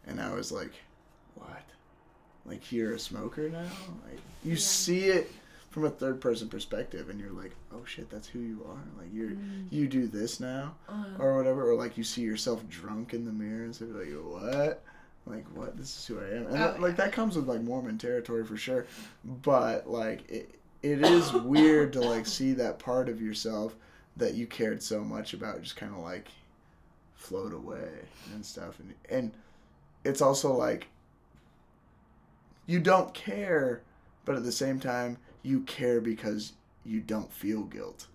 [0.07, 0.73] and I was like,
[1.35, 1.63] what?
[2.47, 3.61] Like, you're a smoker now?
[4.09, 4.59] Like, you Yeah.
[4.59, 5.31] see it
[5.73, 9.03] from a third person perspective, and you're like, oh shit, that's who you are?
[9.03, 9.67] Like, you're, Mm.
[9.71, 10.75] you do this now?
[10.89, 14.21] Uh, or whatever, or like you see yourself drunk in the mirror and stuff, you're
[14.23, 14.83] like, what?
[15.27, 15.77] Like, what?
[15.77, 16.47] This is who I am.
[16.47, 17.05] And Oh, that- like, yeah.
[17.07, 18.87] that comes with like Mormon territory for sure.
[19.25, 23.75] But like, it, it is weird to like see that part of yourself
[24.17, 26.29] that you cared so much about just kind of like
[27.15, 27.89] float away
[28.35, 28.79] and stuff.
[28.81, 29.33] And, and
[30.05, 30.89] it's also like,
[32.67, 33.81] you don't care,
[34.25, 36.53] but at the same time, you care because
[36.85, 38.07] you don't feel guilt.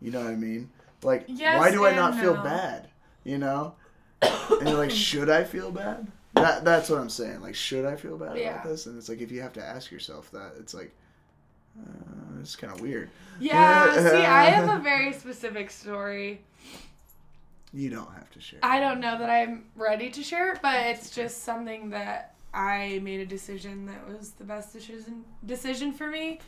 [0.00, 0.70] You know what I mean?
[1.02, 2.88] Like, Yes why do I not feel bad?
[3.24, 3.74] You know?
[4.22, 6.06] And you're like, should I feel bad?
[6.34, 7.40] That that's what I'm saying.
[7.40, 8.50] Like, should I feel bad Yeah.
[8.50, 8.86] about this?
[8.86, 10.92] And it's like, if you have to ask yourself that, it's like,
[11.78, 13.10] uh, it's kind of weird.
[13.40, 16.42] Yeah, see, I have a very specific story.
[17.72, 18.60] You don't have to share.
[18.62, 23.00] I don't know that I'm ready to share it, but it's just something that I
[23.02, 26.40] made a decision that was the best decision decision for me.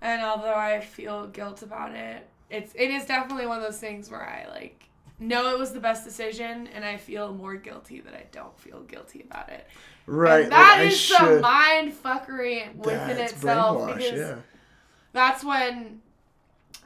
[0.00, 4.10] And although I feel guilt about it, it's it is definitely one of those things
[4.10, 4.84] where I like
[5.18, 8.80] know it was the best decision and I feel more guilty that I don't feel
[8.80, 9.66] guilty about it.
[10.06, 10.44] right.
[10.44, 11.40] And that like, is I some should.
[11.42, 14.34] mind fucking within itself because yeah.
[15.12, 16.00] that's when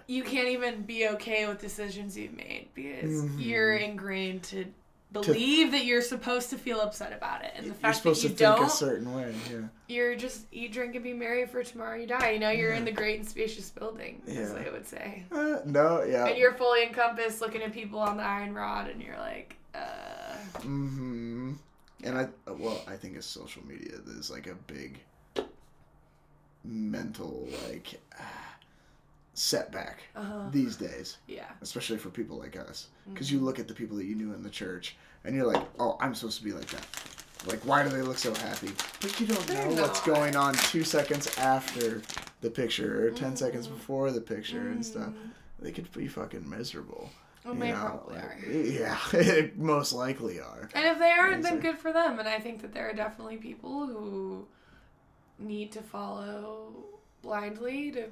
[0.07, 3.45] you can't even be okay with decisions you've made because Mhm.
[3.45, 4.67] you're ingrained to
[5.13, 8.35] believe that you're supposed to feel upset about it, and the fact that you to
[8.35, 9.35] don't, a certain way.
[9.51, 9.59] Yeah.
[9.89, 12.31] you're just eat, drink, and be merry for tomorrow you die.
[12.31, 14.63] You know, you're in the great and spacious building, as Yeah.
[14.67, 16.03] I would say, Uh, no.
[16.03, 16.27] Yeah.
[16.27, 19.79] and you're fully encompassed, looking at people on the iron rod, and you're like, uh,
[20.59, 21.53] Mm-hmm.
[22.05, 25.01] And I well, I think it's social media that is like a big
[26.65, 28.46] mental like ah,
[29.39, 32.89] setback uh these days, yeah, especially for people like us.
[33.09, 33.37] Because Mm-hmm.
[33.39, 35.97] you look at the people that you knew in the church, and you're like, oh,
[36.01, 36.87] I'm supposed to be like that.
[37.47, 38.71] Like, why do they look so happy?
[39.01, 42.03] But you don't They're know what's going on two seconds after
[42.41, 45.11] the picture or 10 seconds before the picture and stuff.
[45.11, 45.31] Mm.
[45.61, 47.11] They could be fucking miserable.
[47.45, 47.77] Well, they know?
[47.77, 48.51] probably Like, are.
[48.51, 50.69] Yeah, most likely are.
[50.75, 52.19] And if they aren't, then good for them.
[52.19, 54.47] And I think that there are definitely people who
[55.39, 56.73] need to follow
[57.23, 58.07] blindly to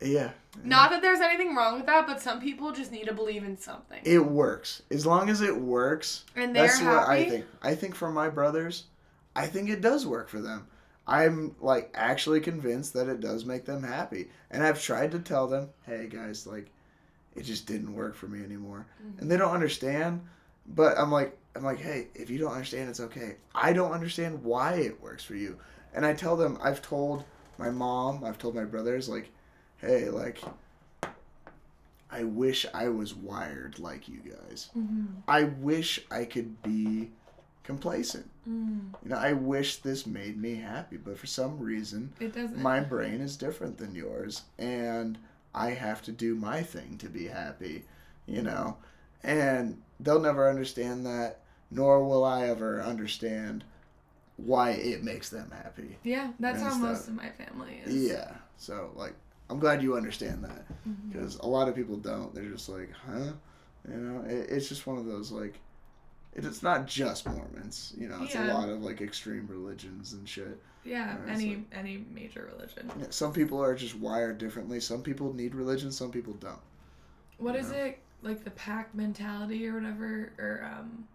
[0.00, 0.30] Yeah.
[0.64, 3.56] not that there's anything wrong with that, but some people just need to believe in
[3.56, 4.00] something.
[4.04, 4.82] It works.
[4.90, 6.96] As long as it works, and they're that's happy.
[6.96, 7.44] what I think.
[7.62, 8.84] I think for my brothers,
[9.36, 10.66] I think it does work for them.
[11.06, 14.30] I'm like actually convinced that it does make them happy.
[14.50, 16.70] And I've tried to tell them, "Hey guys, like
[17.34, 19.20] it just didn't work for me anymore." Mhm.
[19.20, 20.22] And they don't understand,
[20.66, 23.36] but I'm like I'm like, "Hey, if you don't understand, it's okay.
[23.54, 25.58] I don't understand why it works for you."
[25.92, 27.24] And I tell them I've told
[27.58, 29.30] my mom, I've told my brothers, like,
[29.80, 30.38] hey, like,
[32.10, 34.70] I wish I was wired like you guys.
[34.76, 35.06] Mm-hmm.
[35.28, 37.10] I wish I could be
[37.62, 38.28] complacent.
[38.48, 38.92] Mm.
[39.04, 42.58] You know, I wish this made me happy, but for some reason, It doesn't.
[42.58, 45.18] my brain is different than yours, and
[45.54, 47.84] I have to do my thing to be happy,
[48.26, 48.76] you know?
[49.22, 51.40] And they'll never understand that,
[51.70, 53.62] nor will I ever understand
[54.36, 55.98] why it makes them happy.
[56.02, 56.80] yeah, that's how stuff.
[56.82, 58.08] most of my family is.
[58.08, 58.32] Yeah.
[58.56, 59.14] So, like,
[59.50, 60.64] I'm glad you understand that
[61.08, 62.34] because a lot of people don't.
[62.34, 63.32] They're just like, huh?
[63.88, 65.54] You know, it, it's just one of those, like,
[66.34, 70.28] it, it's not just Mormons, you know, it's a lot of, like, extreme religions and
[70.28, 70.58] shit.
[70.84, 72.90] Yeah, Yeah, it's any any major religion.
[72.98, 74.80] Yeah, Some people are just wired differently.
[74.80, 76.60] Some people need religion, some people don't.
[77.38, 77.84] What is Yeah.
[77.84, 81.08] it like the pack mentality or whatever or um?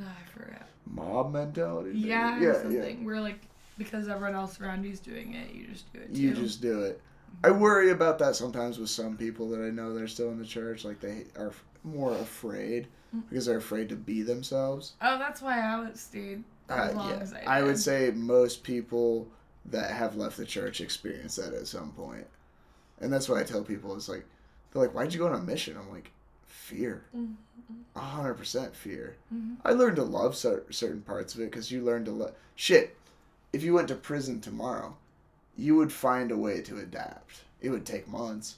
[0.00, 0.68] ah, I forgot.
[0.86, 1.90] Mob mentality?
[1.90, 2.08] maybe?
[2.08, 2.62] Yeah, yeah, or yeah.
[2.62, 3.04] something.
[3.04, 3.40] Where like
[3.78, 6.20] because everyone else around you's doing it, you just do it too.
[6.20, 7.00] You just do it.
[7.44, 10.38] I worry about that sometimes with some people that I know that are still in
[10.38, 10.84] the church.
[10.84, 11.52] Like they are
[11.84, 13.22] more afraid Mm.
[13.28, 14.94] because they're afraid to be themselves.
[15.02, 17.16] Oh, that's why I would stayed as Uh, long yeah.
[17.16, 17.42] as I.
[17.58, 19.28] I would say most people
[19.66, 22.26] that have left the church experience that at some point.
[23.00, 24.24] And that's why I tell people is like,
[24.72, 25.76] they're like, why'd you go on a mission?
[25.76, 26.10] I'm like,
[26.46, 27.04] fear.
[27.14, 27.34] Mhm.
[27.94, 29.16] Hundred percent fear.
[29.34, 29.56] Mhm.
[29.64, 32.34] I learned to love cer- certain parts of it because you learn to love.
[32.54, 32.96] Shit,
[33.52, 34.96] if you went to prison tomorrow,
[35.56, 37.42] you would find a way to adapt.
[37.60, 38.56] It would take months.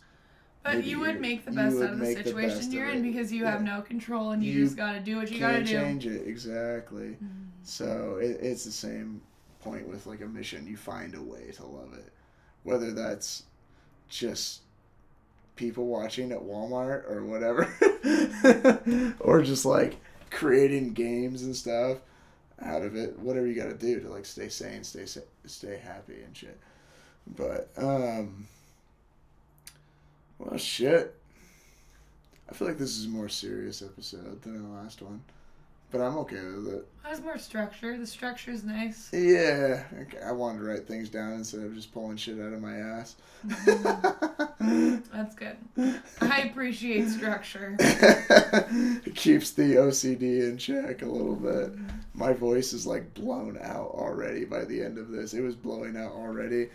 [0.63, 3.03] But maybe you would make the best out of the make the situation you're in
[3.03, 3.51] because you Yeah.
[3.51, 5.73] have no control and you, You just gotta do what you gotta Can't do.
[5.75, 7.19] change it exactly.
[7.23, 7.49] Mhm.
[7.63, 9.21] So it, it's the same
[9.61, 10.67] point with like a mission.
[10.67, 12.11] You find a way to love it,
[12.63, 13.43] whether that's
[14.09, 14.61] just
[15.57, 17.69] people watching at Walmart or whatever,
[19.21, 19.99] or just like
[20.31, 21.99] creating games and stuff
[22.63, 23.19] out of it.
[23.19, 25.07] Whatever you got to do to like stay sane, stay
[25.47, 26.59] stay happy and shit.
[27.27, 28.47] But um,
[30.39, 31.15] well, shit.
[32.49, 35.23] I feel like this is a more serious episode than the last one,
[35.91, 36.87] but I'm okay with it.
[37.03, 37.97] Has more structure.
[37.97, 39.09] The structure is nice.
[39.13, 42.61] Yeah, okay, I wanted to write things down instead of just pulling shit out of
[42.61, 43.17] my ass.
[44.61, 45.57] That's good.
[46.21, 47.77] I appreciate structure.
[47.81, 51.73] it keeps the OCD in check a little bit.
[52.15, 55.35] My voice is like blown out already by the end of this.
[55.35, 56.69] It was blowing out already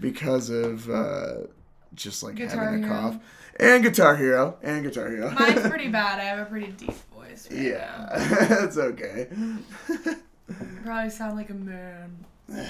[0.00, 1.34] because of uh,
[1.94, 3.00] just like Guitar having a Hero.
[3.00, 3.18] cough.
[3.58, 4.56] And Guitar Hero.
[4.62, 5.30] And Guitar Hero.
[5.30, 6.20] Mine's pretty bad.
[6.20, 7.48] I have a pretty deep voice.
[7.50, 9.28] Right yeah, that's okay.
[10.84, 12.24] Probably sound like a man.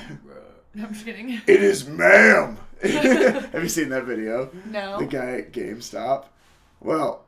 [0.77, 1.41] No, I'm just kidding.
[1.47, 2.59] It is ma'am.
[2.83, 4.51] Have you seen that video?
[4.73, 4.99] No.
[4.99, 6.25] The guy at GameStop.
[6.81, 7.23] Well,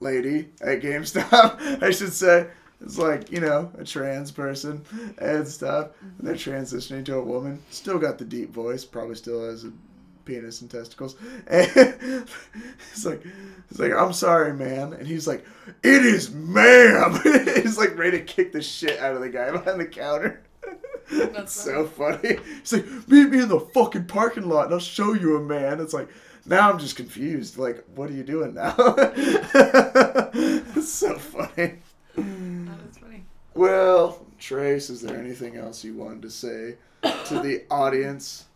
[0.00, 2.48] lady at GameStop, I should say.
[2.82, 4.84] It's like, you know, a trans person
[5.18, 5.90] and stuff.
[6.00, 7.60] And they're transitioning to a woman.
[7.70, 9.72] Still got the deep voice, probably still has a
[10.24, 11.16] penis and testicles.
[11.46, 12.26] And
[12.92, 13.22] he's like
[13.68, 14.94] he's like, I'm sorry, man.
[14.94, 15.44] And he's like,
[15.82, 17.20] It is ma'am
[17.62, 20.42] He's like ready to kick the shit out of the guy behind the counter.
[21.10, 22.38] That's That's so funny.
[22.60, 25.80] He's like, meet me in the fucking parking lot and I'll show you a man.
[25.80, 26.08] It's like,
[26.46, 27.58] now I'm just confused.
[27.58, 28.74] Like, what are you doing now?
[28.78, 31.78] it's so funny.
[33.54, 33.72] That is funny.
[33.72, 38.46] Well, Trace, is there anything else you wanted to say to the audience?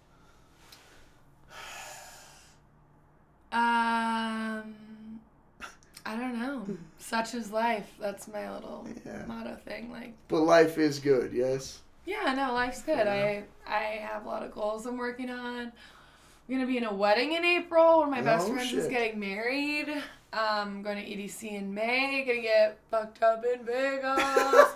[3.52, 4.74] Um,
[6.04, 6.66] I don't know.
[6.98, 7.88] Such is life.
[8.00, 9.24] That's my little Yeah.
[9.26, 9.92] motto thing.
[9.92, 11.80] Like, But life is good, yes?
[12.06, 12.98] yeah, no, life's good.
[13.06, 13.42] Yeah.
[13.66, 15.60] I I have a lot of goals I'm working on.
[15.66, 17.98] I'm gonna be in a wedding in April.
[17.98, 19.88] One of my best Oh, friends is getting married.
[20.36, 22.24] Um, going to EDC in May.
[22.26, 24.74] Gonna get fucked up in Vegas.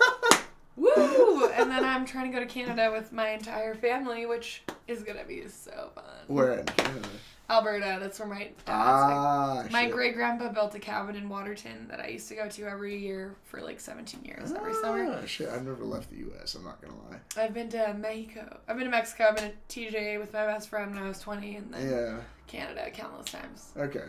[0.75, 1.49] Woo!
[1.49, 5.25] And then I'm trying to go to Canada with my entire family, which is gonna
[5.25, 6.03] be so fun.
[6.27, 7.09] Where in Canada?
[7.49, 7.97] Alberta.
[7.99, 11.99] That's where my dad's like, Ah, My great grandpa built a cabin in Waterton that
[11.99, 15.19] I used to go to every year for like 17 years every summer.
[15.21, 17.19] Ah, shit, I've never left the U.S., I'm not gonna lie.
[17.43, 18.59] I've been to Mexico.
[18.67, 19.25] I've been to Mexico.
[19.29, 22.19] I've been to TJ with my best friend when I was 20, and then Yeah,
[22.47, 23.71] Canada countless times.
[23.75, 24.05] okay.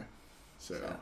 [0.59, 0.97] So, So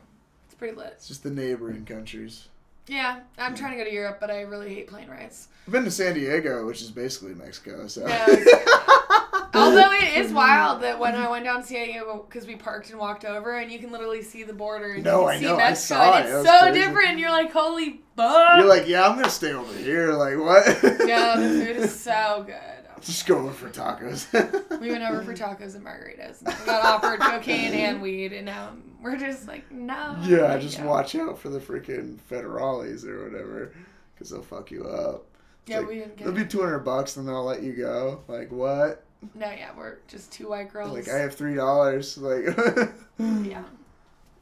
[0.49, 0.93] it's pretty lit.
[0.95, 2.47] it's just the neighboring countries.
[2.87, 5.47] Yeah, I'm trying to go to Europe, but I really hate plane rides.
[5.67, 7.85] I've been to San Diego, which is basically Mexico.
[7.87, 8.07] So.
[8.07, 8.25] Yeah,
[9.53, 12.89] Although it is wild that when I went down to San Diego, because we parked
[12.89, 15.41] and walked over, and you can literally see the border and No, you I can
[15.41, 16.31] see know, I Mexico, saw and it.
[16.31, 16.79] it's so crazy.
[16.79, 17.09] different.
[17.09, 18.57] And you're like, holy fuck!
[18.57, 20.13] You're like, yeah, I'm gonna stay over here.
[20.13, 20.65] Like, what?
[21.07, 22.55] yeah, the food is so good.
[23.01, 24.79] Just going for tacos.
[24.79, 26.39] We went over for tacos and margaritas.
[26.59, 28.71] We got offered cocaine and weed, and now
[29.01, 30.17] we're just like, no.
[30.23, 30.85] Yeah, just Yeah.
[30.85, 33.73] watch out for the freaking federales or whatever,
[34.13, 35.25] because they'll fuck you up.
[35.63, 37.73] It's Yeah, like, we didn't get They'll be two hundred bucks, and they'll let you
[37.73, 38.21] go.
[38.27, 39.03] Like what?
[39.35, 40.93] No, yeah, we're just two white girls.
[40.93, 42.17] Like I have three dollars.
[42.17, 42.45] Like,
[43.19, 43.63] yeah.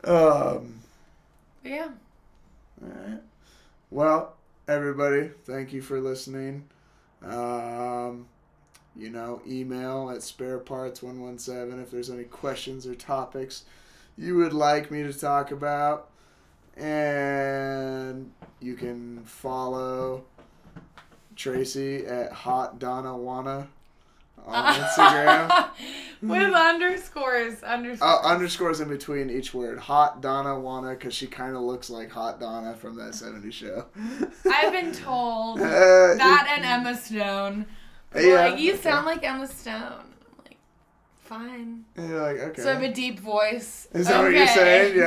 [0.03, 0.75] um.
[1.63, 1.89] But yeah.
[2.83, 3.19] All right.
[3.89, 4.35] Well,
[4.67, 6.65] everybody, thank you for listening.
[7.23, 8.27] Um,
[8.97, 13.63] you know, email at spareparts117 if there's any questions or topics
[14.17, 16.09] you would like me to talk about.
[16.75, 20.23] And you can follow
[21.35, 23.67] Tracy at Hot Donna Wanna
[24.45, 25.69] on Instagram.
[26.21, 27.61] With underscores.
[27.63, 28.01] Underscores.
[28.01, 29.77] uh, underscores in between each word.
[29.79, 33.85] Hot Donna Wanna, because she kind of looks like Hot Donna from that 70s show.
[34.51, 37.65] I've been told Uh, that and Emma Stone.
[38.15, 38.47] Yeah.
[38.49, 39.73] Like, you sound like Emma Stone.
[39.73, 40.57] I'm like,
[41.23, 41.85] fine.
[41.95, 42.61] And you're like, okay.
[42.61, 43.87] So I have a deep voice.
[43.93, 44.97] Is that what you're saying?
[44.97, 45.03] No.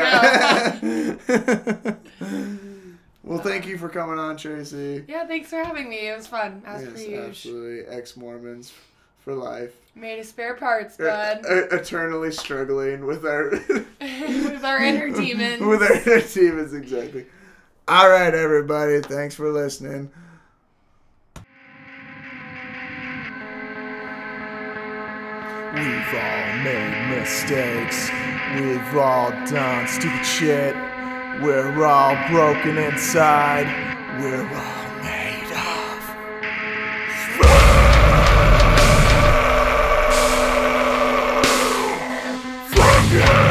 [1.28, 1.94] Yeah.
[3.24, 5.04] well, thank you for coming on, Tracy.
[5.08, 6.08] yeah, thanks for having me.
[6.08, 6.62] It was fun.
[6.66, 7.24] As per yes, usual.
[7.26, 7.94] absolutely.
[7.96, 8.72] Ex Mormons
[9.20, 9.74] for life.
[9.94, 11.38] Made of spare parts, bud.
[11.44, 13.50] e- eternally struggling with our
[14.00, 15.60] With our inner demons.
[15.60, 17.26] with our inner demons, exactly.
[17.88, 19.00] All right, everybody.
[19.00, 20.10] Thanks for listening.
[25.72, 28.10] We've all made mistakes.
[28.56, 30.74] We've all done stupid shit.
[31.40, 33.66] We're all broken inside.
[34.20, 36.00] We're all made of.
[43.12, 43.49] You.